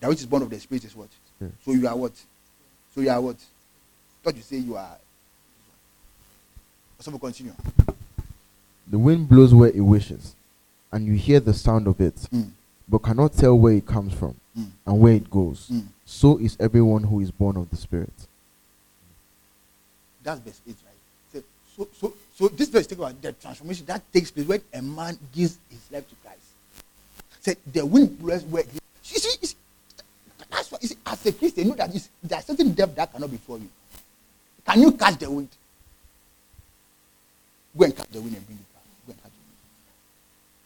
That 0.00 0.08
which 0.08 0.20
is 0.20 0.26
born 0.26 0.42
of 0.42 0.50
the 0.50 0.60
spirit 0.60 0.84
is 0.84 0.94
what? 0.94 1.08
Spirit. 1.36 1.54
So 1.64 1.72
you 1.72 1.86
are 1.88 1.96
what? 1.96 2.12
So 2.94 3.00
you 3.00 3.10
are 3.10 3.20
what? 3.20 3.36
Thought 4.22 4.36
you 4.36 4.42
say 4.42 4.56
you 4.58 4.76
are. 4.76 4.96
So 7.00 7.10
we 7.10 7.18
continue. 7.18 7.52
The 8.88 8.98
wind 8.98 9.28
blows 9.28 9.52
where 9.52 9.70
it 9.70 9.80
wishes, 9.80 10.36
and 10.92 11.06
you 11.06 11.14
hear 11.14 11.40
the 11.40 11.54
sound 11.54 11.86
of 11.86 12.00
it, 12.00 12.14
Mm, 12.32 12.50
but 12.88 12.98
cannot 12.98 13.32
tell 13.32 13.58
where 13.58 13.74
it 13.74 13.86
comes 13.86 14.12
from 14.12 14.34
mm, 14.58 14.66
and 14.86 15.00
where 15.00 15.14
it 15.14 15.30
goes. 15.30 15.68
mm. 15.72 15.84
So 16.04 16.38
is 16.38 16.56
everyone 16.60 17.04
who 17.04 17.20
is 17.20 17.30
born 17.30 17.56
of 17.56 17.70
the 17.70 17.76
Spirit. 17.76 18.12
That's 20.22 20.40
verse 20.40 20.60
8, 20.68 20.76
right? 21.34 21.42
So, 21.76 21.88
so, 21.98 22.12
so, 22.36 22.48
this 22.48 22.68
verse 22.68 22.86
talks 22.86 22.98
about 22.98 23.20
the 23.22 23.32
transformation 23.32 23.86
that 23.86 24.02
takes 24.12 24.30
place 24.30 24.46
when 24.46 24.60
a 24.74 24.82
man 24.82 25.18
gives 25.32 25.56
his 25.70 25.80
life 25.90 26.06
to 26.08 26.14
Christ. 26.16 26.38
Said 27.40 27.56
the 27.72 27.84
wind 27.86 28.18
blows 28.20 28.44
where 28.44 28.62
he. 28.62 28.78
You 29.14 29.18
see, 29.18 29.36
you 29.40 29.46
see, 29.48 29.56
that's 30.50 30.70
why 30.70 30.78
you 30.82 30.88
see, 30.88 30.96
as 31.06 31.26
a 31.26 31.32
Christian, 31.32 31.64
you 31.64 31.70
know 31.70 31.76
that 31.76 32.08
there 32.22 32.38
are 32.38 32.42
certain 32.42 32.72
depth 32.72 32.94
that 32.96 33.10
cannot 33.10 33.30
be 33.30 33.38
for 33.38 33.56
you. 33.58 33.68
Can 34.66 34.80
you 34.82 34.92
catch 34.92 35.16
the 35.18 35.30
wind? 35.30 35.48
Go 37.76 37.84
and 37.84 37.96
catch 37.96 38.08
the 38.08 38.20
wind 38.20 38.36
and 38.36 38.46
bring 38.46 38.58
it 38.58 38.74
back. 38.74 38.82
Go 39.06 39.12
and 39.12 39.22
catch 39.22 39.32
the 39.32 39.38
wind. 39.38 39.56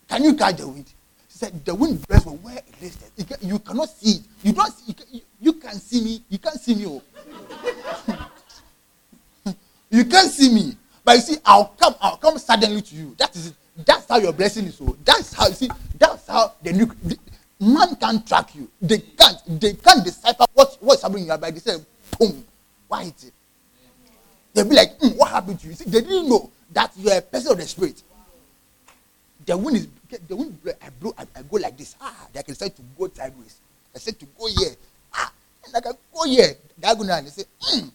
Can 0.08 0.24
you 0.24 0.34
catch 0.34 0.56
the 0.56 0.68
wind? 0.68 0.86
She 1.28 1.38
said 1.38 1.64
the 1.64 1.74
wind 1.74 2.06
blows 2.06 2.22
from 2.22 2.42
where 2.42 2.56
it 2.58 2.82
is. 2.82 2.98
You, 3.16 3.24
can, 3.24 3.36
you 3.48 3.58
cannot 3.58 3.88
see 3.90 4.10
it. 4.18 4.22
You 4.42 4.52
don't. 4.52 4.72
See, 4.72 4.84
you, 4.86 4.94
can, 4.94 5.06
you, 5.12 5.20
you 5.40 5.52
can't 5.54 5.80
see 5.80 6.02
me. 6.02 6.22
You 6.28 6.38
can't 6.38 6.60
see 6.60 6.74
me. 6.74 6.86
Oh. 6.86 7.02
You 9.90 10.04
can't 10.04 10.30
see 10.30 10.52
me, 10.52 10.76
but 11.04 11.14
you 11.16 11.22
see, 11.22 11.36
I'll 11.44 11.66
come, 11.78 11.94
I'll 12.00 12.16
come 12.16 12.38
suddenly 12.38 12.82
to 12.82 12.94
you. 12.94 13.14
That 13.18 13.34
is 13.36 13.46
it. 13.48 13.54
That's 13.84 14.08
how 14.08 14.18
your 14.18 14.32
blessing 14.32 14.66
is. 14.66 14.76
So 14.76 14.96
that's 15.04 15.32
how 15.32 15.46
you 15.48 15.54
see. 15.54 15.70
That's 15.98 16.26
how 16.26 16.52
the 16.62 16.72
new 16.72 16.86
the, 17.04 17.16
man 17.60 17.94
can't 17.96 18.26
track 18.26 18.54
you. 18.54 18.68
They 18.80 18.98
can't. 18.98 19.60
They 19.60 19.74
can't 19.74 20.04
decipher 20.04 20.44
what 20.54 20.76
what's 20.80 21.02
happening 21.02 21.22
in 21.22 21.28
your 21.28 21.38
body. 21.38 21.52
They 21.52 21.60
say, 21.60 21.76
boom, 22.18 22.44
why 22.88 23.02
is 23.02 23.24
it? 23.24 23.32
They'll 24.54 24.68
be 24.68 24.74
like, 24.74 24.98
"Hmm, 24.98 25.08
what 25.18 25.30
happened 25.30 25.60
to 25.60 25.68
you? 25.68 25.74
See, 25.74 25.84
they 25.84 26.00
didn't 26.00 26.28
know 26.28 26.50
that 26.72 26.92
you 26.96 27.10
are 27.10 27.18
a 27.18 27.22
person 27.22 27.52
of 27.52 27.58
the 27.58 27.66
spirit. 27.66 28.02
The 29.44 29.56
wind 29.56 29.76
is 29.76 29.86
the 30.28 30.36
wind 30.36 30.62
blow, 30.62 30.72
I 30.82 30.90
blow, 30.90 31.14
I, 31.18 31.26
I 31.36 31.42
go 31.42 31.56
like 31.56 31.76
this. 31.76 31.96
Ah, 32.00 32.26
they 32.32 32.42
can 32.42 32.54
start 32.54 32.74
to 32.76 32.82
go 32.98 33.08
sideways. 33.12 33.56
I 33.94 33.98
said 33.98 34.18
to 34.20 34.26
go 34.38 34.46
here. 34.46 34.74
Ah, 35.12 35.32
all 36.14 36.26
year 36.26 36.54
diagonal 36.78 37.22
they 37.22 37.30
say 37.30 37.44
hmm 37.60 37.88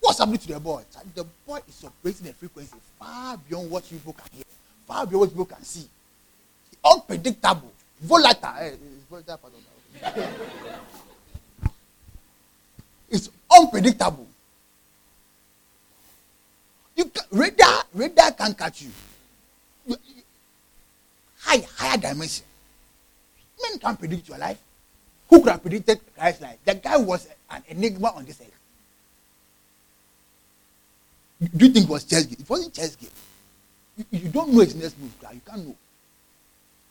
what's 0.00 0.18
happening 0.18 0.38
to 0.38 0.48
the 0.48 0.60
boy? 0.60 0.82
The 1.14 1.24
boy 1.46 1.60
is 1.68 1.84
operating 1.84 2.28
a 2.28 2.32
frequency 2.32 2.76
far 2.98 3.38
beyond 3.38 3.70
what 3.70 3.88
people 3.88 4.12
can 4.12 4.26
hear 4.32 4.44
far 4.86 5.06
beyond 5.06 5.20
what 5.20 5.30
people 5.30 5.44
can 5.46 5.64
see. 5.64 5.88
Unpredictable. 6.84 7.72
Volatile. 8.02 8.56
Eh, 8.60 8.70
it's 8.70 9.12
of 9.12 9.26
that 9.26 9.40
it's 13.08 13.30
unpredictable. 13.50 14.26
You 16.96 17.04
can, 17.06 17.22
radar 17.30 17.84
radar 17.94 18.32
can 18.32 18.54
catch 18.54 18.82
you 18.82 18.90
high 21.44 21.66
higher 21.76 21.96
dimension. 21.98 22.44
Men 23.62 23.78
can't 23.78 23.98
predict 23.98 24.28
your 24.28 24.38
life. 24.38 24.58
Who 25.28 25.40
could 25.40 25.50
have 25.52 25.62
predicted 25.62 26.00
Christ's 26.16 26.42
life? 26.42 26.58
The 26.64 26.74
guy 26.74 26.96
was 26.96 27.28
an 27.50 27.62
enigma 27.68 28.12
on 28.14 28.24
this 28.24 28.40
earth. 28.40 28.50
Do 31.56 31.66
you 31.66 31.72
think 31.72 31.86
it 31.86 31.90
was 31.90 32.04
chess 32.04 32.24
game 32.26 32.38
it 32.40 32.48
wasn't 32.48 32.72
chess 32.72 32.96
game 32.96 33.10
you, 33.96 34.04
you 34.10 34.28
don't 34.30 34.52
know 34.52 34.60
his 34.60 34.74
next 34.74 34.98
move 34.98 35.12
you 35.32 35.40
can't 35.46 35.66
know. 35.66 35.76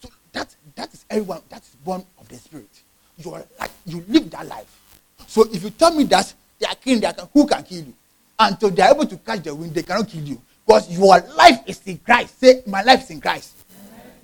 So 0.02 0.10
that 0.34 0.54
that 0.76 0.94
is 0.94 1.06
everyone 1.10 1.42
that 1.50 1.62
is 1.62 1.76
born 1.84 2.04
of 2.20 2.28
the 2.30 2.36
spirit. 2.36 2.70
You 3.18 3.32
are 3.34 3.44
like 3.60 3.72
you 3.86 4.04
live 4.08 4.30
that 4.32 4.48
life. 4.48 4.80
So 5.28 5.48
if 5.52 5.64
you 5.64 5.70
tell 5.72 5.94
me 5.94 6.04
that 6.06 6.34
they 6.60 6.68
are 6.68 6.76
killing 6.76 7.02
they 7.02 7.08
are 7.08 7.16
who 7.34 7.48
can 7.48 7.64
kill 7.64 7.80
you? 7.86 7.94
Until 8.38 8.70
they 8.70 8.82
are 8.84 8.92
able 8.94 9.06
to 9.06 9.18
catch 9.18 9.44
the 9.44 9.56
wind 9.56 9.74
they 9.74 9.84
cannot 9.84 10.08
kill 10.10 10.24
you. 10.24 10.42
Because 10.66 10.90
your 10.92 11.20
life 11.36 11.62
is 11.66 11.82
in 11.86 11.98
christ. 12.00 12.40
Say 12.40 12.62
my 12.68 12.84
life 12.84 13.04
is 13.04 13.10
in 13.12 13.22
christ 13.22 13.63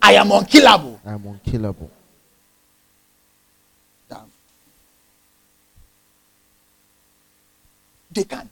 i 0.02 0.14
am 0.14 0.32
unkillable. 0.32 1.00
I 1.06 1.14
am 1.14 1.26
unkillable. 1.26 1.92
Damn. 4.10 4.32
they 8.12 8.24
can't 8.24 8.50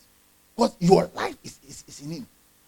because 0.56 0.76
your 0.80 1.10
life 1.16 1.36
is, 1.44 1.60
is, 1.68 1.84
is 1.88 2.02
in 2.02 2.12
him. 2.12 2.28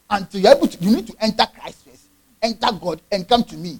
Until 0.09 0.41
you're 0.41 0.55
able 0.55 0.67
to 0.67 0.84
you 0.84 0.95
need 0.95 1.07
to 1.07 1.15
enter 1.19 1.45
christ 1.59 1.86
first. 1.86 2.05
Enter 2.41 2.71
god 2.80 3.01
and 3.11 3.27
come 3.27 3.43
to 3.43 3.55
me. 3.55 3.80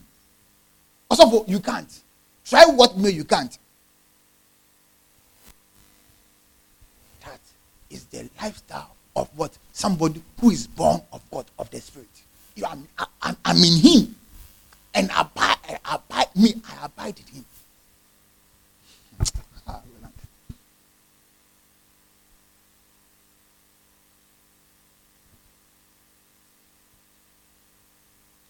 Also 1.10 1.46
you 1.48 1.60
can't. 1.60 2.02
Try 2.46 2.66
what 2.66 2.98
may 2.98 3.12
you 3.12 3.24
can't. 3.24 3.58
That 7.26 7.40
is 7.90 8.06
the 8.06 8.30
lifestyle 8.42 8.96
of 9.16 9.30
what? 9.36 9.58
Somebody 9.74 10.22
who 10.40 10.52
is 10.52 10.68
born 10.68 11.02
of 11.14 11.22
god 11.32 11.46
of 11.58 11.70
the 11.72 11.80
spirit. 11.80 12.08
You 12.56 12.66
are 12.66 12.78
I, 12.98 13.06
I'm, 13.22 13.38
I'm 13.46 13.58
in 13.58 13.78
him 13.80 14.16
and 14.94 15.10
abide, 15.16 15.80
abide 15.86 16.36
me 16.36 16.56
i 16.68 16.86
abide 16.86 17.20
in 17.20 17.36
him 17.36 17.46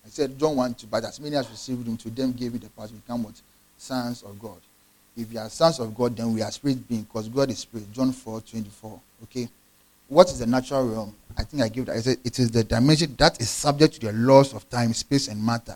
I 0.09 0.11
said, 0.11 0.39
John 0.39 0.55
1 0.55 0.73
2, 0.73 0.87
but 0.87 1.03
as 1.05 1.19
many 1.19 1.35
as 1.35 1.47
received 1.51 1.87
him, 1.87 1.95
to 1.97 2.09
them 2.09 2.31
gave 2.31 2.55
it 2.55 2.61
the 2.61 2.69
power 2.69 2.87
to 2.87 2.93
become 2.93 3.21
what? 3.23 3.39
Sons 3.77 4.23
of 4.23 4.39
God. 4.39 4.57
If 5.15 5.31
you 5.31 5.37
are 5.37 5.47
sons 5.49 5.79
of 5.79 5.93
God, 5.93 6.17
then 6.17 6.33
we 6.33 6.41
are 6.41 6.49
spirit 6.49 6.87
being, 6.89 7.03
because 7.03 7.29
God 7.29 7.51
is 7.51 7.59
spirit. 7.59 7.91
John 7.93 8.11
4 8.11 8.41
24. 8.41 8.99
Okay. 9.23 9.47
What 10.07 10.27
is 10.29 10.39
the 10.39 10.47
natural 10.47 10.89
realm? 10.89 11.15
I 11.37 11.43
think 11.43 11.61
I 11.61 11.69
gave 11.69 11.85
that. 11.85 11.97
I 11.97 11.99
said 11.99 12.17
it 12.23 12.39
is 12.39 12.49
the 12.49 12.63
dimension 12.63 13.15
that 13.19 13.39
is 13.39 13.51
subject 13.51 13.95
to 13.95 14.07
the 14.07 14.13
laws 14.13 14.55
of 14.55 14.67
time, 14.71 14.93
space, 14.93 15.27
and 15.27 15.45
matter. 15.45 15.75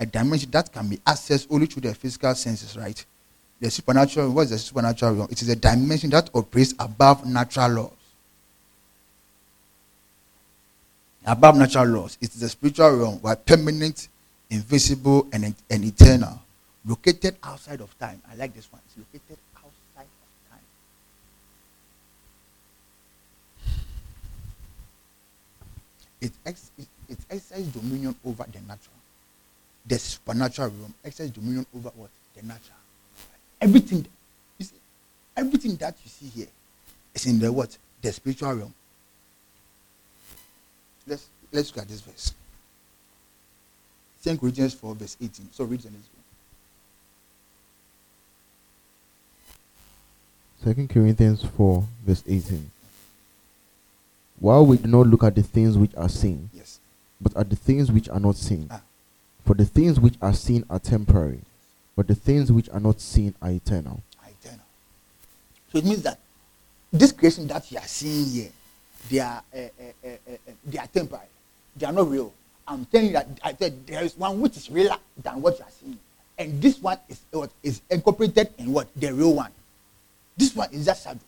A 0.00 0.06
dimension 0.06 0.50
that 0.50 0.72
can 0.72 0.88
be 0.88 0.96
accessed 0.98 1.46
only 1.50 1.66
through 1.66 1.82
the 1.82 1.94
physical 1.94 2.34
senses, 2.34 2.76
right? 2.76 3.04
The 3.60 3.70
supernatural, 3.70 4.30
what 4.32 4.42
is 4.42 4.50
the 4.50 4.58
supernatural 4.58 5.14
realm? 5.14 5.28
It 5.30 5.40
is 5.40 5.48
a 5.48 5.56
dimension 5.56 6.10
that 6.10 6.30
operates 6.34 6.74
above 6.78 7.24
natural 7.26 7.68
laws. 7.70 7.92
above 11.26 11.56
natural 11.56 11.86
laws. 11.86 12.18
It 12.20 12.34
is 12.34 12.42
a 12.42 12.48
spiritual 12.48 12.96
realm 12.96 13.18
where 13.20 13.36
permanent, 13.36 14.08
invisible, 14.50 15.26
and, 15.32 15.54
and 15.70 15.84
eternal, 15.84 16.40
located 16.86 17.36
outside 17.42 17.80
of 17.80 17.96
time. 17.98 18.20
I 18.30 18.36
like 18.36 18.54
this 18.54 18.70
one. 18.70 18.80
It's 18.86 18.98
located 18.98 19.38
outside 19.56 20.06
of 20.06 20.50
time. 20.50 20.60
It, 26.20 26.32
ex, 26.46 26.70
it, 26.78 26.86
it 27.08 27.18
exercises 27.30 27.68
dominion 27.68 28.14
over 28.24 28.44
the 28.44 28.60
natural. 28.60 29.03
The 29.86 29.98
supernatural 29.98 30.68
realm 30.68 30.94
exercises 31.04 31.32
dominion 31.34 31.66
over 31.76 31.90
what? 31.96 32.10
The 32.34 32.42
natural. 32.42 32.76
Everything, 33.60 34.06
you 34.58 34.64
see, 34.66 34.74
everything 35.36 35.76
that 35.76 35.94
you 36.04 36.10
see 36.10 36.26
here 36.26 36.48
is 37.14 37.26
in 37.26 37.38
the 37.38 37.52
what? 37.52 37.76
The 38.02 38.12
spiritual 38.12 38.54
realm. 38.54 38.74
Let's 41.06 41.26
let's 41.52 41.70
look 41.74 41.82
at 41.84 41.88
this 41.88 42.00
verse. 42.00 42.32
2 44.24 44.38
Corinthians 44.38 44.72
4, 44.72 44.94
verse 44.94 45.16
18. 45.20 45.48
So 45.52 45.64
read 45.64 45.80
the 45.80 45.90
next 45.90 46.08
one. 50.64 50.74
2 50.74 50.88
Corinthians 50.88 51.44
4, 51.44 51.84
verse 52.06 52.22
18. 52.26 52.70
While 54.40 54.64
we 54.66 54.78
do 54.78 54.88
not 54.88 55.06
look 55.08 55.22
at 55.24 55.34
the 55.34 55.42
things 55.42 55.76
which 55.76 55.94
are 55.94 56.08
seen, 56.08 56.48
Yes. 56.54 56.80
but 57.20 57.36
at 57.36 57.50
the 57.50 57.56
things 57.56 57.92
which 57.92 58.08
are 58.08 58.18
not 58.20 58.36
seen. 58.36 58.66
Ah. 58.70 58.80
For 59.44 59.54
the 59.54 59.66
things 59.66 60.00
which 60.00 60.14
are 60.22 60.32
seen 60.32 60.64
are 60.70 60.78
temporary, 60.78 61.40
but 61.96 62.06
the 62.06 62.14
things 62.14 62.50
which 62.50 62.68
are 62.70 62.80
not 62.80 63.00
seen 63.00 63.34
are 63.42 63.50
eternal. 63.50 64.02
Are 64.22 64.30
eternal. 64.40 64.64
So 65.70 65.78
it 65.78 65.84
means 65.84 66.02
that 66.02 66.18
this 66.92 67.12
creation 67.12 67.46
that 67.48 67.70
you 67.70 67.78
are 67.78 67.86
seeing 67.86 68.26
here, 68.30 68.50
they 69.10 69.18
are 69.18 69.42
uh, 69.54 69.58
uh, 69.58 70.08
uh, 70.08 70.36
they 70.64 70.78
are 70.78 70.86
temporary. 70.86 71.26
They 71.76 71.86
are 71.86 71.92
not 71.92 72.08
real. 72.08 72.32
I'm 72.66 72.86
telling 72.86 73.08
you 73.08 73.12
that 73.12 73.28
I 73.42 73.52
said 73.52 73.86
there 73.86 74.02
is 74.02 74.16
one 74.16 74.40
which 74.40 74.56
is 74.56 74.70
realer 74.70 74.96
than 75.22 75.42
what 75.42 75.58
you 75.58 75.64
are 75.64 75.70
seeing, 75.70 75.98
and 76.38 76.62
this 76.62 76.80
one 76.80 76.98
is 77.08 77.20
what 77.30 77.50
is 77.62 77.82
incorporated 77.90 78.48
in 78.56 78.72
what 78.72 78.88
the 78.96 79.12
real 79.12 79.34
one. 79.34 79.52
This 80.36 80.56
one 80.56 80.72
is 80.72 80.86
just 80.86 81.04
shadows. 81.04 81.20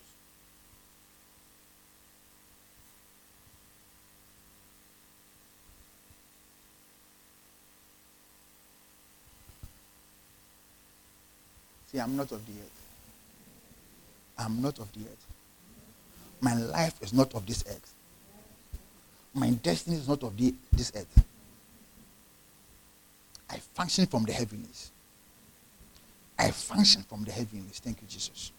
See, 11.97 12.01
I'm 12.01 12.15
not 12.15 12.31
of 12.31 12.45
the 12.45 12.51
earth. 12.51 12.81
I'm 14.37 14.61
not 14.61 14.77
of 14.77 14.91
the 14.93 14.99
earth. 14.99 15.25
My 16.39 16.53
life 16.53 16.93
is 17.01 17.11
not 17.11 17.33
of 17.33 17.47
this 17.47 17.63
earth. 17.67 17.91
My 19.33 19.49
destiny 19.49 19.95
is 19.95 20.07
not 20.07 20.21
of 20.21 20.37
the, 20.37 20.53
this 20.71 20.91
earth. 20.95 21.25
I 23.49 23.57
function 23.57 24.05
from 24.05 24.25
the 24.25 24.31
heavens. 24.31 24.91
I 26.37 26.51
function 26.51 27.01
from 27.01 27.23
the 27.23 27.31
heavens. 27.31 27.79
Thank 27.79 27.99
you, 28.03 28.07
Jesus. 28.07 28.51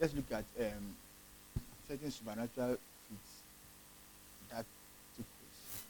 Let's 0.00 0.14
look 0.14 0.30
at 0.30 0.44
um, 0.60 0.94
certain 1.88 2.10
supernatural 2.10 2.76
feats 3.08 3.42
that 4.50 4.64
took 5.16 5.26
place. 5.26 5.82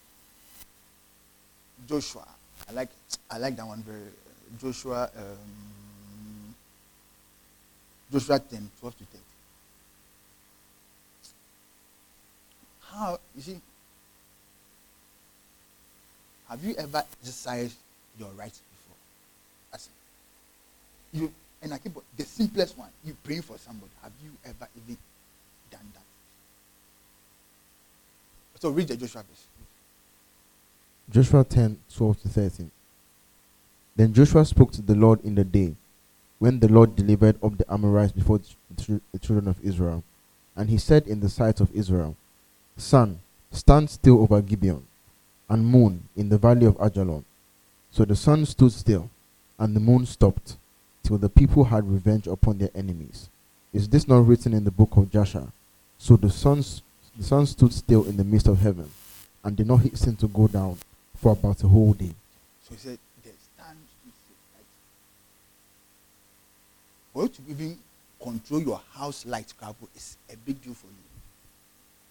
Joshua, 1.87 2.27
I 2.69 2.73
like 2.73 2.89
I 3.31 3.39
like 3.39 3.57
that 3.57 3.67
one 3.67 3.83
very. 3.83 4.01
Joshua, 4.59 5.11
um, 5.15 6.55
Joshua 8.11 8.39
10, 8.39 8.71
12 8.81 8.99
to 8.99 9.05
13. 9.05 9.21
How 12.81 13.19
you 13.37 13.43
see? 13.43 13.61
Have 16.49 16.65
you 16.65 16.75
ever 16.79 17.05
exercised 17.21 17.77
your 18.19 18.31
rights 18.31 18.63
before? 18.73 18.97
It. 19.75 19.89
You 21.13 21.33
and 21.63 21.75
I 21.75 21.79
keep 21.79 21.93
the 22.17 22.25
simplest 22.25 22.79
one. 22.79 22.91
You 23.05 23.17
pray 23.23 23.41
for 23.41 23.59
somebody. 23.59 23.91
Have 24.03 24.13
you 24.23 24.31
ever 24.45 24.69
even 24.77 24.97
done 25.71 25.81
that? 25.95 26.03
So 28.61 28.71
read 28.71 28.89
the 28.89 28.97
Joshua 28.97 29.23
verse. 29.23 29.47
Joshua 31.11 31.45
10 31.45 31.79
12 31.95 32.23
to 32.23 32.29
13. 32.29 32.71
Then 33.97 34.13
Joshua 34.15 34.45
spoke 34.45 34.73
to 34.73 34.83
the 34.83 34.95
Lord 34.95 35.25
in 35.25 35.35
the 35.35 35.45
day 35.45 35.75
when 36.39 36.61
the 36.61 36.69
Lord 36.69 36.95
delivered 36.95 37.37
up 37.43 37.59
the 37.59 37.71
Amorites 37.73 38.13
before 38.13 38.41
the 38.77 39.19
children 39.19 39.49
of 39.49 39.57
Israel. 39.63 40.05
And 40.55 40.71
he 40.71 40.79
said 40.79 41.07
in 41.07 41.21
the 41.21 41.29
sight 41.29 41.61
of 41.61 41.75
Israel, 41.75 42.17
Sun, 42.77 43.19
stand 43.51 43.91
still 43.91 44.21
over 44.21 44.41
Gibeon, 44.41 44.85
and 45.49 45.67
moon 45.67 46.05
in 46.17 46.29
the 46.29 46.39
valley 46.39 46.67
of 46.67 46.77
Ajalon. 46.77 47.25
So 47.91 48.05
the 48.05 48.15
sun 48.15 48.45
stood 48.47 48.73
still, 48.73 49.11
and 49.59 49.75
the 49.75 49.81
moon 49.81 50.07
stopped, 50.07 50.57
till 51.03 51.19
the 51.19 51.29
people 51.29 51.65
had 51.65 51.89
revenge 51.91 52.27
upon 52.27 52.59
their 52.59 52.71
enemies. 52.75 53.29
Is 53.73 53.89
this 53.89 54.09
not 54.09 54.27
written 54.27 54.53
in 54.55 54.65
the 54.65 54.71
book 54.71 54.97
of 54.97 55.11
Joshua? 55.11 55.49
So 55.99 56.17
the 56.17 56.31
sun, 56.31 56.63
The 57.19 57.25
sun 57.25 57.47
stood 57.47 57.73
still 57.73 58.05
in 58.05 58.17
the 58.17 58.23
midst 58.25 58.47
of 58.47 58.61
heaven 58.61 58.89
and 59.43 59.57
did 59.57 59.67
not 59.67 59.79
hasten 59.81 60.15
to 60.17 60.29
go 60.29 60.47
down 60.47 60.79
for 61.17 61.33
about 61.33 61.63
a 61.65 61.69
whole 61.69 61.93
day. 61.93 62.15
So 62.63 62.75
he 62.75 62.77
said, 62.77 62.99
the 63.25 63.31
stand 63.31 63.79
stood 63.91 64.13
still. 64.23 64.65
For 67.13 67.23
you 67.25 67.29
to 67.29 67.43
even 67.51 67.79
control 68.23 68.61
your 68.63 68.81
house 68.95 69.27
light, 69.27 69.53
Kabu, 69.61 69.89
is 69.97 70.17
a 70.33 70.37
big 70.37 70.63
deal 70.63 70.75
for 70.75 70.87
you. 70.87 70.93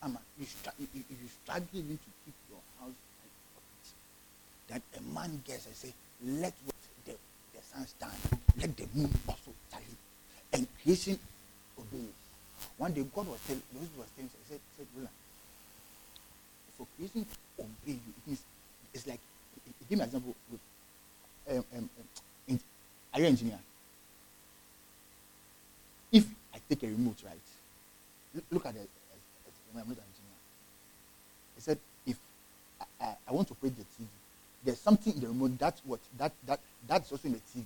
Ama, 0.04 0.20
you, 0.38 0.46
str- 0.46 0.76
you, 0.78 0.88
you, 0.94 1.28
struggle 1.44 1.68
even 1.74 1.98
to 1.98 2.10
keep 2.26 2.36
your 2.50 2.60
house 2.82 3.00
light. 4.68 4.82
That 4.82 4.82
a 5.00 5.14
man 5.14 5.42
gets 5.48 5.66
and 5.68 5.76
say, 5.76 5.94
let 6.22 6.54
what 7.74 7.88
the, 7.88 7.96
the 8.02 8.10
sun 8.10 8.12
stand, 8.12 8.42
let 8.60 8.78
the 8.78 8.88
moon 8.94 9.10
also 9.28 9.52
tally. 9.72 9.84
And 10.54 10.68
creation 10.84 11.20
obeys. 11.80 12.14
One 12.78 12.94
day 12.94 13.06
God 13.14 13.28
was 13.28 13.40
telling, 13.48 13.62
those 13.74 13.90
was 13.98 14.08
telling, 14.16 14.30
he 14.30 14.54
said, 14.54 14.60
said, 14.78 14.88
Roland, 14.96 15.14
for 16.78 16.88
creation 16.96 17.26
to 17.26 17.64
obey 17.64 17.94
you, 17.94 18.14
it 18.18 18.28
means 18.28 18.42
it's 18.94 19.08
like, 19.08 19.20
he 19.90 19.96
me 19.96 20.02
an 20.02 20.08
example 20.08 20.36
with, 20.52 20.60
um, 21.50 21.66
um, 21.76 21.90
um, 22.50 22.60
are 23.14 23.20
you 23.20 23.26
an 23.26 23.32
engineer? 23.32 23.60
If 26.12 26.26
I 26.54 26.60
take 26.70 26.84
a 26.84 26.88
remote, 26.88 27.18
right, 27.26 27.38
look, 28.52 28.66
at 28.66 28.74
the, 28.74 28.80
I'm 28.80 29.78
not 29.78 29.86
an 29.86 29.90
engineer. 29.90 30.40
He 31.56 31.62
said, 31.62 31.78
if 32.06 32.18
I, 32.82 33.06
I, 33.06 33.16
I 33.28 33.32
want 33.32 33.48
to 33.50 33.54
operate 33.54 33.76
the 33.78 33.84
TV, 33.84 34.08
there's 34.68 34.80
something 34.80 35.14
in 35.14 35.22
the 35.22 35.28
remote 35.28 35.58
that's 35.58 35.82
what, 35.86 36.02
that, 36.18 36.34
that, 36.46 36.60
that's 36.86 37.10
also 37.10 37.26
in 37.30 37.36
the 37.36 37.40
TV. 37.40 37.64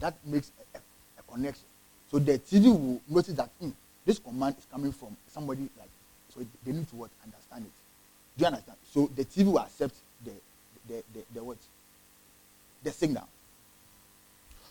That 0.00 0.14
makes 0.24 0.50
a, 0.74 0.78
a, 0.78 0.80
a 1.18 1.30
connection. 1.30 1.64
So 2.10 2.18
the 2.18 2.38
TV 2.38 2.64
will 2.64 2.98
notice 3.10 3.34
that 3.34 3.50
hmm, 3.60 3.68
this 4.06 4.18
command 4.18 4.56
is 4.58 4.64
coming 4.72 4.90
from 4.90 5.14
somebody 5.28 5.68
like, 5.78 5.90
so 6.34 6.40
they 6.64 6.72
need 6.72 6.88
to 6.88 6.96
what, 6.96 7.10
understand 7.22 7.66
it. 7.66 7.72
Do 8.38 8.42
you 8.42 8.46
understand? 8.46 8.78
So 8.90 9.10
the 9.14 9.26
TV 9.26 9.44
will 9.52 9.58
accept 9.58 9.94
the, 10.24 10.30
the, 10.88 11.02
the, 11.12 11.20
the 11.34 11.44
what? 11.44 11.58
The 12.84 12.90
signal. 12.90 13.28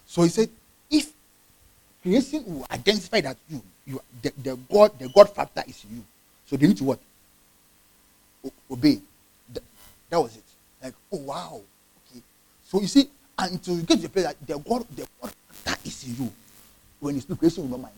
So 0.08 0.24
he 0.24 0.30
said, 0.30 0.50
if 0.90 1.14
creation 2.02 2.44
will 2.48 2.66
identify 2.72 3.22
that 3.22 3.38
you, 3.48 3.62
you 3.86 4.02
the, 4.24 4.34
the 4.42 4.56
God, 4.56 4.98
the 4.98 5.08
God 5.10 5.30
factor 5.36 5.64
is 5.68 5.86
you. 5.86 6.04
So 6.48 6.58
they 6.58 6.66
need 6.66 6.78
to 6.78 6.84
what? 6.84 7.00
O- 8.44 8.52
obey. 8.72 9.00
Th- 9.54 9.66
that 10.10 10.20
was 10.20 10.36
it. 10.36 10.44
Like, 10.84 10.94
oh 11.12 11.18
wow. 11.18 11.62
Okay. 12.12 12.22
So 12.64 12.82
you 12.82 12.88
see, 12.88 13.10
until 13.38 13.76
you 13.76 13.84
get 13.84 13.96
to 13.96 14.02
the 14.04 14.10
place 14.10 14.26
that 14.26 14.36
the 14.46 14.58
God, 14.58 14.86
the 14.96 15.08
God 15.22 15.34
that 15.66 15.80
is 15.86 16.08
in 16.08 16.26
you, 16.26 16.32
when 17.00 17.16
you 17.16 17.22
speak, 17.22 17.40
creation 17.40 17.64
will 17.64 17.78
not 17.78 17.82
mind. 17.82 17.96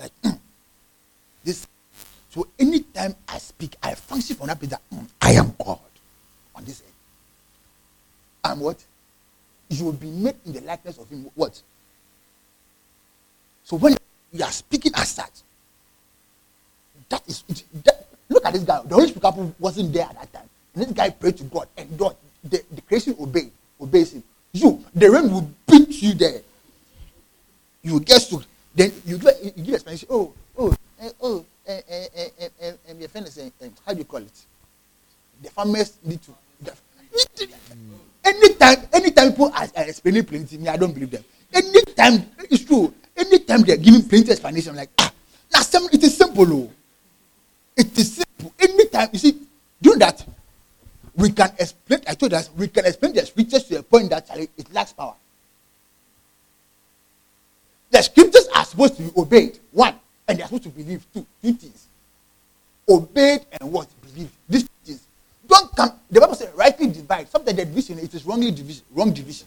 Like, 0.00 0.12
mm, 0.22 0.38
this. 1.44 1.66
So 2.30 2.48
anytime 2.58 3.14
I 3.28 3.38
speak, 3.38 3.76
I 3.82 3.94
function 3.94 4.36
from 4.36 4.48
that 4.48 4.58
place 4.58 4.70
that 4.70 4.82
mm, 4.92 5.06
I 5.20 5.32
am 5.32 5.54
God 5.62 5.78
on 6.54 6.64
this 6.64 6.80
earth. 6.80 6.92
And 8.50 8.60
what? 8.60 8.84
You 9.68 9.86
will 9.86 9.92
be 9.92 10.10
made 10.10 10.36
in 10.44 10.52
the 10.52 10.60
likeness 10.60 10.98
of 10.98 11.08
Him. 11.08 11.30
What? 11.34 11.60
So 13.64 13.76
when 13.76 13.96
you 14.32 14.44
are 14.44 14.50
speaking 14.50 14.92
as 14.94 15.08
such, 15.10 15.30
that 17.08 17.22
is 17.26 17.44
it, 17.48 17.64
that, 17.84 18.06
look 18.28 18.44
at 18.44 18.52
this 18.52 18.62
guy. 18.64 18.82
The 18.82 18.94
Holy 18.94 19.08
Spirit 19.08 19.54
wasn't 19.58 19.92
there 19.92 20.04
at 20.04 20.14
that 20.16 20.32
time. 20.32 20.48
And 20.74 20.84
this 20.84 20.92
guy 20.92 21.10
prayed 21.10 21.36
to 21.38 21.44
God, 21.44 21.68
and 21.76 21.96
God, 21.96 22.16
the, 22.42 22.62
the 22.70 22.80
creation 22.82 23.16
obeyed, 23.20 23.50
obeys 23.80 24.12
him. 24.12 24.22
You, 24.52 24.84
the 24.94 25.10
rain 25.10 25.30
will 25.30 25.48
beat 25.66 26.02
you 26.02 26.14
there. 26.14 26.40
You 27.82 28.00
get 28.00 28.22
soaked. 28.22 28.46
Then 28.74 28.92
you 29.06 29.18
do 29.18 29.30
you 29.42 29.50
give 29.64 29.74
explanation. 29.74 30.08
Oh, 30.10 30.32
oh, 30.58 30.74
eh, 31.00 31.10
oh, 31.22 31.44
eh, 31.66 31.80
eh, 31.88 32.06
eh, 32.16 32.28
eh, 32.40 32.48
eh, 32.60 32.72
eh, 32.88 32.94
your 32.98 33.08
friend 33.08 33.26
is 33.26 33.34
saying, 33.34 33.52
eh, 33.60 33.68
how 33.86 33.92
do 33.92 33.98
you 33.98 34.04
call 34.04 34.18
it? 34.20 34.32
The 35.42 35.50
farmers 35.50 35.94
need 36.04 36.20
to. 36.22 36.32
the- 36.60 36.74
anytime, 38.24 38.88
anytime 38.92 39.30
people 39.30 39.52
are, 39.54 39.68
are 39.76 39.84
explaining 39.84 40.24
plenty, 40.24 40.58
me, 40.58 40.68
I 40.68 40.76
don't 40.76 40.92
believe 40.92 41.10
them. 41.10 41.24
Anytime, 41.52 42.26
it's 42.50 42.64
true. 42.64 42.92
Anytime 43.16 43.62
they're 43.62 43.76
giving 43.76 44.02
plenty 44.08 44.30
explanation, 44.32 44.70
I'm 44.70 44.76
like, 44.76 44.90
ah, 44.98 45.12
now 45.52 45.60
some, 45.60 45.86
it 45.92 46.02
is 46.02 46.16
simple, 46.16 46.52
oh. 46.52 46.70
It 47.76 47.96
is 47.96 48.14
simple. 48.16 48.52
Anytime, 48.58 49.08
you 49.12 49.18
see, 49.18 49.38
doing 49.80 49.98
that, 50.00 50.24
we 51.16 51.30
can 51.30 51.52
explain, 51.58 52.00
I 52.08 52.14
told 52.14 52.34
us, 52.34 52.50
we 52.56 52.68
can 52.68 52.84
explain 52.86 53.14
the 53.14 53.24
scriptures 53.24 53.64
to 53.64 53.78
a 53.78 53.82
point 53.82 54.10
that 54.10 54.28
it 54.36 54.72
lacks 54.72 54.92
power. 54.92 55.14
The 57.90 58.02
scriptures 58.02 58.48
are 58.54 58.64
supposed 58.64 58.96
to 58.96 59.02
be 59.02 59.10
obeyed, 59.16 59.58
one, 59.70 59.94
and 60.26 60.38
they're 60.38 60.46
supposed 60.46 60.64
to 60.64 60.68
believe, 60.70 61.06
two, 61.14 61.24
two 61.40 61.52
things. 61.52 61.86
Obeyed 62.88 63.46
and 63.60 63.70
what? 63.72 63.86
Believed. 64.02 64.32
These 64.48 64.68
things. 64.84 65.06
Don't 65.46 65.74
come, 65.76 65.92
the 66.10 66.20
Bible 66.20 66.34
says, 66.34 66.52
rightly 66.54 66.88
divide. 66.88 67.28
Sometimes 67.28 67.56
the 67.56 67.64
division, 67.64 67.98
it 68.00 68.12
is 68.12 68.24
wrongly 68.26 68.50
division, 68.50 68.84
wrong 68.92 69.12
division. 69.12 69.46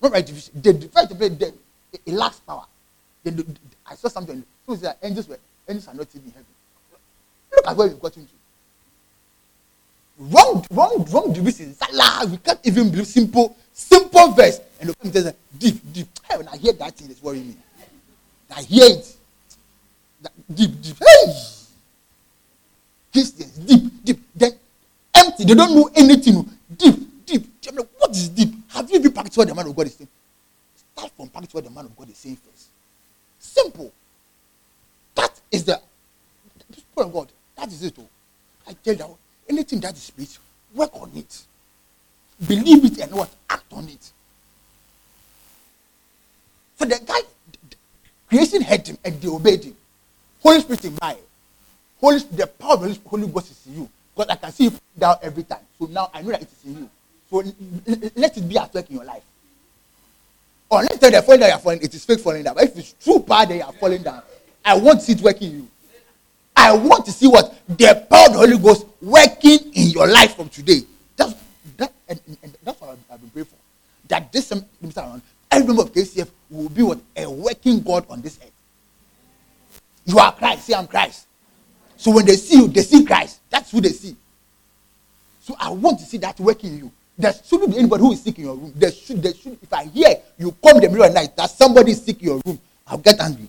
Not 0.00 0.12
right 0.12 0.24
division. 0.24 0.52
They 0.56 0.72
divide 0.72 1.08
the 1.10 1.14
play, 1.14 1.26
it, 1.26 2.00
it 2.06 2.12
lacks 2.14 2.40
power. 2.40 2.64
They, 3.22 3.30
do- 3.32 3.46
I 3.86 3.94
saw 3.96 4.08
something, 4.08 4.42
so 4.66 4.74
that 4.76 4.98
angels 5.02 5.28
were, 5.28 5.38
angels 5.68 5.88
are 5.88 5.94
not 5.94 6.08
even 6.14 6.26
in 6.26 6.30
heaven. 6.30 6.46
Look 7.54 7.66
at 7.66 7.76
where 7.76 7.88
we've 7.88 8.00
gotten 8.00 8.24
to. 8.24 8.32
Wrong, 10.18 10.64
wrong, 10.70 11.04
wrong 11.10 11.32
division. 11.32 11.74
Salah, 11.74 12.26
we 12.30 12.36
can't 12.38 12.60
even 12.64 12.90
believe 12.90 13.06
simple, 13.06 13.56
simple 13.72 14.32
verse. 14.32 14.60
And 14.80 14.90
the 14.90 15.12
says, 15.12 15.34
deep, 15.58 15.80
deep. 15.92 16.08
Hey, 16.28 16.36
when 16.36 16.48
I 16.48 16.56
hear 16.56 16.72
that 16.72 16.94
thing, 16.94 17.10
it's 17.10 17.22
worrying 17.22 17.48
me. 17.48 17.56
I 18.54 18.62
hear 18.62 18.84
it. 18.86 19.16
That, 20.22 20.32
deep, 20.54 20.80
deep. 20.80 20.96
Hey! 20.98 21.32
Christians, 23.12 23.58
deep, 23.58 24.04
deep. 24.04 24.20
Then 24.34 24.52
empty. 25.14 25.44
They 25.44 25.54
don't 25.54 25.74
know 25.74 25.90
anything. 25.94 26.48
Deep, 26.76 27.26
deep. 27.26 27.46
Like, 27.72 27.86
what 27.98 28.10
is 28.10 28.28
deep? 28.28 28.54
Have 28.68 28.90
you 28.90 28.98
even 28.98 29.12
practiced 29.12 29.36
what 29.38 29.48
the 29.48 29.54
man 29.54 29.66
of 29.66 29.74
God 29.74 29.86
is 29.86 29.94
saying? 29.94 30.08
Start 30.96 31.12
from 31.16 31.28
practice 31.28 31.54
what 31.54 31.64
the 31.64 31.70
man 31.70 31.86
of 31.86 31.96
God 31.96 32.08
is 32.08 32.16
saying 32.16 32.36
first. 32.36 32.68
Simple. 33.40 33.92
That 35.14 35.40
is 35.50 35.64
the 35.64 35.80
people 36.72 37.02
of 37.02 37.12
God. 37.12 37.28
That 37.56 37.68
is 37.68 37.82
it. 37.82 37.94
Oh. 37.98 38.08
I 38.68 38.72
tell 38.74 38.94
you, 38.94 39.18
anything 39.48 39.80
that 39.80 39.94
is 39.94 40.02
spiritual, 40.02 40.44
work 40.74 40.90
on 41.00 41.10
it. 41.14 41.42
Believe 42.46 42.84
it 42.84 42.98
and 42.98 43.12
what? 43.12 43.30
Act 43.48 43.72
on 43.72 43.88
it. 43.88 44.10
So 46.78 46.84
the 46.84 47.00
guy, 47.06 47.20
creation 48.28 48.62
heard 48.62 48.86
him 48.86 48.98
and 49.04 49.20
they 49.20 49.28
obeyed 49.28 49.64
him. 49.64 49.76
Holy 50.42 50.60
Spirit 50.60 50.84
in 50.84 50.98
mind. 51.00 51.18
Holy 52.00 52.18
the 52.18 52.46
power 52.46 52.74
of 52.74 52.80
the 52.82 53.00
Holy, 53.06 53.26
Ghost 53.28 53.50
is 53.50 53.66
in 53.66 53.82
you. 53.82 53.88
Because 54.14 54.30
I 54.30 54.36
can 54.36 54.52
see 54.52 54.66
it 54.66 54.80
down 54.98 55.16
every 55.22 55.44
time. 55.44 55.60
So 55.78 55.86
now 55.86 56.10
I 56.12 56.22
know 56.22 56.30
that 56.30 56.42
it 56.42 56.48
is 56.52 56.70
in 56.70 56.78
you. 56.78 56.90
So 57.30 57.42
let 58.16 58.36
it 58.36 58.48
be 58.48 58.58
at 58.58 58.74
work 58.74 58.88
in 58.90 58.96
your 58.96 59.04
life. 59.04 59.22
Unless 60.70 60.98
they're 60.98 61.22
falling 61.22 61.40
down, 61.40 61.48
you're 61.50 61.58
falling, 61.58 61.82
it 61.82 61.94
is 61.94 62.04
fake 62.04 62.20
falling 62.20 62.42
down. 62.42 62.54
But 62.54 62.64
if 62.64 62.78
it's 62.78 62.94
true 63.02 63.20
power, 63.20 63.46
then 63.46 63.58
you 63.58 63.64
are 63.64 63.72
falling 63.72 64.02
down. 64.02 64.22
I 64.64 64.76
want 64.76 65.00
to 65.00 65.06
see 65.06 65.12
it 65.12 65.20
working 65.20 65.50
in 65.50 65.56
you. 65.58 65.68
I 66.56 66.72
want 66.72 67.04
to 67.06 67.12
see 67.12 67.26
what 67.26 67.54
the 67.68 68.06
power 68.10 68.26
of 68.26 68.32
the 68.32 68.38
Holy 68.38 68.58
Ghost 68.58 68.86
working 69.04 69.72
in 69.74 69.88
your 69.88 70.06
life 70.06 70.36
from 70.36 70.48
today. 70.48 70.80
That's 71.16 71.34
that, 71.76 71.92
and, 72.08 72.20
and 72.42 72.56
that's 72.62 72.80
what 72.80 72.96
I've, 73.10 73.20
been 73.20 73.30
praying 73.30 73.46
for. 73.46 73.56
That 74.08 74.32
this 74.32 74.48
semester 74.48 75.00
around, 75.00 75.22
every 75.50 75.66
member 75.66 75.82
of 75.82 75.92
KCF 75.92 76.28
will 76.50 76.68
be 76.68 76.82
what 76.82 76.98
a 77.16 77.30
working 77.30 77.80
God 77.80 78.06
on 78.08 78.20
this 78.20 78.38
earth. 78.42 78.50
You 80.06 80.18
are 80.18 80.32
Christ. 80.32 80.66
Say 80.66 80.74
I'm 80.74 80.86
Christ. 80.86 81.26
So 81.96 82.10
when 82.10 82.26
they 82.26 82.36
see 82.36 82.56
you, 82.56 82.68
they 82.68 82.82
see 82.82 83.04
Christ. 83.04 83.40
That's 83.50 83.70
who 83.70 83.80
they 83.80 83.90
see. 83.90 84.16
So 85.40 85.54
I 85.58 85.70
want 85.70 85.98
to 86.00 86.04
see 86.04 86.18
that 86.18 86.38
working 86.40 86.70
in 86.70 86.78
you. 86.78 86.92
There 87.16 87.32
shouldn't 87.32 87.70
be 87.70 87.78
anybody 87.78 88.02
who 88.02 88.12
is 88.12 88.22
sick 88.22 88.38
in 88.38 88.44
your 88.44 88.56
room. 88.56 88.72
There 88.74 88.90
should, 88.90 89.22
there 89.22 89.34
should. 89.34 89.56
If 89.62 89.72
I 89.72 89.84
hear 89.84 90.16
you 90.36 90.54
come 90.62 90.80
the 90.80 90.88
middle 90.88 91.06
the 91.06 91.12
night 91.14 91.36
that 91.36 91.50
somebody 91.50 91.92
is 91.92 92.02
sick 92.04 92.20
in 92.20 92.28
your 92.28 92.40
room, 92.44 92.58
I'll 92.86 92.98
get 92.98 93.20
angry. 93.20 93.48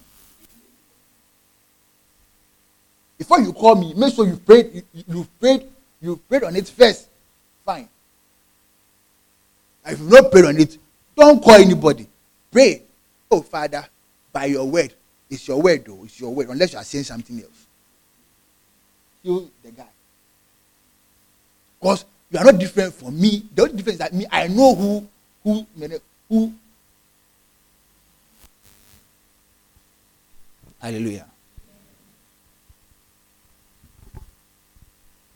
Before 3.17 3.39
you 3.39 3.53
call 3.53 3.75
me, 3.75 3.93
make 3.93 4.13
sure 4.13 4.27
you 4.27 4.37
prayed. 4.37 4.83
You, 4.93 5.03
you- 5.07 5.27
prayed. 5.39 5.67
You 6.01 6.17
prayed 6.17 6.43
on 6.43 6.55
it 6.55 6.67
first. 6.67 7.07
Fine. 7.65 7.87
And 9.85 9.93
if 9.93 9.99
you 9.99 10.09
not 10.09 10.31
prayed 10.31 10.45
on 10.45 10.59
it, 10.59 10.77
don't 11.15 11.41
call 11.41 11.55
anybody. 11.55 12.07
Pray. 12.51 12.83
Oh 13.31 13.41
Father, 13.41 13.85
by 14.31 14.45
your 14.45 14.65
word, 14.69 14.93
it's 15.29 15.47
your 15.47 15.61
word 15.61 15.85
though. 15.85 16.03
It's 16.03 16.19
your 16.19 16.33
word. 16.33 16.49
Unless 16.49 16.73
you 16.73 16.79
are 16.79 16.83
saying 16.83 17.05
something 17.05 17.41
else. 17.41 17.65
You 19.23 19.49
the 19.63 19.71
guy. 19.71 19.87
Because 21.79 22.05
you 22.29 22.39
are 22.39 22.45
not 22.45 22.59
different 22.59 22.93
from 22.93 23.19
me. 23.19 23.43
The 23.53 23.63
only 23.63 23.75
difference 23.77 23.95
is 23.95 23.99
that 23.99 24.13
me, 24.13 24.25
I 24.31 24.47
know 24.47 24.75
who 24.75 25.07
who 25.43 25.65
who. 26.29 26.53
Hallelujah. 30.81 31.25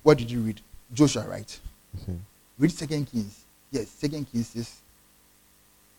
What 0.03 0.17
did 0.17 0.31
you 0.31 0.39
read? 0.41 0.61
Joshua, 0.93 1.27
right? 1.27 1.59
Okay. 2.03 2.17
Read 2.57 2.71
Second 2.71 3.05
Kings. 3.11 3.43
Yes, 3.71 3.89
Second 3.89 4.25
Kings 4.31 4.55
is 4.55 4.81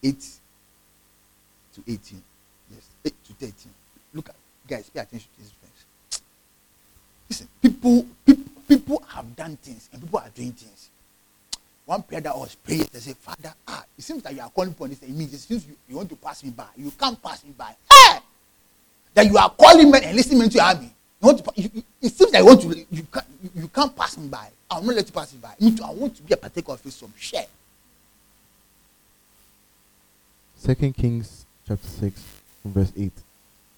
eight 0.02 0.24
to 1.74 1.80
eighteen. 1.86 2.22
Yes, 2.70 2.86
eight 3.04 3.14
to 3.24 3.32
thirteen. 3.34 3.72
Look 4.12 4.28
at 4.28 4.34
guys, 4.66 4.88
pay 4.90 5.00
attention 5.00 5.28
to 5.36 5.42
this 5.42 5.52
verse. 5.60 6.20
Listen, 7.28 7.48
people, 7.62 8.06
people, 8.26 8.44
people 8.68 9.02
have 9.08 9.36
done 9.36 9.56
things 9.56 9.88
and 9.92 10.02
people 10.02 10.18
are 10.18 10.28
doing 10.34 10.52
things. 10.52 10.90
One 11.86 12.02
prayer 12.02 12.20
that 12.20 12.34
I 12.34 12.36
was 12.36 12.54
praying, 12.54 12.88
they 12.92 12.98
say, 13.00 13.14
Father, 13.14 13.52
ah, 13.66 13.84
it 13.98 14.02
seems 14.02 14.22
that 14.22 14.34
you 14.34 14.40
are 14.40 14.50
calling 14.50 14.70
upon 14.70 14.90
this. 14.90 15.02
It 15.02 15.10
means 15.10 15.34
it 15.34 15.38
seems 15.38 15.66
you, 15.66 15.76
you 15.88 15.96
want 15.96 16.08
to 16.10 16.16
pass 16.16 16.42
me 16.44 16.50
by. 16.50 16.66
You 16.76 16.90
can't 16.92 17.20
pass 17.20 17.44
me 17.44 17.52
by. 17.56 17.74
Hey! 17.90 18.18
That 19.14 19.26
you 19.26 19.36
are 19.36 19.50
calling 19.50 19.90
men 19.90 20.04
and 20.04 20.16
listening 20.16 20.48
to 20.48 20.54
your 20.54 20.64
army. 20.64 20.92
Want 21.20 21.44
to, 21.44 21.52
you, 21.60 21.70
it 22.00 22.12
seems 22.12 22.32
that 22.32 22.38
you 22.38 22.46
want 22.46 22.62
to, 22.62 22.68
you 22.90 23.06
can't, 23.12 23.26
you, 23.54 23.68
can't 23.68 23.94
pass 23.94 24.16
me 24.16 24.28
by. 24.28 24.48
I 24.70 24.78
will 24.78 24.86
not 24.86 24.96
let 24.96 25.06
you 25.06 25.12
pass 25.12 25.32
me 25.32 25.38
by. 25.42 25.54
Me 25.60 25.76
too, 25.76 25.84
I 25.84 25.90
want 25.90 26.16
to 26.16 26.22
be 26.22 26.32
a 26.32 26.36
partaker 26.36 26.72
of 26.72 26.80
some 26.92 27.12
share. 27.18 27.46
Second 30.56 30.94
Kings 30.96 31.44
chapter 31.66 31.86
6 31.86 32.22
verse 32.64 32.92
8. 32.96 33.12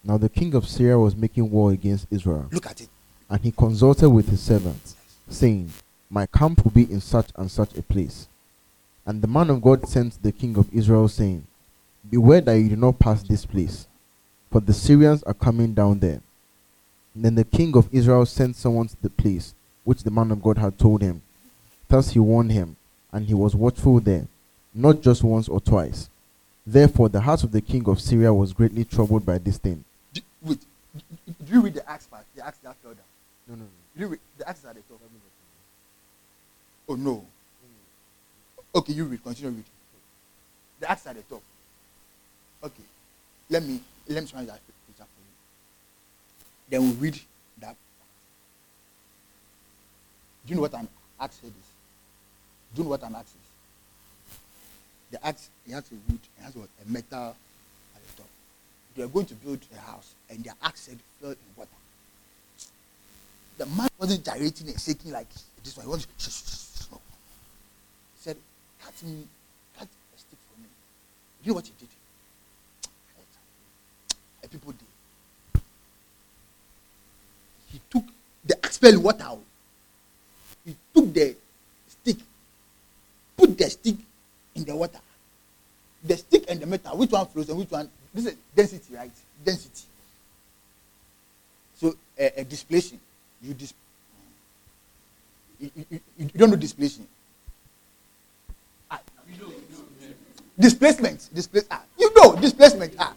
Now 0.04 0.18
the 0.18 0.28
king 0.28 0.54
of 0.54 0.66
Syria 0.68 0.98
was 0.98 1.14
making 1.14 1.50
war 1.50 1.72
against 1.72 2.06
Israel, 2.10 2.48
Look 2.50 2.66
at 2.66 2.80
it. 2.80 2.88
and 3.30 3.40
he 3.40 3.52
consulted 3.52 4.10
with 4.10 4.28
his 4.28 4.40
servants, 4.40 4.96
saying, 5.28 5.72
My 6.10 6.26
camp 6.26 6.64
will 6.64 6.72
be 6.72 6.90
in 6.90 7.00
such 7.00 7.30
and 7.36 7.50
such 7.50 7.76
a 7.76 7.82
place. 7.82 8.26
And 9.06 9.22
the 9.22 9.28
man 9.28 9.50
of 9.50 9.62
God 9.62 9.88
sent 9.88 10.20
the 10.22 10.32
king 10.32 10.56
of 10.56 10.72
Israel, 10.72 11.08
saying, 11.08 11.44
Beware 12.08 12.40
that 12.40 12.58
you 12.58 12.70
do 12.70 12.76
not 12.76 12.98
pass 12.98 13.22
this 13.22 13.46
place, 13.46 13.86
for 14.50 14.60
the 14.60 14.72
Syrians 14.72 15.22
are 15.22 15.34
coming 15.34 15.72
down 15.74 16.00
there. 16.00 16.20
Then 17.14 17.34
the 17.34 17.44
king 17.44 17.76
of 17.76 17.88
Israel 17.92 18.24
sent 18.26 18.56
someone 18.56 18.88
to 18.88 18.96
the 19.02 19.10
place 19.10 19.54
which 19.84 20.02
the 20.02 20.10
man 20.10 20.30
of 20.30 20.42
God 20.42 20.58
had 20.58 20.78
told 20.78 21.02
him. 21.02 21.22
Thus 21.88 22.10
he 22.10 22.18
warned 22.18 22.52
him, 22.52 22.76
and 23.12 23.26
he 23.26 23.34
was 23.34 23.54
watchful 23.54 24.00
there, 24.00 24.26
not 24.74 25.02
just 25.02 25.22
once 25.22 25.48
or 25.48 25.60
twice. 25.60 26.08
Therefore 26.66 27.08
the 27.08 27.20
heart 27.20 27.44
of 27.44 27.52
the 27.52 27.60
king 27.60 27.86
of 27.88 28.00
Syria 28.00 28.32
was 28.32 28.52
greatly 28.52 28.84
troubled 28.84 29.26
by 29.26 29.38
this 29.38 29.58
thing. 29.58 29.84
Do, 30.14 30.20
wait, 30.42 30.60
do, 30.94 31.34
do 31.44 31.52
you 31.52 31.60
read 31.60 31.74
the 31.74 31.90
Acts 31.90 32.06
part? 32.06 32.24
The 32.34 32.46
axe 32.46 32.58
that 32.58 32.76
fell 32.76 32.92
down. 32.92 33.04
No, 33.48 33.54
no, 33.56 33.60
no. 33.62 33.68
Do 33.94 34.00
you 34.00 34.06
read 34.06 34.20
the 34.38 34.48
axe 34.48 34.64
at 34.64 34.74
the 34.74 34.80
top? 34.82 35.00
Oh 36.88 36.94
no. 36.94 37.24
Okay, 38.74 38.92
you 38.92 39.04
read. 39.04 39.22
Continue 39.22 39.50
reading. 39.50 39.64
The 40.80 40.90
axe 40.90 41.06
at 41.06 41.16
the 41.16 41.22
top. 41.22 41.42
Okay. 42.64 42.82
Let 43.50 43.62
me 43.62 43.80
let 44.08 44.22
me 44.22 44.28
try 44.28 44.44
that 44.44 44.60
picture 44.60 44.60
for 44.66 44.71
you. 44.71 44.71
Then 46.72 46.80
we 46.80 46.92
read 47.10 47.20
that. 47.60 47.76
Do 50.46 50.50
you 50.50 50.54
know 50.54 50.62
what 50.62 50.72
an 50.72 50.88
axe 51.20 51.36
is? 51.44 51.50
Do 51.50 52.78
you 52.78 52.84
know 52.84 52.88
what 52.90 53.02
an 53.02 53.14
axe 53.14 53.28
is? 53.28 54.36
The 55.10 55.26
axe 55.26 55.50
it 55.66 55.72
has 55.72 55.84
a 55.92 55.94
wood, 56.10 56.18
it 56.38 56.42
has 56.42 56.56
a 56.56 56.60
metal 56.90 57.36
at 57.94 58.02
the 58.06 58.22
top. 58.22 58.30
They 58.96 59.02
are 59.02 59.08
going 59.08 59.26
to 59.26 59.34
build 59.34 59.60
a 59.76 59.80
house, 59.80 60.14
and 60.30 60.42
their 60.42 60.54
axe 60.62 60.88
fell 61.20 61.32
in 61.32 61.36
water. 61.56 61.68
The 63.58 63.66
man 63.66 63.90
wasn't 63.98 64.24
gyrating 64.24 64.68
and 64.68 64.80
shaking 64.80 65.12
like 65.12 65.28
this 65.62 65.76
one. 65.76 65.84
He 65.84 65.90
wanted 65.90 66.06
to 66.18 66.24
He 66.24 66.30
said, 68.16 68.36
Cut 68.82 68.94
me, 69.02 69.26
cut 69.78 69.88
a 69.88 70.18
stick 70.18 70.38
for 70.48 70.58
me. 70.58 70.68
Do 71.42 71.48
you 71.48 71.50
know 71.50 71.56
what 71.56 71.66
he 71.66 71.72
did? 71.78 71.88
And 74.42 74.50
people 74.50 74.72
did. 74.72 74.91
He 77.72 77.80
took 77.90 78.04
the 78.44 78.56
in 78.86 79.02
water. 79.02 79.28
He 80.64 80.76
took 80.94 81.12
the 81.12 81.34
stick, 81.88 82.16
put 83.36 83.56
the 83.56 83.70
stick 83.70 83.96
in 84.54 84.64
the 84.64 84.76
water. 84.76 85.00
The 86.04 86.16
stick 86.16 86.44
and 86.48 86.60
the 86.60 86.66
metal, 86.66 86.96
which 86.98 87.10
one 87.10 87.26
flows 87.26 87.48
and 87.48 87.58
which 87.58 87.70
one? 87.70 87.88
This 88.12 88.26
is 88.26 88.36
density, 88.54 88.94
right? 88.94 89.10
Density. 89.44 89.84
So 91.76 91.94
a, 92.18 92.40
a 92.40 92.44
displacement, 92.44 93.00
you, 93.40 93.54
dis- 93.54 93.74
you, 95.58 95.70
you, 95.90 96.00
you, 96.18 96.26
don't 96.36 96.50
know 96.50 96.56
displacement. 96.56 97.08
Ah, 98.90 99.00
displacement, 100.58 101.28
displace. 101.32 101.64
Ah, 101.70 101.82
you 101.98 102.12
know 102.14 102.36
displacement. 102.36 102.94
Ah, 102.98 103.14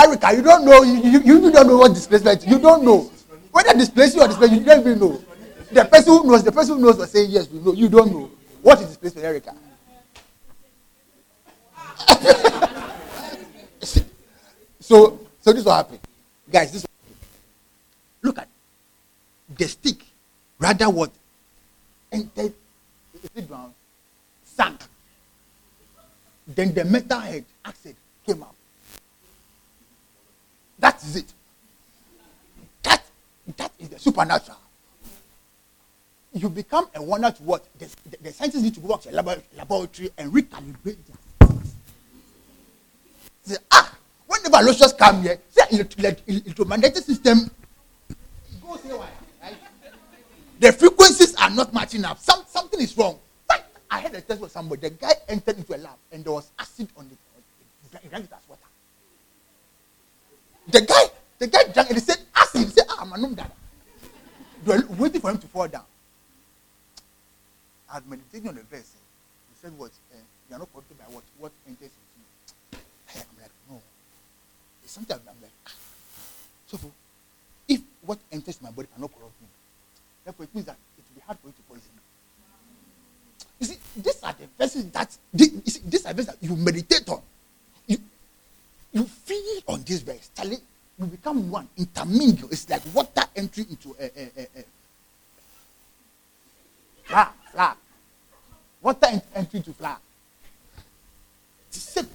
Erica, 0.00 0.32
you 0.34 0.42
don't 0.42 0.64
know. 0.64 0.82
You, 0.82 0.94
you, 0.94 1.20
you 1.20 1.50
don't 1.52 1.66
know 1.66 1.76
what 1.78 1.92
displacement. 1.92 2.46
You 2.46 2.58
don't 2.58 2.84
know 2.84 3.10
whether 3.56 3.72
displacing 3.72 4.20
or 4.20 4.28
displacement. 4.28 4.60
You 4.60 4.66
don't 4.66 4.80
even 4.80 4.98
know. 4.98 5.24
The 5.72 5.84
person 5.86 6.12
who 6.12 6.26
knows, 6.30 6.44
the 6.44 6.52
person 6.52 6.76
who 6.76 6.82
knows 6.82 6.98
was 6.98 7.10
saying 7.10 7.30
yes. 7.30 7.48
We 7.48 7.58
know. 7.60 7.72
You 7.72 7.88
don't 7.88 8.12
know 8.12 8.30
what 8.60 8.78
is 8.80 8.88
displacement, 8.88 9.24
Erica. 9.24 9.54
so, 14.80 15.18
so 15.40 15.52
this 15.54 15.64
will 15.64 15.72
happen, 15.72 15.98
guys. 16.52 16.70
This 16.70 16.86
look 18.20 18.38
at 18.38 18.48
the 19.56 19.66
stick. 19.66 20.04
Rather, 20.58 20.90
what 20.90 21.10
entered 22.12 22.52
the 23.34 23.42
ground, 23.42 23.72
sank. 24.44 24.80
Then 26.46 26.74
the 26.74 26.84
metal 26.84 27.20
head, 27.20 27.44
acid, 27.64 27.96
came 28.26 28.42
out. 28.42 28.54
That 30.78 31.02
is 31.02 31.16
it. 31.16 31.32
That, 33.78 33.84
that 33.84 33.84
is 33.84 33.88
the 33.88 33.98
supernatural. 33.98 34.58
You 36.32 36.50
become 36.50 36.88
a 36.94 37.02
wonder 37.02 37.30
to 37.30 37.42
what? 37.42 37.64
The, 37.78 37.88
the, 38.10 38.16
the 38.24 38.32
scientists 38.32 38.62
need 38.62 38.74
to 38.74 38.80
go 38.80 38.88
back 38.88 39.00
to 39.02 39.10
labor, 39.10 39.40
laboratory 39.56 40.10
and 40.18 40.32
recalibrate 40.32 40.98
their 41.40 41.48
Say, 43.42 43.56
ah, 43.70 43.96
whenever 44.26 44.66
Lucius 44.66 44.92
come 44.92 45.22
here, 45.22 45.38
say 45.48 45.62
ele- 45.72 45.86
ele- 46.04 46.16
electromagnetic 46.26 47.04
system 47.04 47.50
goes 48.66 48.80
haywire? 48.82 49.08
The 50.58 50.72
frequencies 50.72 51.34
are 51.36 51.50
not 51.50 51.72
matching 51.72 52.04
up. 52.04 52.18
Some, 52.18 52.42
something 52.48 52.80
is 52.80 52.96
wrong. 52.98 53.18
But 53.46 53.70
I 53.90 54.00
had 54.00 54.14
a 54.14 54.20
test 54.20 54.40
with 54.40 54.50
somebody. 54.50 54.80
The 54.80 54.90
guy 54.90 55.12
entered 55.28 55.58
into 55.58 55.76
a 55.76 55.78
lab 55.78 55.94
and 56.10 56.24
there 56.24 56.32
was 56.32 56.50
acid 56.58 56.88
on 56.96 57.06
it. 57.06 57.18
He 58.02 58.08
drank 58.08 58.24
it 58.24 58.32
as 58.32 58.48
water. 58.48 58.62
The 60.68 60.80
guy, 60.80 61.02
the 61.38 61.46
guy 61.46 61.72
drank 61.72 61.90
and 61.90 61.98
he 61.98 62.04
said, 62.04 62.18
acid. 62.34 62.62
He 62.62 62.66
said, 62.68 62.84
ah, 62.90 62.98
I'm 63.02 63.12
a 63.12 63.18
numb 63.18 63.36
They 64.66 64.76
were 64.76 64.82
waiting 64.98 65.20
for 65.20 65.30
him 65.30 65.38
to 65.38 65.46
fall 65.46 65.68
down. 65.68 65.84
I 67.88 67.94
had 67.94 68.06
meditating 68.10 68.48
on 68.48 68.56
the 68.56 68.62
verse. 68.62 68.90
He 68.90 69.54
said, 69.62 69.78
what? 69.78 69.92
Uh, 70.12 70.18
you 70.50 70.56
are 70.56 70.58
not 70.58 70.72
corrupted 70.72 70.98
by 70.98 71.04
what? 71.04 71.22
What 71.38 71.52
enters 71.68 71.90
into 71.94 72.18
you. 72.72 72.78
I'm 73.14 73.40
like, 73.40 73.50
no. 73.70 73.80
Something 74.86 75.16
I'm 75.16 75.40
like, 75.40 75.52
ah. 75.68 75.72
So, 76.66 76.78
if 77.68 77.80
what 78.02 78.18
enters 78.32 78.60
my 78.60 78.70
body 78.70 78.88
cannot 78.92 79.10
corrupt 79.14 79.40
me, 79.40 79.46
therefore 80.24 80.44
it 80.44 80.54
means 80.54 80.66
that 80.66 80.76
it 80.98 81.04
will 81.08 81.14
be 81.14 81.20
hard 81.24 81.38
for 81.38 81.46
you 81.46 81.52
to 81.52 81.62
poison 81.68 81.90
me. 81.94 82.02
You 83.60 83.66
see, 83.66 83.78
these 83.96 84.22
are 84.22 84.32
the 84.32 84.46
verses 84.58 84.90
that 84.90 85.16
the- 85.32 85.62
you 85.64 85.70
see, 85.70 85.80
these 85.86 86.06
are 86.06 86.12
verses 86.12 86.26
that 86.34 86.42
you 86.42 86.56
meditate 86.56 87.08
on. 87.08 87.22
You 87.86 87.98
you 88.92 89.04
feed 89.04 89.62
on 89.68 89.82
this 89.84 90.00
verse. 90.00 90.30
Charlie, 90.36 90.58
you 90.98 91.06
become 91.06 91.50
one, 91.50 91.68
intermingle. 91.76 92.48
It's 92.50 92.68
like 92.70 92.82
water 92.94 93.22
entering 93.34 93.68
into 93.70 93.94
a, 94.00 94.04
a, 94.04 94.30
a, 94.38 94.42
a 94.60 94.64
flour, 97.04 97.28
flour. 97.52 97.76
Water 98.80 99.06
en- 99.12 99.22
entering 99.34 99.62
into 99.62 99.72
flour. 99.74 99.98
It's 101.68 101.78
simple. 101.82 102.12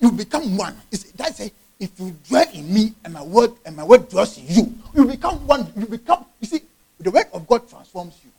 You 0.00 0.10
become 0.12 0.56
one. 0.56 0.76
It's, 0.90 1.04
that's 1.12 1.40
a, 1.40 1.50
if 1.78 1.98
you 1.98 2.16
dwell 2.28 2.46
in 2.52 2.72
me 2.72 2.92
and 3.04 3.14
my 3.14 3.22
word 3.22 3.52
and 3.64 3.76
my 3.76 3.84
word 3.84 4.08
dwells 4.08 4.36
in 4.38 4.46
you, 4.48 4.74
you 4.94 5.04
become 5.04 5.46
one. 5.46 5.72
You 5.76 5.86
become. 5.86 6.24
You 6.40 6.48
see, 6.48 6.60
the 6.98 7.10
word 7.10 7.26
of 7.32 7.46
God 7.46 7.68
transforms 7.68 8.18
you. 8.24 8.30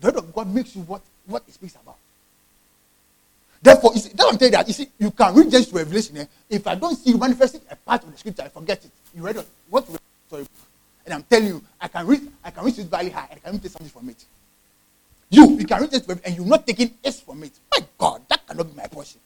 The 0.00 0.08
word 0.08 0.16
of 0.16 0.34
God 0.34 0.52
makes 0.52 0.74
you 0.74 0.82
what 0.82 1.02
what 1.26 1.42
it 1.46 1.54
speaks 1.54 1.74
about. 1.76 1.96
Therefore, 3.66 3.90
you 3.94 4.00
see, 4.00 4.10
that's 4.10 4.22
what 4.22 4.32
I'm 4.32 4.38
telling 4.38 4.52
you 4.52 4.58
that 4.58 4.68
you 4.68 4.74
see, 4.74 4.88
you 4.96 5.10
can 5.10 5.34
read 5.34 5.50
Genesis 5.50 5.72
Revelation. 5.72 6.18
Eh? 6.18 6.26
If 6.50 6.68
I 6.68 6.76
don't 6.76 6.94
see 6.94 7.10
you 7.10 7.18
manifesting 7.18 7.62
a 7.68 7.74
part 7.74 8.04
of 8.04 8.12
the 8.12 8.16
scripture, 8.16 8.42
I 8.42 8.48
forget 8.48 8.84
it. 8.84 8.92
You 9.12 9.24
read 9.24 9.34
it. 9.34 9.46
What 9.68 9.84
read. 10.30 10.46
And 11.04 11.14
I'm 11.14 11.24
telling 11.24 11.48
you, 11.48 11.62
I 11.80 11.88
can 11.88 12.06
read, 12.06 12.30
I 12.44 12.52
can 12.52 12.64
read 12.64 12.78
it 12.78 12.86
very 12.86 13.10
high, 13.10 13.26
and 13.28 13.40
I 13.44 13.50
can 13.50 13.58
take 13.58 13.72
something 13.72 13.88
from 13.88 14.08
it. 14.08 14.24
You, 15.30 15.58
you 15.58 15.64
can 15.64 15.80
read 15.80 15.92
it, 15.92 16.06
and 16.24 16.36
you're 16.36 16.46
not 16.46 16.64
taking 16.64 16.94
S 17.02 17.22
from 17.22 17.42
it. 17.42 17.58
My 17.72 17.84
God, 17.98 18.22
that 18.28 18.46
cannot 18.46 18.70
be 18.70 18.76
my 18.76 18.86
portion. 18.86 19.18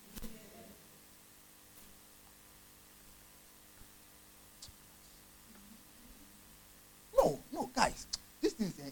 No, 7.15 7.39
no, 7.53 7.71
guys, 7.75 8.07
this 8.41 8.55
thing 8.55 8.73
eh, 8.87 8.91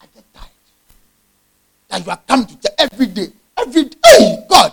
I 0.00 0.06
get 0.14 0.24
tired. 0.32 0.48
That 1.88 2.06
you 2.06 2.10
are 2.10 2.20
coming 2.26 2.46
to 2.46 2.54
church 2.54 2.74
every 2.78 3.06
day, 3.08 3.28
every 3.58 3.84
day. 3.84 3.96
Hey, 4.04 4.46
God. 4.48 4.72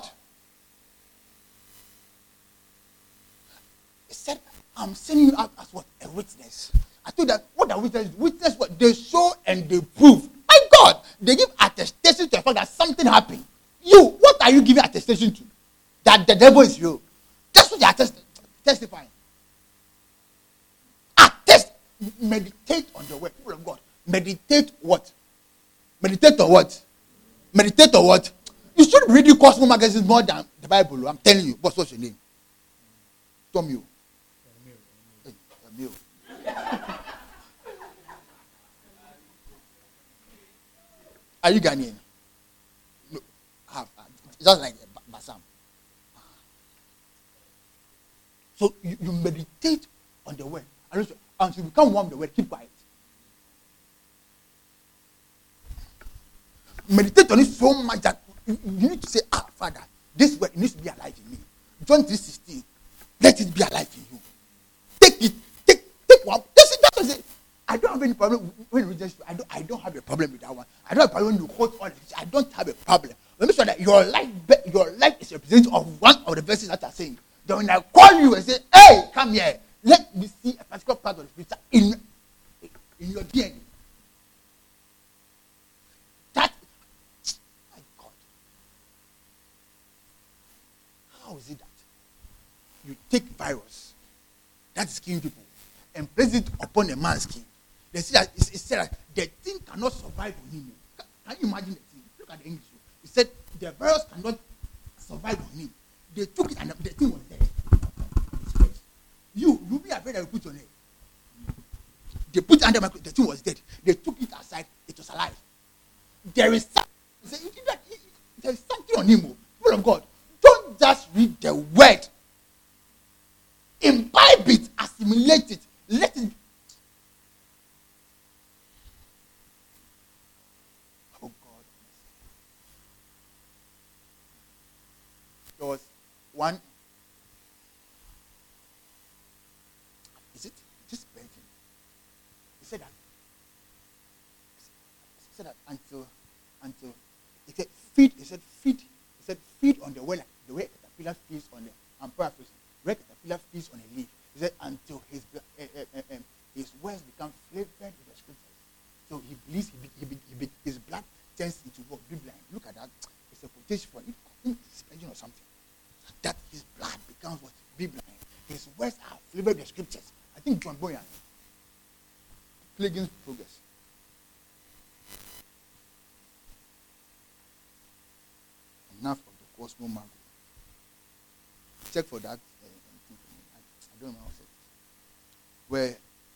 He 4.07 4.13
said, 4.13 4.39
I'm 4.77 4.93
sending 4.95 5.27
you 5.27 5.33
out 5.37 5.51
as 5.59 5.73
what? 5.73 5.85
A 6.03 6.09
witness. 6.09 6.71
I 7.05 7.11
told 7.11 7.29
that 7.29 7.45
what 7.55 7.71
a 7.71 7.77
witness. 7.79 8.09
Witness 8.17 8.55
what? 8.57 8.77
They 8.77 8.93
show 8.93 9.33
and 9.45 9.67
they 9.69 9.81
prove. 9.81 10.27
My 10.47 10.59
God, 10.71 10.97
they 11.21 11.35
give 11.35 11.49
attestation 11.59 12.25
to 12.29 12.37
the 12.37 12.41
fact 12.41 12.55
that 12.55 12.67
something 12.67 13.05
happened. 13.05 13.43
You, 13.83 14.05
what 14.19 14.41
are 14.41 14.51
you 14.51 14.61
giving 14.61 14.83
attestation 14.83 15.33
to? 15.33 15.43
That 16.03 16.27
the 16.27 16.35
devil 16.35 16.61
is 16.61 16.79
real. 16.81 17.01
That's 17.53 17.71
what 17.71 17.79
they 17.79 17.85
are 17.85 17.93
test- 17.93 18.21
testifying. 18.63 19.07
Attest. 21.17 21.71
meditate 22.19 22.87
on 22.95 23.05
the 23.07 23.17
word. 23.17 23.31
People 23.37 23.53
of 23.53 23.65
God, 23.65 23.79
meditate 24.07 24.71
what? 24.81 25.11
Meditate 26.01 26.39
on 26.39 26.51
what? 26.51 26.81
Meditate 27.53 27.93
on 27.95 28.05
what? 28.05 28.31
You 28.81 28.89
should 28.89 29.03
read 29.11 29.27
Cosmo 29.39 29.67
magazine 29.67 30.07
more 30.07 30.23
than 30.23 30.43
the 30.59 30.67
Bible. 30.67 31.07
I'm 31.07 31.17
telling 31.17 31.45
you. 31.45 31.57
What's, 31.61 31.77
what's 31.77 31.91
your 31.91 32.01
name? 32.01 32.17
Tommy. 33.53 33.77
Hey, 35.23 35.33
Emil. 35.77 35.91
Are 41.43 41.51
you 41.51 41.61
Ghanaian? 41.61 41.93
No. 43.11 43.19
Half. 43.69 43.87
uh, 43.99 44.01
Just 44.43 44.61
like 44.61 44.73
Basam. 45.13 45.37
So 48.55 48.73
you, 48.83 48.97
you 48.99 49.11
meditate 49.11 49.85
on 50.25 50.35
the 50.37 50.47
word. 50.47 50.63
And 50.91 51.57
you 51.57 51.63
become 51.63 51.93
warm 51.93 52.09
the 52.09 52.17
word, 52.17 52.33
keep 52.35 52.49
quiet. 52.49 52.69
Meditate 56.89 57.31
on 57.31 57.39
it 57.39 57.45
so 57.45 57.73
much 57.83 58.01
that 58.01 58.20
you, 58.63 58.89
need 58.89 59.01
to 59.01 59.09
say, 59.09 59.19
Ah, 59.31 59.45
Father, 59.55 59.81
this 60.15 60.37
word 60.37 60.55
needs 60.55 60.73
to 60.73 60.83
be 60.83 60.89
alive 60.89 61.13
in 61.23 61.31
me. 61.31 61.37
John 61.85 62.03
3.16, 62.03 62.63
let 63.21 63.39
it 63.41 63.53
be 63.53 63.61
alive 63.61 63.87
in 63.95 64.05
you. 64.11 64.21
Take 64.99 65.21
it, 65.23 65.33
take, 65.65 65.83
take 66.07 66.25
one. 66.25 66.41
That's 66.55 66.71
it, 66.73 66.79
that's 66.81 67.07
what 67.09 67.23
I 67.67 67.77
don't 67.77 67.93
have 67.93 68.03
any 68.03 68.13
problem 68.13 68.51
you 68.73 68.93
just 68.95 69.21
I 69.27 69.33
don't 69.33 69.47
I 69.49 69.61
don't 69.61 69.81
have 69.81 69.95
a 69.95 70.01
problem 70.01 70.33
with 70.33 70.41
that 70.41 70.53
one. 70.53 70.65
I 70.89 70.93
don't 70.93 71.03
have 71.03 71.09
a 71.09 71.13
problem 71.13 71.35
when 71.35 71.43
you 71.43 71.47
quote 71.47 71.77
all. 71.79 71.89
I 72.17 72.25
don't 72.25 72.51
have 72.53 72.67
a 72.67 72.73
problem. 72.73 73.13
Let 73.39 73.47
me 73.47 73.55
show 73.55 73.63
that 73.63 73.79
your 73.79 74.03
life 74.05 74.27
your 74.73 74.91
life 74.91 75.15
is 75.21 75.31
a 75.31 75.35
of 75.73 76.01
one 76.01 76.17
of 76.25 76.35
the 76.35 76.41
verses 76.41 76.67
that 76.67 76.83
are 76.83 76.91
saying. 76.91 77.17
Then 77.45 77.57
when 77.57 77.69
I 77.69 77.79
call 77.79 78.19
you 78.19 78.35
and 78.35 78.43
say, 78.43 78.57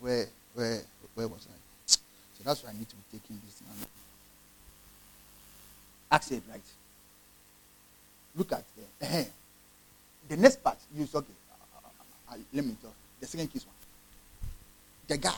Where, 0.06 0.28
where, 0.54 0.82
where, 1.16 1.28
was 1.28 1.48
I? 1.50 1.58
So 1.88 1.98
that's 2.44 2.64
why 2.64 2.70
I 2.70 2.74
need 2.74 2.88
to 2.88 2.96
be 2.96 3.02
taking 3.18 3.42
this 3.44 3.60
now. 3.66 3.88
It 6.30 6.44
right. 6.48 6.62
Look 8.36 8.52
at 8.52 8.64
the, 9.00 9.08
uh, 9.08 9.24
the 10.30 10.38
next 10.38 10.64
part. 10.64 10.78
You 10.96 11.06
okay. 11.12 11.18
Uh, 11.18 11.78
uh, 12.30 12.34
uh, 12.34 12.38
let 12.54 12.64
me 12.66 12.76
tell. 12.80 12.94
The 13.20 13.26
second 13.26 13.48
case 13.48 13.66
one. 13.66 13.74
The 15.08 15.18
guy, 15.18 15.34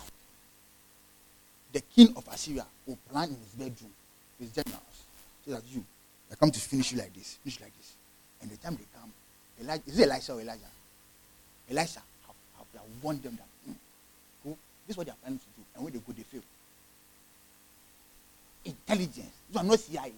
the 1.72 1.80
king 1.96 2.14
of 2.18 2.28
Assyria, 2.30 2.66
will 2.86 2.98
plan 3.10 3.30
in 3.30 3.38
his 3.38 3.54
bedroom 3.58 3.92
his 4.38 4.52
generals 4.52 5.04
so 5.46 5.52
that 5.52 5.64
you, 5.74 5.82
they 6.30 6.36
come 6.36 6.52
to 6.52 6.60
finish 6.60 6.92
you 6.92 6.98
like 7.00 7.14
this, 7.14 7.38
finish 7.42 7.62
like 7.62 7.72
this. 7.78 7.94
And 8.42 8.52
the 8.52 8.58
time 8.58 8.76
they 8.76 9.00
come, 9.00 9.12
Elijah, 9.62 9.84
is 9.88 9.98
it 9.98 10.10
Elisha 10.10 10.34
or 10.34 10.42
Elijah? 10.42 10.60
Elisha 11.72 12.02
have, 12.28 12.36
have, 12.58 12.68
have 12.74 12.84
warned 13.02 13.24
them 13.24 13.38
that, 13.38 13.48
this 14.88 14.94
is 14.94 14.98
what 14.98 15.06
they 15.06 15.12
are 15.12 15.22
planning 15.22 15.40
to 15.40 15.46
do. 15.46 15.62
And 15.76 15.84
when 15.84 15.94
they 15.94 16.00
go, 16.00 16.14
they 16.16 16.24
fail. 16.24 16.42
Intelligence. 18.64 19.34
These 19.50 19.58
are 19.58 19.64
not 19.64 19.80
CIA. 19.80 20.14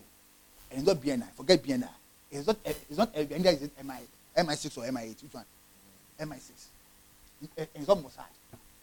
And 0.72 0.80
it's 0.80 0.88
not 0.88 0.98
BNI. 1.02 1.32
Forget 1.36 1.64
BNI. 1.64 1.90
It's 2.32 2.46
not, 2.48 2.58
it's 2.64 2.98
not 2.98 3.14
FBI. 3.14 3.62
It's 3.62 3.84
MI, 3.84 4.00
MI6 4.38 4.78
or 4.78 4.84
MI8. 4.92 5.24
Which 5.24 5.34
one? 5.34 5.46
MI6. 6.22 6.52
And 7.58 7.68
it's 7.74 7.88
not 7.88 7.98
Mossad. 7.98 8.30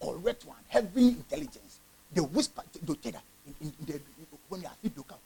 Correct 0.01 0.45
one. 0.45 0.57
Heavy 0.67 1.07
intelligence. 1.07 1.79
They 2.13 2.21
whisper, 2.21 2.61
they 2.73 2.93
tell 2.95 3.11
that 3.13 3.23
in, 3.61 3.73
in, 3.87 3.93
in 3.93 4.01
when 4.49 4.61
they 4.61 4.67
are 4.67 4.73
asleep, 4.73 4.95
they 4.95 5.03
come. 5.07 5.17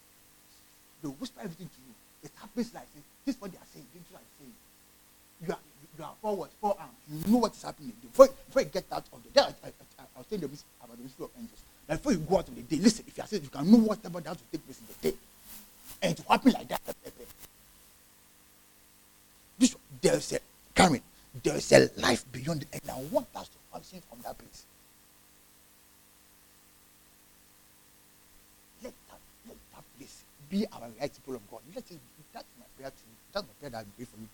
They 1.01 1.09
whisper 1.09 1.39
everything 1.43 1.67
to 1.67 1.79
you. 1.87 1.93
It 2.23 2.31
happens 2.39 2.73
like 2.73 2.87
this. 2.93 3.03
This 3.25 3.35
is 3.35 3.41
what 3.41 3.51
they 3.51 3.57
are 3.57 3.69
saying. 3.73 3.85
This 3.93 4.01
is 4.01 4.11
what 4.11 4.21
they 4.21 4.25
are 4.25 4.37
saying. 4.39 4.55
You 5.47 5.53
are, 5.53 5.59
you 5.97 6.03
are 6.03 6.13
forward, 6.21 6.49
forearm. 6.59 6.89
You 7.09 7.31
know 7.31 7.39
what 7.39 7.53
is 7.53 7.61
happening. 7.63 7.93
Before, 8.01 8.27
before 8.27 8.61
you 8.61 8.69
get 8.69 8.85
out 8.91 9.05
of 9.11 9.23
the 9.23 9.29
day, 10.29 10.37
I, 10.37 10.39
I, 10.39 10.41
I, 10.41 10.45
I 10.45 10.47
was 10.47 10.57
telling 10.57 10.59
about 10.83 10.97
the 10.97 11.03
mystery 11.03 11.25
of 11.25 11.31
angels. 11.37 11.59
That 11.87 11.97
before 11.97 12.11
you 12.13 12.19
go 12.19 12.37
out 12.37 12.47
of 12.47 12.55
the 12.55 12.61
day, 12.61 12.81
listen, 12.81 13.05
if 13.07 13.17
you 13.17 13.23
are 13.23 13.27
saying 13.27 13.43
you 13.43 13.49
can 13.49 13.69
know 13.71 13.77
whatever 13.77 14.21
that 14.21 14.29
will 14.29 14.37
take 14.51 14.65
place 14.65 14.79
in 14.79 14.85
the 14.87 15.09
day. 15.09 15.17
And 16.01 16.11
it 16.13 16.19
will 16.19 16.31
happen 16.31 16.51
like 16.51 16.67
that. 16.69 16.81
This, 19.57 19.75
there's 20.01 20.33
a, 20.33 20.39
Karen, 20.73 21.01
there's 21.43 21.71
a 21.71 21.89
life 21.97 22.25
beyond 22.31 22.63
it. 22.63 22.67
And 22.81 22.91
I 22.91 22.99
want 23.11 23.27
us 23.35 23.47
to 23.47 23.57
function 23.71 24.01
from 24.09 24.19
that 24.23 24.37
place. 24.37 24.65
Let 28.83 28.93
that, 29.09 29.19
let 29.47 29.57
that 29.75 29.83
place 29.97 30.23
be 30.49 30.65
our 30.73 30.89
right 30.99 31.11
people 31.13 31.35
of 31.35 31.51
God. 31.51 31.59
Let 31.75 31.83
it, 31.91 31.99
that's 32.33 32.45
my 32.59 32.65
prayer 32.77 32.89
to 32.89 32.95
you. 32.95 33.15
That's 33.33 33.45
my 33.45 33.53
prayer 33.59 33.69
that 33.71 33.77
I 33.79 33.85
pray 33.95 34.05
for 34.05 34.17
you. 34.19 34.27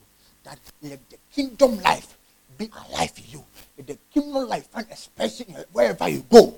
That 0.44 0.60
let 0.84 1.10
the 1.10 1.18
kingdom 1.34 1.82
life 1.82 2.18
be 2.58 2.70
alive 2.90 3.12
in 3.18 3.24
you. 3.32 3.44
Let 3.78 3.88
the 3.88 3.98
kingdom 4.14 4.48
life 4.48 4.68
find 4.68 4.88
expression 4.90 5.56
wherever 5.72 6.08
you 6.08 6.24
go. 6.30 6.56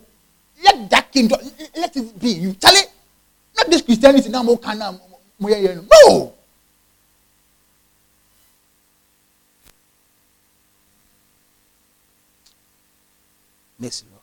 Let 0.64 0.90
that 0.90 1.12
kingdom, 1.12 1.40
let 1.76 1.96
it 1.96 2.20
be 2.20 2.30
you. 2.30 2.54
Tell 2.54 2.74
it, 2.76 2.92
not 3.58 3.68
this 3.68 3.82
Christianity 3.82 4.30
now, 4.30 4.44
no. 4.44 4.60
Next, 13.80 14.04
Lord. 14.12 14.22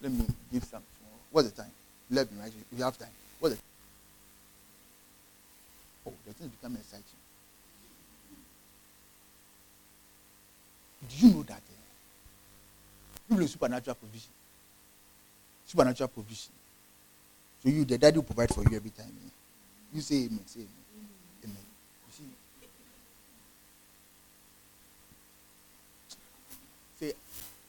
Let 0.00 0.12
me 0.12 0.26
give 0.50 0.64
some. 0.64 0.82
What's 1.30 1.50
the 1.50 1.62
time? 1.62 1.70
11, 2.10 2.38
right? 2.40 2.52
We 2.72 2.82
have 2.82 2.96
time. 2.98 3.08
What's 3.38 3.56
the 3.56 3.62
Oh, 6.06 6.12
the 6.26 6.32
thing 6.32 6.46
is 6.46 6.52
becoming 6.52 6.78
exciting. 6.78 7.04
Do 11.08 11.26
you 11.26 11.34
know 11.34 11.42
that 11.44 11.60
you 13.28 13.36
believe 13.36 13.50
supernatural 13.50 13.94
provision? 13.96 14.30
Supernatural 15.66 16.08
provision. 16.08 16.52
So 17.62 17.68
you, 17.68 17.84
the 17.84 17.98
daddy 17.98 18.16
will 18.18 18.24
provide 18.24 18.54
for 18.54 18.62
you 18.62 18.76
every 18.76 18.90
time. 18.90 19.06
eh? 19.24 19.30
You 19.94 20.00
say 20.00 20.16
amen. 20.26 20.40
Say 20.46 20.60
amen. 20.60 21.08
Amen. 21.44 21.56
You 22.06 22.12
see, 22.12 22.24
Say, 27.00 27.12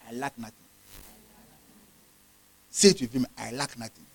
I 0.07 0.13
lack 0.13 0.37
nothing. 0.37 0.53
Say 2.71 2.93
to 2.93 3.07
him, 3.07 3.25
I 3.37 3.51
lack 3.51 3.77
nothing. 3.77 4.05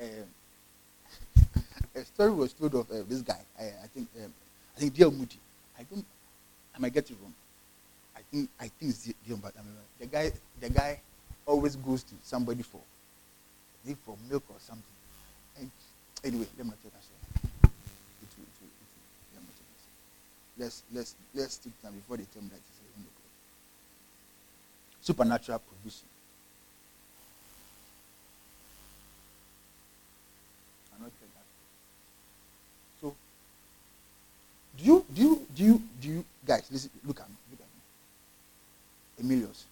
Um, 0.00 1.44
a 1.94 2.04
story 2.04 2.30
was 2.30 2.52
told 2.52 2.74
of 2.74 2.90
uh, 2.90 3.02
this 3.08 3.22
guy. 3.22 3.40
I, 3.58 3.64
I 3.64 3.86
think, 3.92 4.08
um, 4.22 4.32
I 4.76 4.80
think 4.80 4.94
dear 4.94 5.10
Moody. 5.10 5.38
I 5.78 5.82
don't. 5.82 6.04
I 6.74 6.78
might 6.78 6.92
get 6.92 7.10
it 7.10 7.16
wrong. 7.22 7.34
I 8.16 8.20
think, 8.30 8.48
I 8.58 8.68
think 8.68 8.90
it's 8.90 9.04
dear, 9.04 9.36
but 9.36 9.52
I 9.58 9.62
mean, 9.62 9.74
the 9.98 10.06
guy, 10.06 10.32
the 10.60 10.70
guy, 10.70 11.00
always 11.46 11.76
goes 11.76 12.02
to 12.04 12.14
somebody 12.22 12.62
for, 12.62 12.80
for 14.04 14.16
milk 14.28 14.44
or 14.48 14.56
something. 14.58 14.84
And 15.58 15.70
anyway, 16.24 16.46
let 16.56 16.66
me 16.66 16.70
not 16.70 16.82
tell 16.82 16.92
that 16.92 17.04
story. 17.04 17.20
Let's 20.58 20.82
let's 20.92 21.14
let's 21.34 21.54
stick 21.54 21.72
time 21.82 21.92
before 21.94 22.18
they 22.18 22.24
tell 22.34 22.42
me 22.42 22.48
that 22.50 22.56
it's 22.56 22.78
a. 22.78 22.90
Supernatural 25.02 25.58
provision. 25.60 26.06
I'll 30.92 31.00
not 31.00 31.10
tell 31.18 31.28
that. 31.34 31.46
So, 33.00 33.14
do 34.78 34.84
you 34.84 35.04
do 35.14 35.22
you 35.22 35.46
do 35.54 35.64
you 35.64 35.82
do 36.00 36.08
you 36.08 36.24
guys 36.46 36.62
listen? 36.70 36.90
Look 37.04 37.20
at 37.20 37.28
me. 37.28 37.34
Look 37.50 37.60
at 37.60 37.66
me. 39.26 39.30
Emilius. 39.34 39.64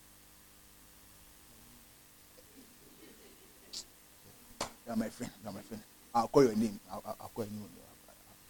You 4.87 4.93
are 4.93 4.97
my 4.97 5.09
friend. 5.09 5.31
You 5.43 5.51
are 5.51 5.53
my 5.53 5.61
friend. 5.61 5.83
I'll 6.15 6.29
call 6.29 6.45
your 6.45 6.55
name. 6.57 6.81
I'll, 6.91 7.03
I'll, 7.21 7.31
call 7.35 7.45
your 7.45 7.53
name. 7.53 7.69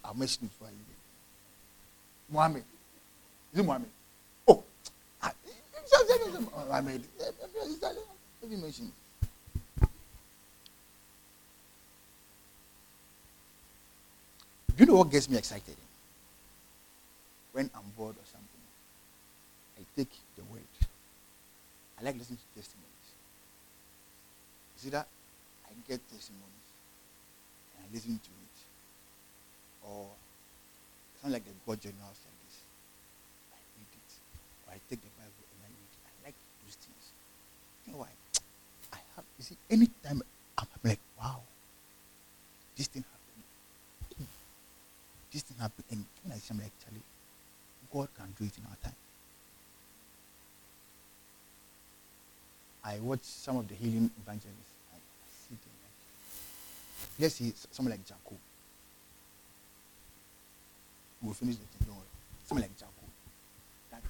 I'll, 0.03 0.09
I'll 0.09 0.15
mention 0.17 0.45
it 0.45 0.51
for 0.57 0.65
you. 0.65 0.77
Mohammed. 2.31 2.63
Is 3.53 3.59
it 3.59 3.63
Mohammed? 3.63 3.89
Oh. 4.47 4.63
Ah, 5.21 5.31
I- 5.31 6.65
Mohammed. 6.67 7.03
Let 8.41 8.49
me 8.51 8.55
mention. 8.57 8.91
Do 14.75 14.85
you 14.85 14.85
know 14.85 14.95
what 14.95 15.11
gets 15.11 15.29
me 15.29 15.37
excited? 15.37 15.75
When 17.59 17.69
I'm 17.75 17.91
bored 17.97 18.15
or 18.15 18.23
something, 18.23 18.63
I 19.75 19.83
take 19.91 20.15
the 20.39 20.47
word. 20.47 20.71
I 21.99 22.07
like 22.07 22.15
listening 22.15 22.39
to 22.39 22.47
testimonies. 22.55 23.07
You 24.71 24.79
see 24.79 24.91
that? 24.95 25.03
I 25.67 25.75
get 25.83 25.99
testimonies 26.07 26.67
and 27.75 27.83
I 27.83 27.87
listen 27.91 28.15
to 28.15 28.31
it. 28.31 28.57
Or 29.91 30.07
something 31.19 31.35
like 31.35 31.43
the 31.43 31.51
God 31.67 31.83
journals 31.83 32.19
like 32.23 32.39
this. 32.47 32.63
I 33.51 33.59
read 33.75 33.91
it. 33.91 34.11
Or 34.63 34.69
I 34.71 34.79
take 34.87 35.03
the 35.03 35.11
Bible 35.19 35.43
and 35.51 35.59
I 35.59 35.67
read 35.67 35.83
it. 35.83 35.99
I 36.07 36.31
like 36.31 36.37
those 36.63 36.79
things. 36.79 37.11
You 37.83 37.91
know 37.91 38.07
why? 38.07 38.15
I 38.95 39.03
have, 39.19 39.27
you 39.35 39.43
see, 39.43 39.59
anytime 39.67 40.23
I'm, 40.55 40.63
I'm 40.63 40.95
like, 40.95 41.03
wow, 41.19 41.43
this 42.79 42.87
thing 42.87 43.03
happened. 43.03 44.31
This 45.27 45.43
thing 45.43 45.59
happened. 45.59 45.87
And 45.91 46.07
when 46.23 46.31
I 46.31 46.39
see, 46.39 46.55
I'm 46.55 46.63
like, 46.63 46.71
Charlie, 46.79 47.03
God 47.91 48.07
can 48.15 48.33
do 48.37 48.45
it 48.45 48.57
in 48.57 48.63
our 48.69 48.77
time. 48.83 48.95
I 52.83 52.99
watch 52.99 53.21
some 53.23 53.57
of 53.57 53.67
the 53.67 53.75
healing 53.75 54.09
evangelists. 54.21 54.73
I 54.93 54.97
see 55.47 55.55
them. 55.55 55.73
Let's 57.19 57.35
see 57.35 57.53
someone 57.71 57.91
like 57.91 58.05
Jacob. 58.05 58.37
We'll 61.21 61.33
finish 61.33 61.55
the 61.55 61.85
thing. 61.85 61.95
Someone 62.47 62.63
like 62.63 62.77
Jacob. 62.77 62.93
That 63.91 64.01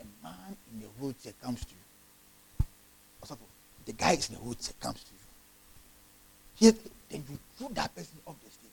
a 0.00 0.04
man 0.24 0.56
in 0.72 0.80
the 0.80 0.86
wheelchair 0.98 1.32
comes 1.42 1.64
to 1.64 1.70
you. 1.70 1.84
The 3.86 3.92
guy 3.92 4.12
in 4.12 4.18
the 4.18 4.40
wheelchair 4.40 4.74
comes 4.80 5.02
to 5.04 5.10
you. 5.12 5.18
Here, 6.56 6.72
then 7.10 7.24
you 7.28 7.38
throw 7.58 7.68
that 7.68 7.94
person 7.94 8.18
off 8.26 8.36
the 8.42 8.50
stage. 8.50 8.70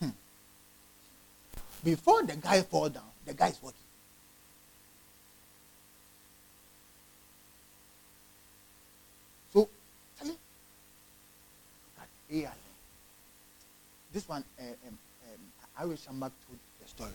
Hmm. 0.00 0.08
Before 1.82 2.22
the 2.22 2.36
guy 2.36 2.62
fall 2.62 2.88
down, 2.88 3.04
the 3.24 3.34
guy 3.34 3.48
is 3.48 3.58
walking. 3.62 3.76
So, 9.52 9.68
look 10.24 10.36
at 11.98 12.08
AI. 12.30 12.50
This 14.12 14.28
one, 14.28 14.44
uh, 14.58 14.62
um, 14.62 14.98
um, 15.24 15.88
Irish 15.88 16.00
Shambak 16.00 16.32
told 16.46 16.58
the 16.82 16.88
story. 16.88 17.10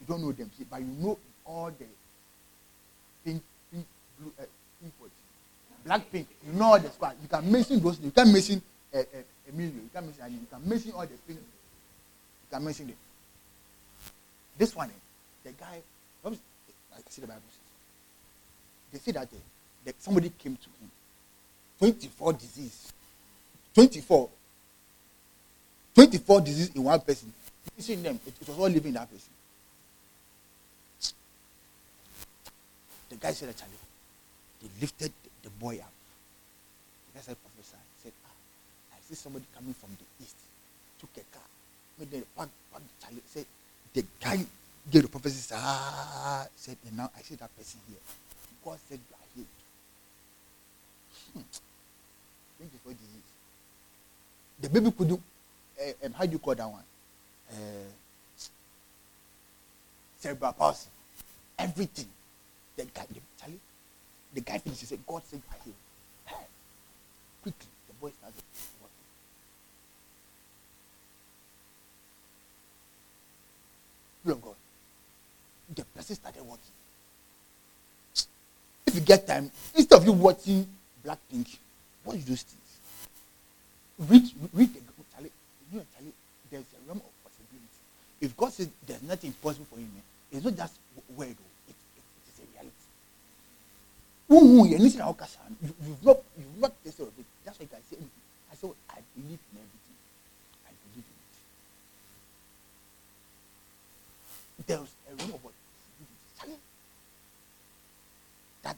You 0.00 0.06
don't 0.06 0.22
know 0.22 0.32
them, 0.32 0.50
but 0.70 0.80
you 0.80 0.86
know 0.98 1.18
all 1.44 1.70
the 1.70 1.84
pink, 3.24 3.42
pink, 3.72 3.86
blue, 4.18 4.32
uh, 4.38 4.44
pink? 4.80 4.92
Blackpink. 5.86 6.26
You 6.46 6.52
know 6.52 6.64
all 6.66 6.78
the 6.78 6.90
squad. 6.90 7.16
You 7.22 7.28
can 7.28 7.50
mention 7.50 7.80
those. 7.80 7.98
You 8.00 8.10
can 8.10 8.32
mention 8.32 8.62
uh, 8.94 8.98
uh, 8.98 9.02
Emilio. 9.48 9.74
You 9.74 9.90
can 9.92 10.04
mention. 10.06 10.32
You 10.32 10.46
can 10.50 10.68
mention 10.68 10.92
all 10.92 11.02
the 11.02 11.16
pink. 11.26 11.40
You 12.50 12.56
can 12.56 12.64
mention 12.64 12.86
them. 12.88 12.96
This 14.58 14.74
one, 14.74 14.88
eh, 14.88 14.92
the 15.44 15.52
guy. 15.52 15.80
I 16.24 16.98
see 17.08 17.20
the 17.20 17.26
Bible. 17.28 17.40
They 18.92 18.98
say 18.98 19.12
that, 19.12 19.22
uh, 19.22 19.36
that 19.84 20.02
somebody 20.02 20.30
came 20.38 20.56
to 20.56 20.64
him. 20.64 20.90
24 21.78 22.32
disease. 22.34 22.92
24. 23.74 24.28
24 25.94 26.40
disease 26.40 26.70
in 26.74 26.84
one 26.84 27.00
person. 27.00 27.32
You 27.76 27.82
see 27.82 27.94
them, 27.96 28.18
it, 28.26 28.34
it 28.40 28.48
was 28.48 28.58
all 28.58 28.68
living 28.68 28.88
in 28.88 28.94
that 28.94 29.10
person. 29.10 29.30
The 33.08 33.16
guy 33.16 33.32
said, 33.32 33.56
Charlie, 33.56 33.72
they 34.62 34.68
lifted 34.80 35.12
the, 35.22 35.48
the 35.48 35.50
boy 35.50 35.76
up. 35.76 35.92
The 37.12 37.18
guy 37.18 37.22
said, 37.22 37.36
Professor, 37.40 37.76
he 37.96 38.02
said, 38.04 38.12
ah, 38.26 38.94
I 38.94 38.96
see 39.08 39.14
somebody 39.14 39.44
coming 39.54 39.74
from 39.74 39.90
the 39.98 40.24
east, 40.24 40.36
took 41.00 41.10
a 41.16 41.29
made 42.00 42.10
them 42.10 42.24
park, 42.34 42.48
park 42.72 42.82
Charlie. 43.00 43.22
Said, 43.26 43.46
the 43.92 44.04
guy 44.20 44.38
gave 44.90 45.02
the 45.02 45.08
prophecy, 45.08 45.36
said, 45.36 45.58
ah, 45.60 46.46
said, 46.56 46.76
and 46.86 46.96
now 46.96 47.10
I 47.16 47.20
see 47.20 47.34
that 47.36 47.54
person 47.56 47.80
here. 47.88 47.98
God 48.64 48.78
said, 48.88 48.98
you 48.98 49.14
are 49.14 49.28
healed. 49.34 49.46
Hmm. 51.34 51.40
24 52.58 52.92
disease. 52.92 53.30
The 54.60 54.68
baby 54.68 54.90
could 54.96 55.08
do, 55.08 55.20
uh, 55.80 56.06
um, 56.06 56.12
how 56.12 56.26
do 56.26 56.32
you 56.32 56.38
call 56.38 56.54
that 56.54 56.68
one? 56.68 56.82
Uh, 57.50 57.88
cerebral 60.18 60.52
palsy. 60.52 60.88
Everything. 61.58 62.06
The 62.76 62.84
guy, 62.84 63.06
the, 63.12 63.20
Charlie, 63.40 63.60
the 64.34 64.40
guy 64.40 64.58
finished, 64.58 64.80
he 64.80 64.86
said, 64.86 64.98
God 65.06 65.22
said, 65.24 65.40
you 65.40 65.50
are 65.50 65.64
healed. 65.64 65.76
Hey. 66.26 66.46
Quickly, 67.42 67.66
the 67.88 67.94
boy 67.94 68.10
started 68.18 68.42
Of 74.26 74.42
God. 74.42 74.54
The 75.74 75.84
person 75.84 76.16
started 76.16 76.42
walking. 76.42 76.60
If 78.86 78.94
you 78.94 79.00
get 79.00 79.26
time, 79.26 79.50
instead 79.74 79.96
of 79.96 80.04
you 80.04 80.12
watching 80.12 80.66
Blackpink, 81.04 81.56
watch 82.04 82.24
those 82.24 82.42
things. 82.42 82.70
Read, 83.98 84.30
read 84.52 84.74
the 84.74 84.80
Charlie, 85.14 85.30
you 85.72 85.78
know, 85.78 85.84
Charlie, 85.94 86.12
there's 86.50 86.64
a 86.64 86.88
realm 86.88 86.98
of 86.98 87.24
possibility. 87.24 87.68
If 88.20 88.36
God 88.36 88.52
says 88.52 88.68
there's 88.86 89.02
nothing 89.02 89.32
possible 89.32 89.66
for 89.70 89.78
him, 89.78 89.90
eh, 89.96 90.36
it's 90.36 90.44
not 90.44 90.56
just 90.56 90.74
word, 91.16 91.36
oh, 91.38 91.68
it, 91.68 91.74
it, 91.96 92.02
it 92.18 92.32
is 92.32 92.40
a 92.40 92.46
reality. 92.52 92.86
Ooh, 94.32 94.66
you 94.68 94.78
listen 94.78 95.00
to 95.00 95.26
you, 95.62 95.74
you've 95.86 96.04
not, 96.04 96.18
you've 96.36 96.60
not 96.60 96.72
tasted 96.84 97.02
of 97.02 97.18
it. 97.18 97.24
That's 97.44 97.58
why 97.58 97.64
you 97.64 97.68
can 97.68 97.82
say 97.88 97.96
anything. 97.96 98.10
I 98.50 98.54
said, 98.56 98.70
I 98.90 98.98
believe 99.14 99.38
in 99.38 99.56
everything. 99.58 99.98
I 100.66 100.72
believe 100.90 101.04
in 104.58 104.59
it. 104.74 104.80
was 104.80 104.94
a 105.10 105.16
realm 105.16 105.32
of? 105.32 105.40
Charlie, 106.38 106.56
that 108.62 108.76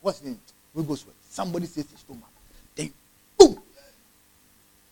what's 0.00 0.20
the 0.20 0.30
name? 0.30 0.40
Well. 0.74 0.98
Somebody 1.30 1.66
says 1.66 1.88
his 1.88 2.00
stomach. 2.00 2.24
Then 2.74 2.92
boom. 3.38 3.56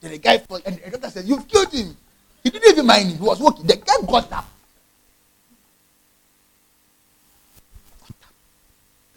Then 0.01 0.13
the 0.13 0.19
guy 0.19 0.39
falls 0.39 0.63
and 0.63 0.77
the 0.77 0.91
doctor 0.91 1.11
says, 1.11 1.29
You've 1.29 1.47
killed 1.49 1.73
him. 1.73 1.97
He 2.45 2.51
didn't 2.51 2.71
even 2.71 2.87
mind 2.87 3.11
him. 3.11 3.19
He 3.19 3.23
was 3.23 3.41
walking. 3.41 3.67
The 3.67 3.77
guy 3.77 4.07
got 4.07 4.33
up. 4.33 4.49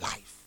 Life. 0.02 0.44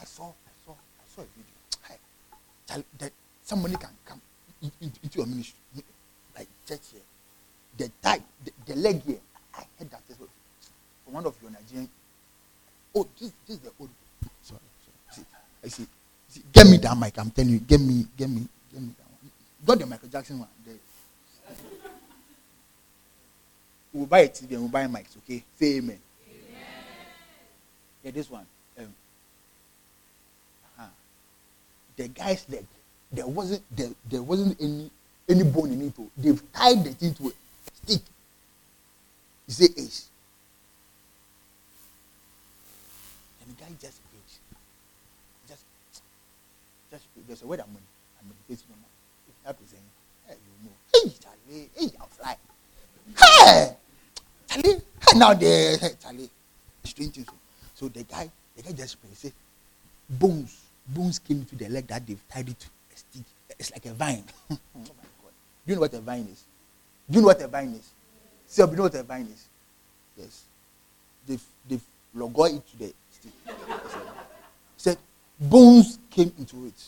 I 0.00 0.04
saw, 0.04 0.28
I 0.28 0.52
saw, 0.64 0.72
I 0.72 1.04
saw 1.14 1.22
a 1.22 1.24
video. 1.24 1.98
Hi. 2.68 2.84
That 2.98 3.12
somebody 3.42 3.74
can 3.74 3.90
into 4.80 5.18
your 5.18 5.26
ministry, 5.26 5.58
like 6.36 6.48
church 6.66 6.80
here 6.92 7.02
the 7.76 7.90
thigh, 8.02 8.20
the, 8.44 8.52
the 8.66 8.76
leg 8.76 9.02
here. 9.02 9.18
I 9.54 9.62
heard 9.78 9.90
that 9.90 10.02
as 10.10 10.18
well 10.18 10.28
from 11.04 11.14
one 11.14 11.26
of 11.26 11.34
your 11.42 11.50
Nigerian. 11.50 11.88
Oh, 12.94 13.06
this, 13.18 13.32
this 13.46 13.56
is 13.56 13.62
the 13.62 13.70
old. 13.78 13.90
Sorry, 14.42 14.60
sorry. 14.84 14.96
See, 15.10 15.24
I 15.64 15.68
see. 15.68 15.86
See, 16.28 16.42
get 16.52 16.66
me 16.66 16.78
that 16.78 16.96
mic. 16.96 17.18
I'm 17.18 17.30
telling 17.30 17.50
you, 17.52 17.58
get 17.60 17.80
me, 17.80 18.06
get 18.16 18.28
me, 18.28 18.46
get 18.72 18.80
me 18.82 18.90
that 18.98 19.06
one. 19.06 19.30
Got 19.64 19.78
the 19.78 19.86
Michael 19.86 20.08
Jackson 20.08 20.38
one. 20.38 20.48
There. 20.64 20.74
We'll 23.92 24.06
buy 24.06 24.20
a 24.20 24.28
TV 24.28 24.50
and 24.52 24.60
we'll 24.60 24.68
buy 24.68 24.84
mics, 24.86 25.16
okay? 25.18 25.42
Say 25.58 25.76
amen. 25.78 25.98
amen. 26.28 26.62
Yeah, 28.04 28.10
this 28.10 28.28
one. 28.30 28.44
Um, 28.78 28.84
uh-huh. 30.78 30.88
The 31.96 32.08
guy's 32.08 32.46
leg, 32.50 32.66
there 33.12 33.26
wasn't 33.26 33.62
there, 33.76 33.90
there 34.08 34.22
wasn't 34.22 34.60
any 34.60 34.90
any 35.28 35.42
bone 35.44 35.72
in 35.72 35.82
it. 35.82 35.94
They've 36.16 36.52
tied 36.52 36.84
the 36.84 36.90
thing 36.90 37.14
to 37.14 37.28
a 37.28 37.32
stick. 37.74 38.02
You 39.48 39.54
say 39.54 39.68
ace. 39.76 40.08
And 43.40 43.56
the 43.56 43.62
guy 43.62 43.68
just 43.80 44.00
preached. 44.10 44.38
Just, 45.48 45.64
just 46.90 47.04
there's 47.26 47.42
a 47.42 47.46
word 47.46 47.60
I'm, 47.60 47.66
I'm 48.20 48.28
meditating 48.28 48.72
on. 48.72 48.78
If 49.28 49.44
that 49.44 49.56
is 49.62 49.70
saying, 49.70 49.82
hey, 50.26 50.34
you 50.62 50.68
know, 50.68 50.76
hey, 50.92 51.12
Charlie, 51.22 51.70
hey, 51.74 51.96
I'll 52.00 52.06
fly. 52.06 52.36
Hey, 53.16 53.76
Charlie, 54.48 54.80
hey, 55.00 55.18
now 55.18 55.34
the 55.34 55.78
hey, 55.80 55.90
Charlie, 56.02 56.30
strange 56.84 57.14
things. 57.14 57.28
So 57.74 57.88
the 57.88 58.02
guy, 58.02 58.30
the 58.56 58.62
guy 58.62 58.72
just 58.72 59.00
prayed. 59.00 59.10
He 59.10 59.16
said, 59.16 59.32
bones, 60.08 60.60
bones 60.88 61.18
came 61.18 61.44
to 61.44 61.56
the 61.56 61.68
leg 61.68 61.86
that 61.88 62.06
they've 62.06 62.28
tied 62.28 62.48
it 62.48 62.58
to. 62.60 62.66
It's 63.58 63.70
like 63.72 63.86
a 63.86 63.92
vine. 63.92 64.24
oh 64.50 64.58
my 64.74 64.80
God. 64.80 65.32
Do 65.66 65.72
you 65.72 65.74
know 65.76 65.80
what 65.82 65.94
a 65.94 66.00
vine 66.00 66.28
is? 66.30 66.44
Do 67.10 67.16
you 67.16 67.20
know 67.20 67.28
what 67.28 67.40
a 67.40 67.48
vine 67.48 67.72
is? 67.72 67.90
See, 68.46 68.62
oh, 68.62 68.70
you 68.70 68.76
know 68.76 68.82
what 68.84 68.94
a 68.94 69.02
vine 69.02 69.28
is? 69.32 69.46
Yes. 70.16 70.44
They've, 71.26 71.42
they've 71.68 71.80
it 72.14 72.62
to 72.70 72.78
the 72.78 72.94
stick. 73.10 73.32
Said, 74.76 74.98
bones 75.40 75.98
came 76.10 76.32
into 76.38 76.66
it. 76.66 76.84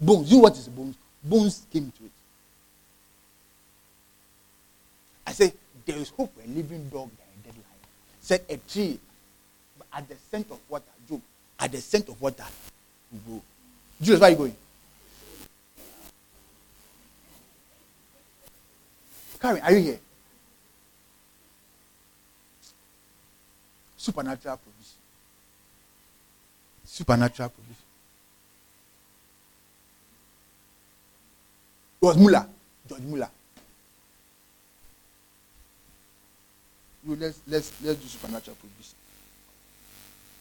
Bones. 0.00 0.30
You 0.30 0.38
know 0.38 0.42
what 0.44 0.56
is 0.56 0.68
bones? 0.68 0.96
Bones 1.22 1.66
came 1.72 1.84
into 1.84 2.04
it. 2.04 2.10
I 5.26 5.32
say, 5.32 5.52
there 5.86 5.96
is 5.96 6.10
hope 6.10 6.34
for 6.34 6.42
a 6.42 6.46
living 6.46 6.88
dog 6.88 7.08
than 7.10 7.26
a 7.26 7.44
dead 7.44 7.54
lion. 7.54 7.80
Said 8.20 8.40
a 8.48 8.56
tree, 8.70 8.98
at 9.92 10.08
the 10.08 10.14
scent 10.30 10.50
of 10.50 10.58
water, 10.68 10.84
Job, 11.08 11.20
at 11.58 11.70
the 11.72 11.78
scent 11.80 12.08
of 12.08 12.20
water, 12.20 12.44
you 13.12 13.20
go. 13.28 13.42
Julius, 14.00 14.20
where 14.20 14.28
are 14.28 14.32
you 14.32 14.36
going? 14.36 14.56
Karen, 19.42 19.60
are 19.62 19.72
you 19.72 19.80
here? 19.80 19.98
Supernatural 23.96 24.56
provision. 24.56 24.98
Supernatural 26.84 27.48
provision. 27.48 27.84
It 32.00 32.06
was 32.06 32.16
Muller, 32.16 32.46
George 32.88 33.02
Muller. 33.02 33.30
You 37.04 37.16
let's 37.16 37.40
let's 37.48 37.72
let's 37.82 37.98
do 38.00 38.06
supernatural 38.06 38.56
provision. 38.56 38.94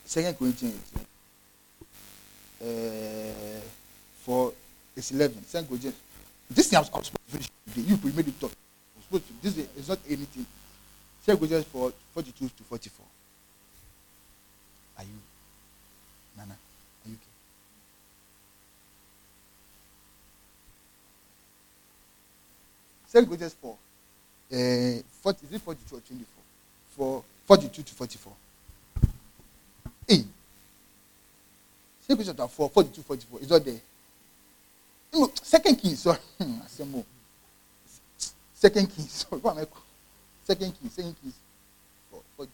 Second 0.05 0.37
Corinthians 0.37 0.91
uh, 2.61 3.61
for 4.21 4.53
it's 4.95 5.09
eleven. 5.11 5.43
Second 5.43 5.67
Corinthians. 5.69 5.95
This 6.51 6.69
thing 6.69 6.77
I 6.77 6.81
was, 6.81 6.91
I 6.93 6.97
was 6.97 7.07
supposed 7.07 7.25
to 7.25 7.31
finish 7.31 7.49
today. 7.73 7.97
You 8.05 8.13
made 8.13 8.27
it 8.27 8.39
talk. 8.39 8.51
Supposed 9.11 9.27
to. 9.27 9.33
This 9.43 9.67
is 9.77 9.89
not 9.89 9.99
anything. 10.07 10.45
Second 11.21 11.39
Corinthians 11.39 11.65
for 11.65 11.91
forty-two 12.13 12.47
to 12.47 12.63
forty-four. 12.63 13.05
Are 14.97 15.03
you, 15.03 15.09
Nana? 16.37 16.53
Are 16.53 17.09
you 17.09 17.15
okay? 17.15 17.21
Second 23.07 23.25
Corinthians 23.27 23.53
four. 23.61 23.75
Uh, 24.53 24.99
40, 25.21 25.45
is 25.45 25.53
it 25.53 25.61
42 25.61 25.95
or 25.95 26.01
24? 26.01 26.25
For 26.97 27.23
42 27.45 27.83
to 27.83 27.93
44. 27.93 28.33
Hey. 30.07 30.15
Second 32.01 32.17
Corinthians 32.17 32.27
chapter 32.37 32.47
4, 32.47 32.69
42, 32.69 33.01
44. 33.01 33.39
It's 33.39 33.49
not 33.49 33.63
there. 33.63 33.79
No, 35.13 35.31
second 35.41 35.75
Kings, 35.77 35.99
sorry. 36.01 36.17
I 36.41 36.45
said 36.67 36.89
more. 36.89 37.05
Second 38.61 38.87
Kings. 38.95 39.25
What 39.29 39.57
am 39.57 39.63
I 39.63 39.65
Second 40.45 40.73
Kings, 40.79 40.93
second 40.93 41.15
Kings 41.21 41.33
4, 42.11 42.19
42, 42.37 42.51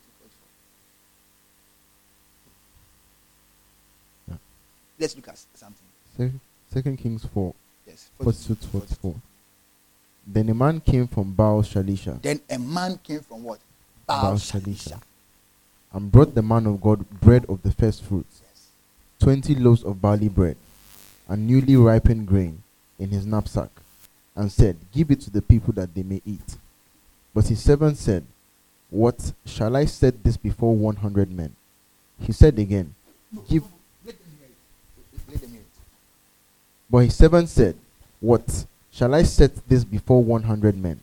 44. 4.28 4.30
Yeah. 4.30 4.36
Let's 5.00 5.16
look 5.18 5.28
at 5.28 5.38
something. 5.54 5.86
Second, 6.16 6.40
Second 6.74 6.98
Kings 6.98 7.26
4, 7.34 7.54
Yes. 7.86 8.08
42 8.22 8.56
to 8.56 8.68
44. 8.68 9.16
Then 10.26 10.50
a 10.50 10.54
man 10.54 10.80
came 10.82 11.08
from 11.08 11.34
Baal 11.34 11.62
Shalisha 11.62 12.22
Then 12.22 12.40
a 12.50 12.58
man 12.60 12.98
came 13.04 13.20
from 13.22 13.44
what? 13.44 13.60
Baal 14.06 14.22
Baal 14.22 14.34
Shalisha. 14.36 14.62
Shalisha. 14.94 15.02
and 15.94 16.12
brought 16.12 16.36
the 16.36 16.42
man 16.42 16.66
of 16.68 16.80
God 16.82 17.10
bread 17.20 17.46
of 17.50 17.62
the 17.64 17.72
first 17.72 18.04
fruits, 18.04 18.42
Yes. 18.44 18.68
twenty 19.20 19.56
loaves 19.56 19.84
of 19.84 20.02
barley 20.02 20.30
bread, 20.30 20.56
and 21.28 21.48
newly 21.48 21.76
ripened 21.76 22.28
grain 22.28 22.64
in 23.00 23.10
his 23.10 23.26
knapsack, 23.26 23.70
and 24.38 24.52
said, 24.52 24.78
Give 24.94 25.12
it 25.12 25.20
to 25.22 25.30
the 25.30 25.42
people 25.42 25.74
that 25.74 25.94
they 25.94 26.04
may 26.04 26.22
eat. 26.26 26.56
But 27.34 27.48
his 27.48 27.62
servant 27.62 27.98
said, 27.98 28.24
What 28.90 29.34
shall 29.46 29.76
I 29.76 29.86
set 29.86 30.24
this 30.24 30.38
before 30.38 30.76
one 30.76 30.96
hundred 30.96 31.30
men? 31.30 31.54
He 32.22 32.32
said 32.32 32.58
again, 32.58 32.94
Give 33.50 33.64
Let 34.06 34.18
them 34.18 34.28
hear 34.40 34.48
it. 34.48 35.32
Let 35.32 35.42
them 35.42 35.52
hear 35.52 35.60
it. 35.60 35.66
But 36.90 36.98
his 37.00 37.16
servant 37.16 37.50
said, 37.50 37.76
What? 38.22 38.66
Shall 38.92 39.14
I 39.14 39.24
set 39.24 39.68
this 39.68 39.84
before 39.84 40.24
one 40.24 40.44
hundred 40.44 40.78
men? 40.78 41.00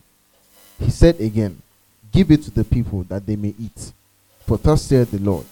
He 0.78 0.91
said 0.91 1.20
again, 1.20 1.61
Give 2.12 2.30
it 2.30 2.43
to 2.45 2.51
the 2.51 2.64
people 2.64 3.03
that 3.05 3.26
they 3.26 3.37
may 3.37 3.55
eat. 3.59 3.93
For 4.47 4.57
thus 4.57 4.82
saith 4.82 5.11
the 5.11 5.18
Lord, 5.18 5.47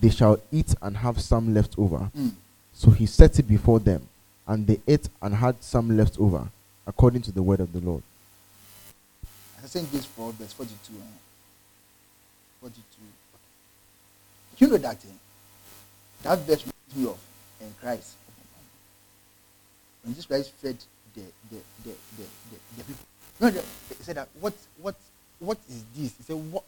They 0.00 0.10
shall 0.10 0.38
eat 0.50 0.74
and 0.82 0.96
have 0.96 1.20
some 1.20 1.54
left 1.54 1.78
over. 1.78 2.10
Mm. 2.16 2.32
So 2.72 2.90
he 2.90 3.06
set 3.06 3.38
it 3.38 3.46
before 3.46 3.78
them, 3.78 4.08
and 4.46 4.66
they 4.66 4.80
ate 4.88 5.08
and 5.20 5.34
had 5.34 5.62
some 5.62 5.96
left 5.96 6.18
over, 6.18 6.48
according 6.86 7.22
to 7.22 7.32
the 7.32 7.42
word 7.42 7.60
of 7.60 7.72
the 7.72 7.80
Lord. 7.80 8.02
I 9.62 9.66
saying 9.66 9.88
this 9.92 10.06
for 10.06 10.32
verse 10.32 10.52
42. 10.52 10.92
Uh, 10.94 11.02
42. 12.60 12.82
You 14.58 14.68
know 14.68 14.76
that 14.78 14.98
thing? 14.98 15.18
That 16.22 16.38
verse 16.40 16.64
reminds 16.64 16.96
me 16.96 17.06
of 17.06 17.18
in 17.60 17.74
Christ. 17.80 18.14
When 20.02 20.14
Jesus 20.14 20.26
Christ 20.26 20.52
fed 20.52 20.76
the, 21.14 21.22
the, 21.50 21.56
the, 21.84 21.90
the, 22.16 22.24
the, 22.50 22.58
the 22.76 22.84
people. 22.84 23.06
You 23.40 23.50
know, 23.50 23.62
he 23.96 24.04
said 24.04 24.16
that, 24.16 24.28
what, 24.40 24.54
what, 24.80 24.94
what 25.38 25.58
is 25.68 25.82
this? 25.96 26.14
He 26.16 26.22
said, 26.22 26.36
what? 26.36 26.64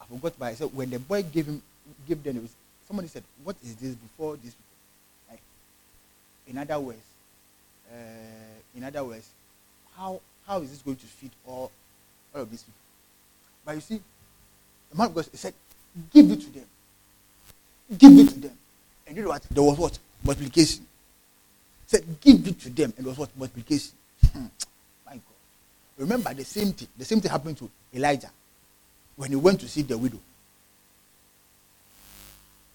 I 0.00 0.04
forgot, 0.04 0.34
but 0.38 0.50
he 0.50 0.56
said, 0.56 0.74
when 0.74 0.90
the 0.90 0.98
boy 0.98 1.22
gave 1.22 1.46
him, 1.46 1.62
gave 2.06 2.22
them, 2.22 2.42
was, 2.42 2.52
somebody 2.86 3.08
said, 3.08 3.22
what 3.44 3.56
is 3.64 3.74
this 3.76 3.94
before 3.94 4.36
this? 4.36 4.54
Like, 5.30 5.40
in 6.46 6.58
other 6.58 6.78
words, 6.78 7.00
uh, 7.90 8.55
in 8.76 8.84
other 8.84 9.02
words, 9.02 9.28
how, 9.96 10.20
how 10.46 10.60
is 10.60 10.70
this 10.70 10.82
going 10.82 10.96
to 10.96 11.06
feed 11.06 11.30
all, 11.46 11.70
all 12.34 12.42
of 12.42 12.50
these 12.50 12.62
people? 12.62 12.80
But 13.64 13.74
you 13.76 13.80
see, 13.80 14.00
the 14.90 14.96
man 14.96 15.08
of 15.08 15.14
God 15.14 15.26
said, 15.32 15.54
give 16.12 16.30
it 16.30 16.40
to 16.42 16.52
them. 16.52 16.64
Give 17.98 18.18
it 18.18 18.28
to 18.28 18.40
them. 18.40 18.52
And 19.06 19.16
you 19.16 19.22
know 19.22 19.30
what? 19.30 19.42
There 19.50 19.62
was 19.62 19.78
what? 19.78 19.98
Multiplication. 20.24 20.80
He 20.80 21.96
said, 21.96 22.04
give 22.20 22.46
it 22.46 22.60
to 22.60 22.70
them. 22.70 22.92
And 22.96 23.06
there 23.06 23.10
was 23.10 23.18
what? 23.18 23.30
Multiplication. 23.36 23.92
Hmm. 24.32 24.46
My 25.06 25.12
God. 25.12 25.22
Remember 25.98 26.34
the 26.34 26.44
same 26.44 26.72
thing. 26.72 26.88
The 26.96 27.04
same 27.04 27.20
thing 27.20 27.30
happened 27.30 27.58
to 27.58 27.70
Elijah 27.94 28.30
when 29.16 29.30
he 29.30 29.36
went 29.36 29.60
to 29.60 29.68
see 29.68 29.82
the 29.82 29.96
widow. 29.96 30.18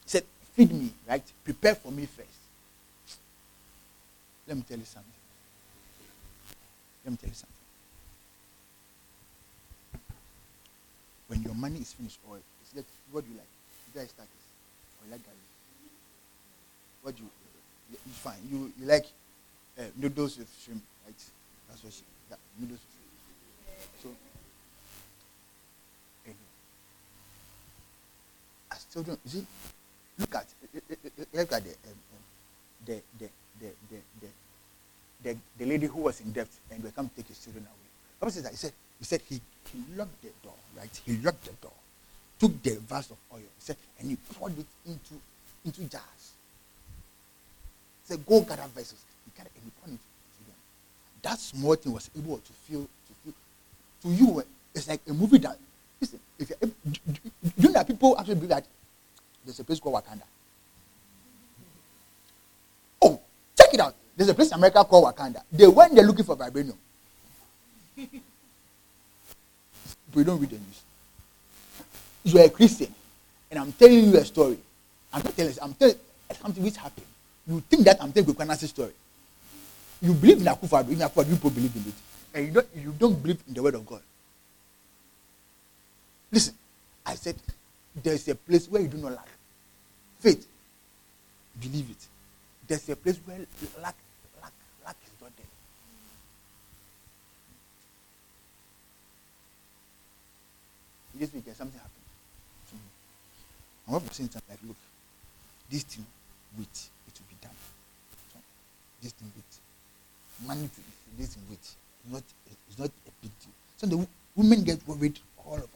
He 0.03 0.09
said, 0.09 0.23
feed 0.55 0.71
me, 0.71 0.91
right? 1.07 1.23
Prepare 1.43 1.75
for 1.75 1.91
me 1.91 2.05
first. 2.05 2.27
Let 4.47 4.57
me 4.57 4.63
tell 4.67 4.77
you 4.77 4.85
something. 4.85 5.20
Let 7.03 7.11
me 7.11 7.17
tell 7.17 7.29
you 7.29 7.35
something. 7.35 7.55
When 11.27 11.41
your 11.43 11.55
money 11.55 11.79
is 11.79 11.93
finished, 11.93 12.19
or 12.29 12.37
it's 12.37 12.75
like, 12.75 12.85
what 13.11 13.23
do 13.23 13.31
you 13.31 13.37
like? 13.37 13.47
You 13.93 14.01
guys 14.01 14.11
this. 14.11 14.27
Or 14.99 15.05
you 15.07 15.11
like 15.11 15.23
garlic? 15.23 15.39
What 17.01 17.15
do 17.15 17.23
you? 17.23 17.29
It's 17.93 18.17
fine. 18.19 18.39
You 18.49 18.71
you 18.79 18.85
like 18.85 19.05
uh, 19.79 19.83
noodles 19.95 20.37
with 20.37 20.49
shrimp, 20.63 20.83
right? 21.05 21.15
That's 21.69 21.83
what 21.83 21.93
she. 21.93 22.03
That, 22.29 22.39
noodles 22.59 22.79
with 22.79 24.01
shrimp. 24.01 24.01
So, 24.03 24.09
anyway, 26.25 26.51
as 28.71 28.85
children, 28.93 29.17
you 29.25 29.31
see, 29.31 29.45
look 30.19 30.35
at 30.35 30.45
look 31.33 31.51
at 31.53 31.63
the 31.63 31.69
um, 31.69 31.97
um, 32.11 32.23
the, 32.85 33.01
the, 33.19 33.29
the, 33.59 33.67
the, 33.89 33.97
the, 34.21 34.27
the, 35.23 35.35
the 35.57 35.65
lady 35.65 35.87
who 35.87 36.01
was 36.01 36.19
in 36.21 36.31
debt 36.31 36.47
and 36.71 36.83
will 36.83 36.91
come 36.91 37.09
take 37.15 37.27
his 37.27 37.39
children 37.43 37.65
away. 37.65 37.89
Bible 38.19 38.31
says 38.31 38.43
that 38.43 38.51
he 38.51 38.57
said 38.57 38.73
he 38.99 39.05
said 39.05 39.21
he, 39.27 39.41
he 39.71 39.95
locked 39.95 40.21
the 40.21 40.29
door, 40.43 40.53
right? 40.77 41.01
He 41.05 41.17
locked 41.17 41.45
the 41.45 41.53
door, 41.61 41.73
took 42.39 42.61
the 42.61 42.77
vase 42.87 43.09
of 43.11 43.17
oil, 43.33 43.39
he 43.39 43.45
said, 43.59 43.77
and 43.99 44.09
he 44.09 44.15
poured 44.15 44.57
it 44.57 44.65
into 44.85 45.15
into 45.65 45.81
jars. 45.83 46.33
He 48.03 48.13
said, 48.13 48.25
go 48.25 48.41
gather 48.41 48.67
vessels. 48.73 49.01
He 49.25 49.31
got 49.37 49.47
and 49.55 49.63
he 49.63 49.71
poured 49.79 49.93
it 49.93 49.99
into 49.99 50.49
them. 50.49 50.59
That 51.21 51.39
small 51.39 51.75
thing 51.75 51.93
was 51.93 52.09
able 52.17 52.37
to 52.37 52.53
feel, 52.67 52.81
to 52.81 53.13
feel, 53.23 53.33
to 54.03 54.09
you, 54.09 54.39
eh, 54.39 54.43
it's 54.73 54.87
like 54.87 55.01
a 55.07 55.13
movie 55.13 55.37
that, 55.39 55.57
listen, 55.99 56.19
if 56.39 56.49
you, 56.49 56.55
do 56.91 57.11
you 57.57 57.67
know 57.67 57.73
that 57.73 57.87
people 57.87 58.17
actually 58.17 58.35
believe 58.35 58.49
that 58.49 58.65
there's 59.45 59.59
a 59.59 59.63
place 59.63 59.79
called 59.79 59.95
Wakanda? 59.95 60.23
Oh, 63.01 63.19
check 63.57 63.73
it 63.73 63.79
out. 63.79 63.95
There's 64.21 64.29
a 64.29 64.35
place 64.35 64.49
in 64.49 64.53
America 64.53 64.83
called 64.83 65.05
Wakanda. 65.05 65.41
They 65.51 65.65
went 65.65 65.95
there 65.95 66.05
looking 66.05 66.23
for 66.23 66.37
vibranium. 66.37 66.75
we 67.97 68.21
don't 70.23 70.39
read 70.39 70.51
the 70.51 70.57
news. 70.57 70.83
You're 72.25 72.45
a 72.45 72.49
Christian, 72.51 72.93
and 73.49 73.59
I'm 73.59 73.71
telling 73.71 74.11
you 74.11 74.17
a 74.17 74.23
story. 74.23 74.59
I'm 75.11 75.23
not 75.23 75.35
telling 75.35 75.53
you, 75.53 75.59
I'm 75.59 75.73
telling 75.73 75.95
something 76.39 76.63
which 76.63 76.77
happened. 76.77 77.07
You 77.47 77.61
think 77.61 77.83
that 77.85 77.99
I'm 77.99 78.11
telling 78.11 78.29
you 78.29 78.35
a 78.39 78.55
story. 78.57 78.91
You 80.03 80.13
believe 80.13 80.37
in 80.37 80.45
Akufo-Addo, 80.45 80.89
in 80.89 80.99
Akufo-Addo, 80.99 81.29
you 81.29 81.35
people 81.37 81.49
believe 81.49 81.75
in 81.75 81.81
it. 81.81 81.95
And 82.35 82.45
you 82.45 82.53
don't, 82.53 82.67
you 82.75 82.93
don't 82.99 83.19
believe 83.19 83.39
in 83.47 83.55
the 83.55 83.63
word 83.63 83.73
of 83.73 83.87
God. 83.87 84.03
Listen, 86.31 86.53
I 87.07 87.15
said, 87.15 87.37
there's 88.03 88.27
a 88.27 88.35
place 88.35 88.69
where 88.69 88.83
you 88.83 88.87
do 88.87 88.97
not 88.97 89.13
lack. 89.13 89.29
Faith. 90.19 90.47
Believe 91.59 91.89
it. 91.89 92.07
There's 92.67 92.87
a 92.87 92.95
place 92.95 93.19
where 93.25 93.39
lack 93.81 93.95
is 95.03 95.21
not 95.21 95.31
there. 95.37 95.45
This 101.15 101.33
weekend, 101.33 101.55
something 101.55 101.77
happened 101.77 102.07
to 102.69 102.75
me. 102.75 102.81
I 103.87 103.91
want 103.91 104.07
to 104.07 104.13
say 104.13 104.23
something 104.23 104.41
like, 104.49 104.59
look, 104.65 104.77
this 105.69 105.83
thing, 105.83 106.05
wait, 106.57 106.89
it 107.07 107.13
will 107.19 107.29
be 107.29 107.35
done. 107.41 107.55
So, 108.33 108.39
this 109.01 109.11
thing, 109.13 109.31
wait. 109.35 110.47
Money 110.47 110.69
this 111.17 111.35
thing, 111.35 111.43
wait. 111.49 111.59
It's 111.59 112.11
not, 112.11 112.23
it's 112.69 112.79
not 112.79 112.87
a 112.89 113.11
big 113.21 113.31
deal. 113.39 113.53
So 113.77 113.87
the 113.87 114.07
women 114.35 114.63
get 114.63 114.79
worried 114.87 115.19
all 115.45 115.55
of 115.55 115.63
us. 115.63 115.67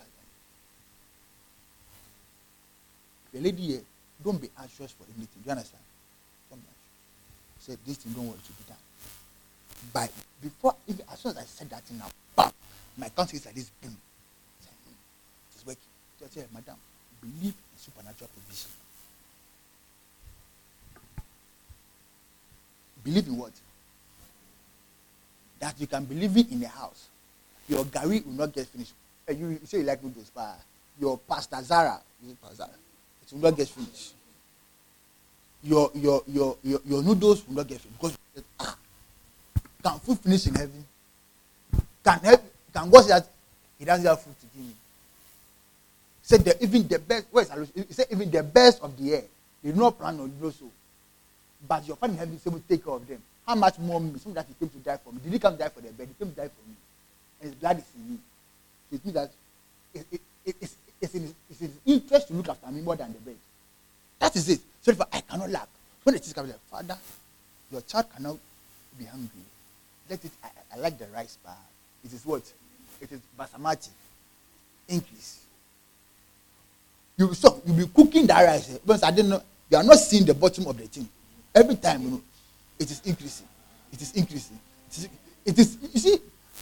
The 3.34 3.42
lady 3.42 3.64
here, 3.64 3.82
don't 4.24 4.42
be 4.42 4.50
anxious 4.60 4.92
for 4.92 5.04
anything. 5.04 5.42
Do 5.44 5.46
you 5.46 5.52
understand? 5.52 5.84
Don't 6.50 6.62
be 6.62 6.68
anxious. 6.68 7.66
Say, 7.66 7.78
this 7.86 7.98
thing 7.98 8.14
don't 8.14 8.28
worry, 8.28 8.38
it 8.38 8.48
will 8.48 8.64
be 8.64 8.70
done. 8.70 8.78
But 9.94 10.12
before, 10.42 10.76
even 10.88 11.06
as 11.12 11.20
soon 11.20 11.32
as 11.32 11.38
I 11.38 11.44
said 11.44 11.70
that 11.70 11.84
thing 11.84 11.98
now, 11.98 12.08
bam, 12.36 12.52
my 12.98 13.10
conscience 13.10 13.42
is 13.42 13.46
like 13.46 13.56
this, 13.56 13.70
boom. 13.82 13.96
Just 16.26 16.34
say, 16.38 16.46
madam, 16.52 16.76
believe 17.22 17.54
in 17.54 17.78
supernatural 17.78 18.30
provision. 18.34 18.72
Believe 23.04 23.28
in 23.28 23.38
what? 23.38 23.52
That 25.60 25.76
you 25.80 25.86
can 25.86 26.04
believe 26.06 26.36
it 26.38 26.52
in 26.52 26.60
the 26.60 26.68
house. 26.68 27.10
Your 27.70 27.84
gari 27.86 28.26
will 28.26 28.34
not 28.34 28.54
get 28.54 28.66
finished. 28.66 28.94
Uh, 29.30 29.34
you, 29.34 29.60
say 29.66 29.80
you 29.80 29.84
like 29.84 30.04
noodles, 30.04 30.32
but 30.34 30.58
your 31.00 31.20
pasta 31.20 31.62
Zara, 31.64 32.00
it 32.28 32.36
will 33.32 33.40
not 33.40 33.56
get 33.56 33.68
finished. 33.68 34.14
Your 35.62 35.92
your 35.94 36.24
your 36.28 36.58
your, 36.64 36.80
your 36.86 37.04
noodles 37.04 37.48
will 37.48 37.56
not 37.56 37.68
get 37.68 37.82
finished 37.82 38.00
because 38.00 38.18
ah, 38.60 38.76
can 39.84 40.00
food 40.00 40.20
finish 40.20 40.48
in 40.48 40.56
heaven? 40.56 40.86
Can 42.04 42.20
help, 42.20 42.42
can 42.74 42.90
God 42.90 43.02
say 43.02 43.10
that 43.10 43.28
He 43.78 43.86
doesn't 43.86 44.06
have 44.06 44.22
food 44.22 44.34
to 44.40 44.46
give 44.56 44.66
me? 44.66 44.74
Said 46.26 46.58
even 46.60 46.88
the 46.88 46.98
best. 46.98 47.28
Where 47.30 47.44
is 47.62 47.72
He 47.76 47.94
said 47.94 48.08
even 48.10 48.32
the 48.32 48.42
best 48.42 48.82
of 48.82 48.98
the 48.98 49.14
air. 49.14 49.24
He 49.62 49.68
did 49.70 49.78
not 49.78 49.96
plan 50.00 50.20
on 50.20 50.30
doing 50.40 50.52
so. 50.52 50.66
But 51.68 51.88
your 51.88 51.96
father 51.98 52.14
in 52.14 52.18
heaven 52.20 52.34
is 52.36 52.48
able 52.48 52.58
to 52.60 52.68
take 52.68 52.84
care 52.84 52.94
of 52.94 53.08
them. 53.08 53.22
How 53.46 53.54
much 53.54 53.78
more 53.78 54.02
me? 54.02 54.18
Some 54.18 54.34
that 54.34 54.48
he 54.48 54.56
came 54.56 54.70
to 54.70 54.78
die 54.80 54.98
for 54.98 55.14
me. 55.14 55.20
Did 55.24 55.34
he 55.34 55.38
come 55.40 55.54
to 55.54 55.60
die 55.60 55.70
for 55.70 55.82
the 55.82 55.90
bed? 55.94 56.08
He 56.08 56.14
came 56.26 56.34
to 56.34 56.42
die 56.42 56.50
for 56.50 56.68
me. 56.68 56.76
And 57.42 57.50
his 57.52 57.56
blood 57.60 57.78
is 57.78 57.84
in 57.96 58.12
me. 58.12 58.18
So 58.90 58.96
it 58.96 59.06
means 59.06 59.14
that 59.16 59.32
it, 59.94 60.06
it, 60.12 60.22
it, 60.46 60.56
it's, 60.62 60.76
it's, 61.00 61.14
in 61.14 61.22
his, 61.22 61.34
it's 61.52 61.62
in 61.62 61.68
his 61.68 61.78
interest 61.86 62.28
to 62.30 62.34
look 62.34 62.50
after 62.50 62.72
me 62.72 62.82
more 62.82 62.96
than 62.96 63.14
the 63.14 63.20
bed. 63.20 63.36
That 64.18 64.36
is 64.36 64.50
it. 64.50 64.62
So 64.82 64.92
if 64.92 65.02
I 65.02 65.22
cannot 65.22 65.52
lack. 65.52 65.68
When 66.02 66.16
the 66.16 66.20
teacher 66.20 66.34
comes, 66.34 66.50
like, 66.50 66.60
Father, 66.72 66.98
your 67.72 67.82
child 67.82 68.06
cannot 68.16 68.38
be 68.98 69.06
hungry. 69.06 69.46
Let 70.10 70.26
it. 70.26 70.32
I, 70.44 70.48
I 70.76 70.80
like 70.80 70.98
the 70.98 71.06
rice 71.14 71.38
bar. 71.46 71.56
It 72.04 72.14
is 72.14 72.26
what? 72.26 72.42
It 73.00 73.12
is 73.12 73.20
basmati. 73.38 73.90
Increase. 74.90 75.45
You 77.18 77.34
so 77.34 77.62
you'll 77.66 77.76
be 77.78 77.86
cooking 77.94 78.28
that 78.28 78.44
rice. 78.44 78.74
Eh? 78.76 78.78
Because 78.86 79.04
I 79.04 79.12
didn't 79.12 79.30
know 79.30 79.42
you 79.70 79.78
are 79.78 79.84
not 79.84 79.98
seeing 79.98 80.26
the 80.26 80.34
bottom 80.34 80.68
of 80.68 80.78
the 80.78 80.84
thing. 80.88 81.08
Every 81.54 81.76
time, 81.76 82.02
you 82.04 82.10
know, 82.12 82.22
it 82.78 82.92
is 82.92 83.02
increasing. 83.06 83.48
It 83.92 84.02
is 84.02 84.12
increasing. 84.14 84.60
It 84.90 84.98
is, 84.98 85.10
it 85.46 85.60
is 85.60 85.78
you 85.94 86.00
see, 86.00 86.18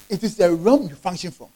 it 0.10 0.24
is 0.24 0.36
the 0.38 0.52
realm 0.54 0.84
you 0.88 0.96
function 0.96 1.32
from. 1.32 1.48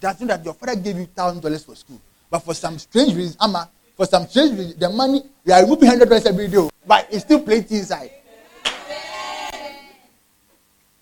That's 0.00 0.20
not 0.20 0.28
that 0.28 0.44
your 0.44 0.54
father 0.54 0.76
gave 0.76 0.96
you 0.96 1.06
thousand 1.06 1.42
dollars 1.42 1.64
for 1.64 1.74
school, 1.74 2.00
but 2.30 2.40
for 2.40 2.54
some 2.54 2.78
strange 2.78 3.14
reason, 3.14 3.36
ah, 3.40 3.44
Ama, 3.44 3.68
for 3.96 4.06
some 4.06 4.26
strange 4.26 4.58
reason, 4.58 4.78
the 4.78 4.88
money 4.90 5.22
you 5.44 5.52
are 5.52 5.62
removing 5.62 5.88
hundred 5.88 6.08
dollars 6.08 6.26
every 6.26 6.48
day, 6.48 6.56
oh, 6.58 6.70
but 6.86 7.06
it's 7.10 7.24
still 7.24 7.40
plenty 7.42 7.76
inside. 7.76 8.10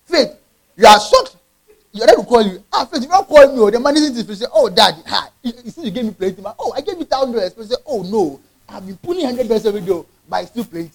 Faith, 0.05 0.31
you 0.77 0.85
are 0.85 0.99
shocked. 0.99 1.34
Your 1.95 2.07
dad 2.07 2.17
will 2.17 2.25
call 2.25 2.43
you. 2.43 2.61
Ah, 2.73 2.83
Faith, 2.83 3.03
you 3.03 3.07
don't 3.07 3.25
call 3.25 3.47
me. 3.53 3.57
Oh, 3.57 3.71
the 3.71 3.79
money 3.79 3.99
isn't 4.01 4.27
this. 4.27 4.39
Say, 4.39 4.45
oh, 4.53 4.69
dad, 4.69 4.95
ha, 5.07 5.29
you, 5.41 5.53
you 5.63 5.71
see, 5.71 5.85
you 5.85 5.91
gave 5.91 6.03
me 6.03 6.11
plenty. 6.11 6.43
Oh, 6.59 6.73
I 6.75 6.81
gave 6.81 6.97
you 6.99 7.05
thousand 7.05 7.35
dollars. 7.35 7.53
Say, 7.69 7.75
oh 7.87 8.03
no, 8.03 8.37
I've 8.67 8.85
been 8.85 8.97
pulling 8.97 9.23
hundred 9.25 9.47
dollars 9.47 9.65
every 9.65 9.79
day, 9.79 10.03
but 10.27 10.41
it's 10.41 10.51
still 10.51 10.65
plenty. 10.65 10.91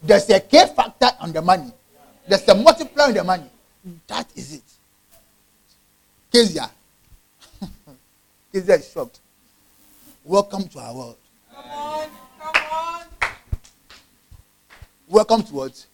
There's 0.00 0.30
a 0.30 0.38
K 0.38 0.64
factor 0.76 1.08
on 1.18 1.32
the 1.32 1.42
money. 1.42 1.72
There's 2.28 2.46
a 2.46 2.54
multiplier 2.54 3.08
on 3.08 3.14
the 3.14 3.24
money. 3.24 3.50
That 4.06 4.28
is 4.36 4.54
it. 4.54 4.62
Kezia. 6.32 6.70
Kezia 8.52 8.76
is 8.76 8.92
shocked. 8.92 9.18
Welcome 10.22 10.68
to 10.68 10.78
our 10.78 10.94
world. 10.94 11.16
Come 11.52 11.64
on, 11.68 12.08
come 12.40 12.62
on. 12.72 13.02
Welcome 15.08 15.42
to 15.42 15.52
what? 15.52 15.86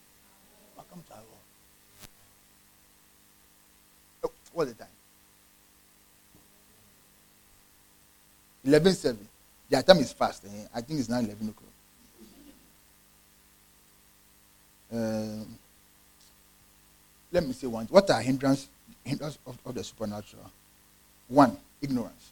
What's 4.54 4.72
the 4.72 4.78
time? 4.78 4.88
11 8.64 8.92
7. 8.94 9.28
Their 9.68 9.82
time 9.82 9.98
is 9.98 10.12
fast. 10.12 10.44
Eh? 10.46 10.66
I 10.74 10.80
think 10.80 11.00
it's 11.00 11.08
now 11.08 11.18
11 11.18 11.48
o'clock. 11.48 11.70
Um, 14.92 15.58
let 17.32 17.44
me 17.44 17.52
say 17.52 17.66
one. 17.66 17.86
What 17.86 18.08
are 18.10 18.20
hindrance, 18.22 18.68
hindrance 19.04 19.38
of, 19.46 19.58
of 19.66 19.74
the 19.74 19.82
supernatural? 19.82 20.50
One, 21.28 21.56
ignorance. 21.82 22.30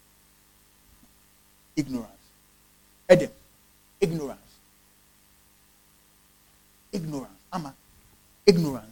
Ignorance. 1.75 2.09
Adam, 3.09 3.31
ignorance. 4.01 4.39
Ignorance. 6.93 7.29
Ama, 7.53 7.75
ignorance. 8.47 8.92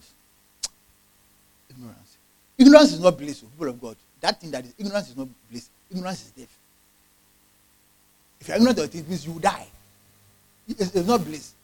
Ignorance. 2.61 2.93
Is 2.93 3.01
not 3.01 3.16
bliss, 3.16 3.43
oh, 3.43 3.49
people 3.49 3.69
of 3.69 3.81
God. 3.81 3.97
That 4.20 4.39
thing 4.39 4.51
that 4.51 4.65
is 4.65 4.74
ignorance 4.78 5.09
is 5.09 5.16
not 5.16 5.28
bliss. 5.51 5.70
Ignorance 5.91 6.27
is 6.27 6.31
death. 6.32 6.59
If 8.39 8.49
you're 8.49 8.57
ignorant 8.59 8.78
of 8.78 8.85
it, 8.85 8.95
it 8.95 9.09
means 9.09 9.27
you 9.27 9.41
die. 9.41 9.66
It's, 10.69 10.95
it's 10.95 11.09
not 11.09 11.24
bliss. 11.24 11.55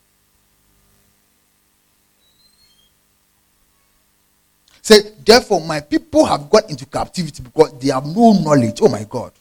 Say, 4.80 5.00
therefore, 5.24 5.60
my 5.60 5.80
people 5.80 6.24
have 6.24 6.48
got 6.48 6.70
into 6.70 6.86
captivity 6.86 7.42
because 7.42 7.78
they 7.78 7.88
have 7.88 8.06
no 8.06 8.32
knowledge. 8.32 8.78
Oh 8.80 8.88
my 8.88 9.04
God. 9.04 9.32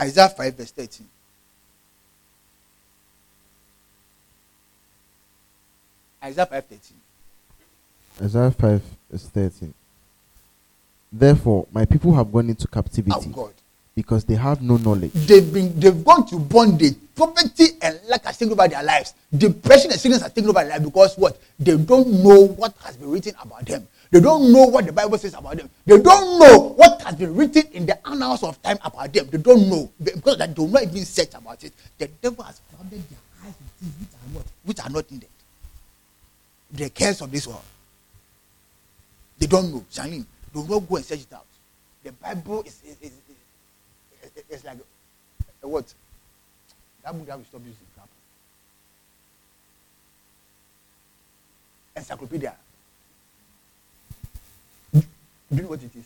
Isaiah 0.00 0.30
5, 0.30 0.56
verse 0.56 0.70
13. 0.72 1.06
Isaiah 6.24 6.46
5, 6.46 6.64
13. 6.66 6.96
Isaiah 8.22 8.50
5 8.50 8.82
verse 9.10 9.28
13. 9.28 9.74
Therefore, 11.12 11.66
my 11.72 11.84
people 11.84 12.14
have 12.14 12.32
gone 12.32 12.48
into 12.48 12.68
captivity 12.68 13.30
God. 13.30 13.52
because 13.96 14.24
they 14.24 14.36
have 14.36 14.62
no 14.62 14.76
knowledge. 14.76 15.12
They've 15.12 15.52
been 15.52 15.78
they've 15.78 16.04
gone 16.04 16.26
to 16.28 16.38
bondage. 16.38 16.94
Poverty 17.16 17.66
and 17.82 18.00
lack 18.08 18.24
has 18.24 18.38
taken 18.38 18.52
over 18.52 18.68
their 18.68 18.82
lives. 18.82 19.12
Depression 19.36 19.90
and 19.90 20.00
sickness 20.00 20.22
has 20.22 20.32
taken 20.32 20.48
over 20.50 20.60
their 20.60 20.70
life 20.78 20.84
because 20.84 21.16
what? 21.18 21.38
They 21.58 21.76
don't 21.76 22.22
know 22.22 22.46
what 22.46 22.74
has 22.84 22.96
been 22.96 23.10
written 23.10 23.34
about 23.42 23.66
them. 23.66 23.86
They 24.10 24.20
don't 24.20 24.52
know 24.52 24.64
what 24.66 24.86
the 24.86 24.92
Bible 24.92 25.18
says 25.18 25.34
about 25.34 25.56
them. 25.56 25.68
They 25.86 25.98
don't 26.00 26.38
know 26.38 26.70
what 26.76 27.00
has 27.02 27.14
been 27.16 27.34
written 27.34 27.62
in 27.72 27.86
the 27.86 28.08
annals 28.08 28.42
of 28.42 28.60
time 28.62 28.78
about 28.84 29.12
them. 29.12 29.28
They 29.30 29.38
don't 29.38 29.68
know. 29.68 29.90
Because 30.02 30.38
they 30.38 30.46
do 30.48 30.66
not 30.66 30.82
even 30.82 31.04
search 31.04 31.34
about 31.34 31.62
it. 31.62 31.72
The 31.98 32.08
devil 32.08 32.42
has 32.44 32.60
flooded 32.70 33.02
their 33.08 33.18
eyes 33.44 33.54
with 33.60 33.70
things 33.78 33.94
which 34.00 34.14
are 34.14 34.36
what? 34.36 34.46
Which 34.64 34.80
are 34.80 34.90
not 34.90 35.10
needed. 35.10 35.28
The 36.72 36.90
cares 36.90 37.20
of 37.20 37.30
this 37.30 37.46
world. 37.46 37.62
They 39.38 39.46
don't 39.46 39.72
know. 39.72 39.84
Charlene, 39.92 40.24
do 40.52 40.66
not 40.68 40.88
go 40.88 40.96
and 40.96 41.04
search 41.04 41.20
it 41.20 41.32
out. 41.32 41.46
The 42.02 42.12
Bible 42.12 42.62
is, 42.62 42.80
is, 42.84 42.96
is, 43.00 43.12
is, 44.36 44.44
is 44.48 44.64
like 44.64 44.78
a 45.62 45.68
what? 45.68 45.92
That 47.04 47.12
book 47.12 47.26
that 47.26 47.38
we 47.38 47.44
stop 47.44 47.60
using. 47.60 47.86
Crap. 47.94 48.08
encyclopedia. 52.00 52.54
Do 54.92 55.02
you 55.56 55.62
know 55.62 55.68
what 55.68 55.82
it 55.82 55.94
is? 55.94 56.04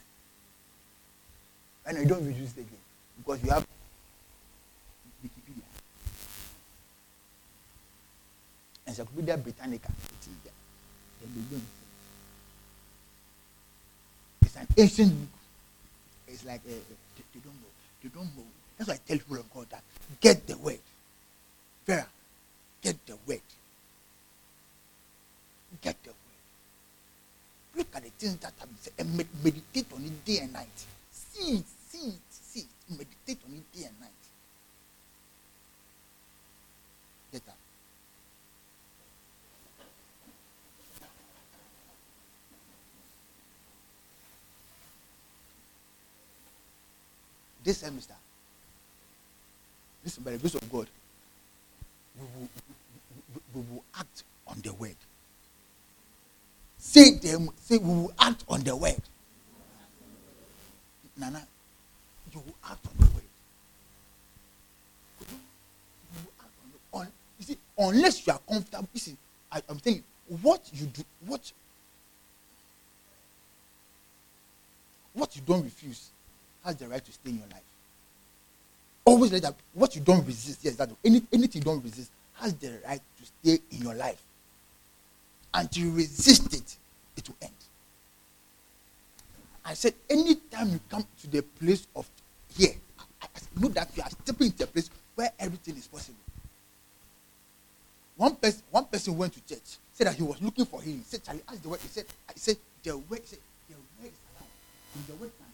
And 1.86 1.98
you 1.98 2.06
don't 2.06 2.24
use 2.24 2.52
it 2.56 2.60
again 2.60 2.82
because 3.18 3.42
you 3.44 3.50
have 3.50 3.66
Wikipedia. 5.22 5.64
Encyclopedia 8.86 9.36
Britannica. 9.36 9.88
It 9.88 10.28
is 10.28 10.36
there. 10.44 11.60
It's 14.54 14.60
an 14.60 14.68
ancient 14.76 15.10
book. 15.20 15.28
It's 16.28 16.44
like 16.44 16.60
uh, 16.60 16.70
they, 16.70 17.40
don't 17.40 17.54
know. 17.54 17.72
They 18.02 18.08
don't 18.08 18.36
know. 18.36 18.44
That's 18.78 18.88
why 18.88 18.94
I 18.94 18.98
tell 19.06 19.18
people 19.18 19.36
of 19.36 19.52
God 19.52 19.66
that 19.70 19.82
get 20.20 20.46
the 20.46 20.56
word. 20.56 20.78
Vera, 21.86 22.06
get 22.82 23.04
the 23.06 23.16
word. 23.26 23.40
Get 25.82 26.02
the 26.04 26.10
word. 26.10 26.16
Look 27.76 27.88
at 27.94 28.04
the 28.04 28.10
things 28.10 28.36
that 28.36 28.52
have 28.58 28.68
been 28.68 28.78
said 28.80 28.92
and 28.98 29.16
meditate 29.42 29.86
on 29.92 30.04
it 30.04 30.24
day 30.24 30.38
and 30.42 30.52
night. 30.52 30.68
See 31.10 31.56
it, 31.56 31.64
see 31.88 32.08
it, 32.08 32.20
see 32.30 32.60
it. 32.60 32.66
Meditate 32.90 33.38
on 33.48 33.54
it 33.56 33.72
day 33.76 33.86
and 33.86 34.00
night. 34.00 34.10
Get 37.32 37.44
that. 37.46 37.63
This 47.64 47.78
semester, 47.78 48.14
listen, 50.04 50.22
by 50.22 50.32
the 50.32 50.38
grace 50.38 50.54
of 50.54 50.70
God, 50.70 50.86
we 52.20 52.26
will, 52.36 52.48
we, 53.54 53.60
will 53.74 53.84
act 53.98 54.22
on 54.46 54.60
the 54.62 54.74
word. 54.74 54.94
Say 56.76 57.12
them, 57.14 57.48
say 57.58 57.78
we 57.78 57.88
will 57.88 58.12
act 58.18 58.44
on 58.50 58.60
the 58.60 58.76
word. 58.76 59.00
Nana, 61.16 61.46
you 62.34 62.42
will 62.44 62.54
act 62.70 62.86
on 62.86 62.92
the 62.98 63.14
word. 63.14 63.22
You 65.20 65.26
will 66.22 66.32
act 66.40 66.52
on 66.62 66.70
the 66.70 66.98
on, 66.98 67.06
you 67.38 67.46
see, 67.46 67.56
unless 67.78 68.26
you 68.26 68.32
are 68.34 68.40
comfortable, 68.46 68.88
you 68.92 69.00
see, 69.00 69.16
I, 69.50 69.62
I'm 69.70 69.78
telling 69.80 70.02
you, 70.28 70.36
what 70.42 70.60
you 70.70 70.84
do, 70.84 71.02
what 71.26 71.50
what 75.14 75.34
you 75.36 75.42
don't 75.46 75.62
refuse 75.62 76.10
has 76.64 76.76
the 76.76 76.88
right 76.88 77.04
to 77.04 77.12
stay 77.12 77.30
in 77.30 77.38
your 77.38 77.46
life. 77.48 77.62
Always 79.04 79.32
like 79.32 79.42
that. 79.42 79.54
What 79.74 79.94
you 79.94 80.00
don't 80.02 80.26
resist, 80.26 80.60
yes, 80.62 80.76
that 80.76 80.90
any, 81.04 81.22
anything 81.32 81.60
you 81.60 81.64
don't 81.64 81.84
resist 81.84 82.10
has 82.34 82.54
the 82.54 82.72
right 82.86 83.00
to 83.18 83.24
stay 83.26 83.62
in 83.70 83.82
your 83.82 83.94
life. 83.94 84.20
Until 85.52 85.84
you 85.84 85.92
resist 85.92 86.52
it, 86.54 86.76
it 87.16 87.28
will 87.28 87.36
end. 87.42 87.52
I 89.64 89.74
said, 89.74 89.94
anytime 90.10 90.70
you 90.70 90.80
come 90.90 91.04
to 91.20 91.30
the 91.30 91.42
place 91.42 91.86
of 91.94 92.08
here, 92.56 92.74
I, 92.98 93.26
I 93.26 93.60
know 93.60 93.68
that 93.68 93.88
you 93.96 94.02
are 94.02 94.10
stepping 94.10 94.48
into 94.48 94.64
a 94.64 94.66
place 94.66 94.90
where 95.14 95.30
everything 95.38 95.76
is 95.76 95.86
possible. 95.86 96.18
One 98.16 98.36
person, 98.36 98.62
one 98.70 98.84
person 98.84 99.16
went 99.16 99.32
to 99.34 99.40
church, 99.46 99.78
said 99.92 100.06
that 100.06 100.14
he 100.14 100.22
was 100.22 100.40
looking 100.40 100.64
for 100.66 100.80
healing. 100.80 100.98
He 100.98 101.04
said, 101.04 101.24
Charlie, 101.24 101.42
ask 101.48 101.62
the 101.62 101.68
word. 101.68 101.80
He 101.80 101.88
said, 101.88 102.04
I 102.28 102.32
said, 102.36 102.56
the 102.82 102.96
word, 102.96 103.20
he 103.20 103.26
said, 103.26 103.38
the 103.68 103.74
word 103.74 104.12
is 104.12 104.18
alive. 104.36 105.06
The 105.08 105.14
word 105.14 105.30
can 105.36 105.46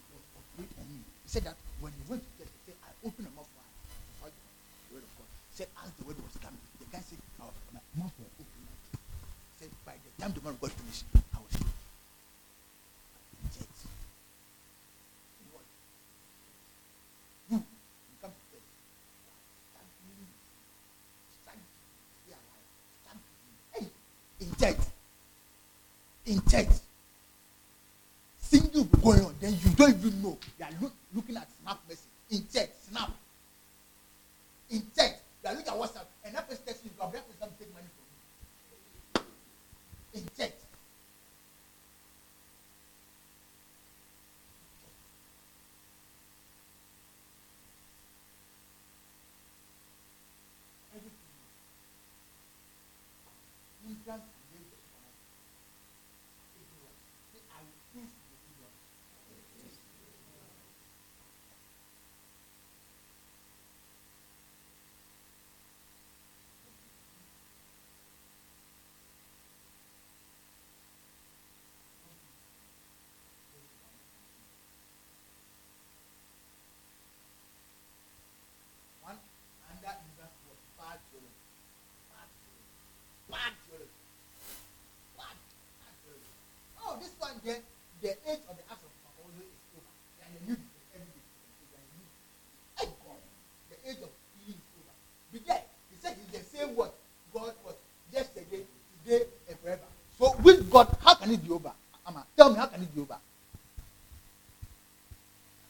operate 0.57 0.71
on 0.79 0.85
me. 0.93 0.99
He 1.20 1.20
said 1.31 1.45
that 1.45 1.55
when 1.79 1.93
he 1.95 2.03
went 2.11 2.19
to 2.19 2.43
church, 2.43 2.51
he 2.51 2.59
said, 2.67 2.75
I 2.83 2.91
opened 3.07 3.23
my 3.31 3.39
mouth 3.39 3.47
wide. 3.55 3.63
fight 4.19 4.35
The 4.35 4.95
word 4.99 5.07
of 5.07 5.15
God. 5.15 5.31
Said, 5.55 5.71
as 5.79 5.91
the 5.95 6.03
word 6.03 6.19
was 6.19 6.35
coming, 6.43 6.59
the 6.75 6.85
guy 6.91 6.99
said, 6.99 7.19
oh, 7.39 7.47
my 7.71 7.79
mouth 7.95 8.11
was 8.19 8.27
open. 8.35 8.51
Said, 9.55 9.71
by 9.87 9.95
the 9.95 10.11
time 10.19 10.35
the 10.35 10.43
man 10.43 10.59
God 10.59 10.75
finished, 10.75 11.07
I 11.15 11.39
was 11.39 11.55
healed. 11.55 11.71
In 24.41 24.51
church. 24.51 24.51
In 24.51 24.51
church. 24.59 24.83
In 26.27 26.41
church. 26.43 26.75
Single 28.41 28.83
going 28.99 29.21
on, 29.21 29.35
then 29.39 29.53
you 29.53 29.69
don't 29.79 29.95
even 29.95 30.21
know. 30.21 30.37
You 30.59 30.65
are 30.65 30.71
look, 30.81 30.91
looking 31.13 31.37
at 31.37 31.47
snap 31.61 31.79
message. 31.87 32.05
In 32.29 32.47
church, 32.51 32.69
snap. 32.89 33.11
In 34.69 34.81
church, 34.95 35.15
you 35.43 35.49
are 35.49 35.53
looking 35.55 35.73
at 35.73 35.79
WhatsApp, 35.79 36.05
and 36.23 36.35
that 36.35 36.47
person 36.47 36.63
texts 36.65 36.83
you, 36.85 36.91
you 36.95 37.03
are 37.03 37.11
that 37.11 37.27
person 37.27 37.49
take 37.59 37.73
money 37.73 37.87
from 37.91 39.23
you. 40.13 40.21
In 40.21 40.25
church. 40.37 40.55
Hindrance 53.83 54.23
and 54.23 54.45
danger 54.55 54.77
supernatural. 54.79 55.35
Ignorance. 56.55 57.01
Say, 57.33 57.41
I 57.51 57.59
refuse 57.59 58.07
to 58.07 58.19
be 58.23 58.39
ignorant. 58.39 58.71
One 79.01 79.17
under 79.67 79.93
hindrance 79.99 80.37
was 80.47 80.59
bad 80.77 80.97
theology. 81.09 81.41
Bad 82.07 82.29
theology. 82.37 82.69
Bad 83.31 83.53
theology. 83.65 83.89
Bad, 85.17 85.35
bad 85.81 85.93
theology. 86.05 86.31
Oh, 86.81 86.97
this 87.01 87.13
one 87.17 87.33
there, 87.45 87.61
the 88.01 88.09
age 88.29 88.43
of 88.49 88.53
the 88.57 88.65
acts 88.69 88.83
of 88.85 88.91
Apollo 89.09 89.41
is 89.41 89.49
over. 89.73 89.91
They 90.17 90.25
are 90.25 90.33
the 90.37 90.41
new 90.51 90.57
every 90.93 91.09
day. 91.09 91.25
They 91.71 91.77
are 91.79 91.85
the 91.87 91.95
new. 91.97 92.09
Hey 92.77 92.89
God, 93.01 93.21
the 93.71 93.77
age 93.89 94.01
of 94.05 94.11
healing 94.37 94.61
is 94.61 94.73
over. 94.77 94.93
Be 95.33 95.39
there. 95.45 95.63
He 95.89 95.95
said 96.01 96.13
he's 96.17 96.29
the 96.33 96.43
same 96.45 96.75
word. 96.75 96.93
God 97.33 97.53
was 97.65 97.77
yesterday, 98.11 98.65
today, 99.01 99.23
and 99.49 99.57
forever. 99.59 99.87
So 100.19 100.35
with 100.43 100.69
God, 100.69 100.93
how 101.01 101.15
can 101.15 101.31
it 101.31 101.41
be 101.41 101.49
over? 101.53 101.71
Ama, 102.05 102.25
tell 102.35 102.49
me, 102.49 102.57
how 102.57 102.65
can 102.67 102.81
it 102.81 102.93
be 102.93 103.01
over? 103.01 103.17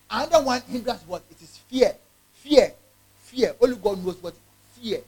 Another 0.10 0.44
one 0.44 0.61
hindrance 0.72 1.04
what? 1.08 1.24
It 1.30 1.42
is 1.42 1.58
fear. 1.70 1.94
Fear. 2.36 2.74
Fear. 3.26 3.56
Only 3.62 3.76
God 3.78 4.04
knows 4.04 4.18
what 4.22 4.34
fear. 4.80 5.02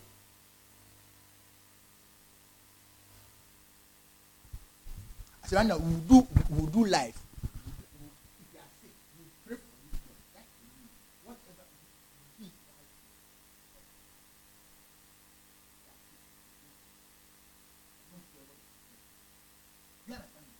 I 5.44 5.48
said, 5.48 5.56
right 5.58 5.66
now, 5.68 5.78
we'll 5.78 6.22
do, 6.22 6.28
we'll 6.50 6.68
do 6.68 6.86
life. 6.86 7.20
If 8.40 8.48
you 8.54 8.60
are 8.60 8.72
sick, 8.82 8.92
we'll 9.20 9.28
pray 9.46 9.58
for 9.58 9.76
you. 9.84 9.92
That's 10.34 10.48
the 10.48 10.64
need. 10.72 10.88
Whatever 11.28 11.68
it 11.68 11.84
is, 11.84 11.92
we'll 12.40 12.48
do 12.48 12.48
it 12.48 12.56
right. 12.64 12.88
You 20.08 20.14
understand 20.16 20.48
me? 20.48 20.56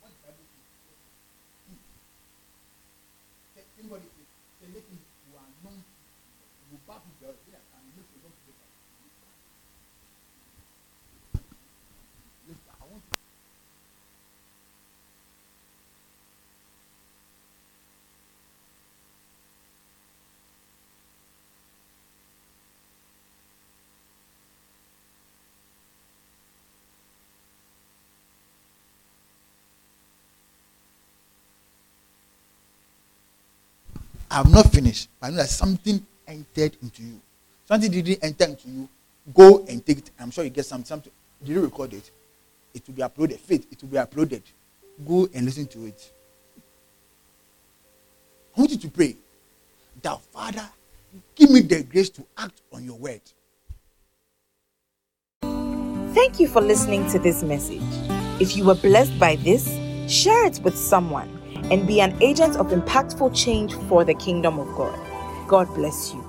What 0.00 0.08
the 0.08 0.18
Bible 0.24 0.46
says. 0.48 0.96
Say, 3.54 3.62
Anybody 3.78 4.08
say, 4.08 4.24
say, 4.60 4.66
let 4.72 4.84
me, 4.88 4.96
you 5.58 5.68
are 5.68 5.72
known, 5.72 5.82
you 5.82 6.78
will 6.78 6.86
back 6.86 7.02
with 7.02 7.18
your, 7.20 7.34
yeah, 7.50 7.58
and 7.74 7.82
you 7.86 7.92
make 7.96 8.06
your 8.14 8.22
own 8.26 8.34
paper. 8.46 8.68
Listen, 12.46 12.74
I 12.80 12.84
want 12.86 13.02
to 13.10 13.18
I'm 34.30 34.50
not 34.50 34.70
finished. 34.70 35.08
I 35.22 35.30
know 35.30 35.36
that 35.36 35.48
something 35.48 36.04
entered 36.26 36.76
into 36.82 37.02
you. 37.02 37.20
Something 37.64 37.90
didn't 37.90 38.22
enter 38.22 38.44
into 38.44 38.68
you. 38.68 38.88
Go 39.34 39.64
and 39.68 39.84
take 39.84 39.98
it. 39.98 40.10
I'm 40.18 40.30
sure 40.30 40.44
you 40.44 40.50
get 40.50 40.66
some 40.66 40.84
something. 40.84 41.12
Did 41.42 41.52
you 41.52 41.60
record 41.60 41.92
it? 41.94 42.10
It 42.74 42.82
will 42.86 42.94
be 42.94 43.02
uploaded. 43.02 43.38
Faith, 43.38 43.66
it 43.70 43.82
will 43.82 43.88
be 43.88 43.96
uploaded. 43.96 44.42
Go 45.06 45.28
and 45.34 45.44
listen 45.44 45.66
to 45.68 45.86
it. 45.86 46.12
I 48.56 48.60
want 48.60 48.70
you 48.72 48.78
to 48.78 48.88
pray 48.88 49.16
that 50.02 50.20
Father, 50.20 50.68
give 51.34 51.50
me 51.50 51.60
the 51.60 51.82
grace 51.82 52.10
to 52.10 52.24
act 52.36 52.60
on 52.72 52.84
your 52.84 52.96
word. 52.96 53.20
Thank 56.14 56.40
you 56.40 56.48
for 56.48 56.60
listening 56.60 57.08
to 57.10 57.18
this 57.18 57.42
message. 57.42 57.82
If 58.40 58.56
you 58.56 58.64
were 58.64 58.74
blessed 58.74 59.18
by 59.18 59.36
this, 59.36 59.68
share 60.08 60.46
it 60.46 60.58
with 60.64 60.76
someone 60.76 61.37
and 61.70 61.86
be 61.86 62.00
an 62.00 62.16
agent 62.22 62.56
of 62.56 62.68
impactful 62.68 63.34
change 63.36 63.74
for 63.88 64.04
the 64.04 64.14
kingdom 64.14 64.58
of 64.58 64.68
God. 64.76 64.98
God 65.48 65.74
bless 65.74 66.14
you. 66.14 66.27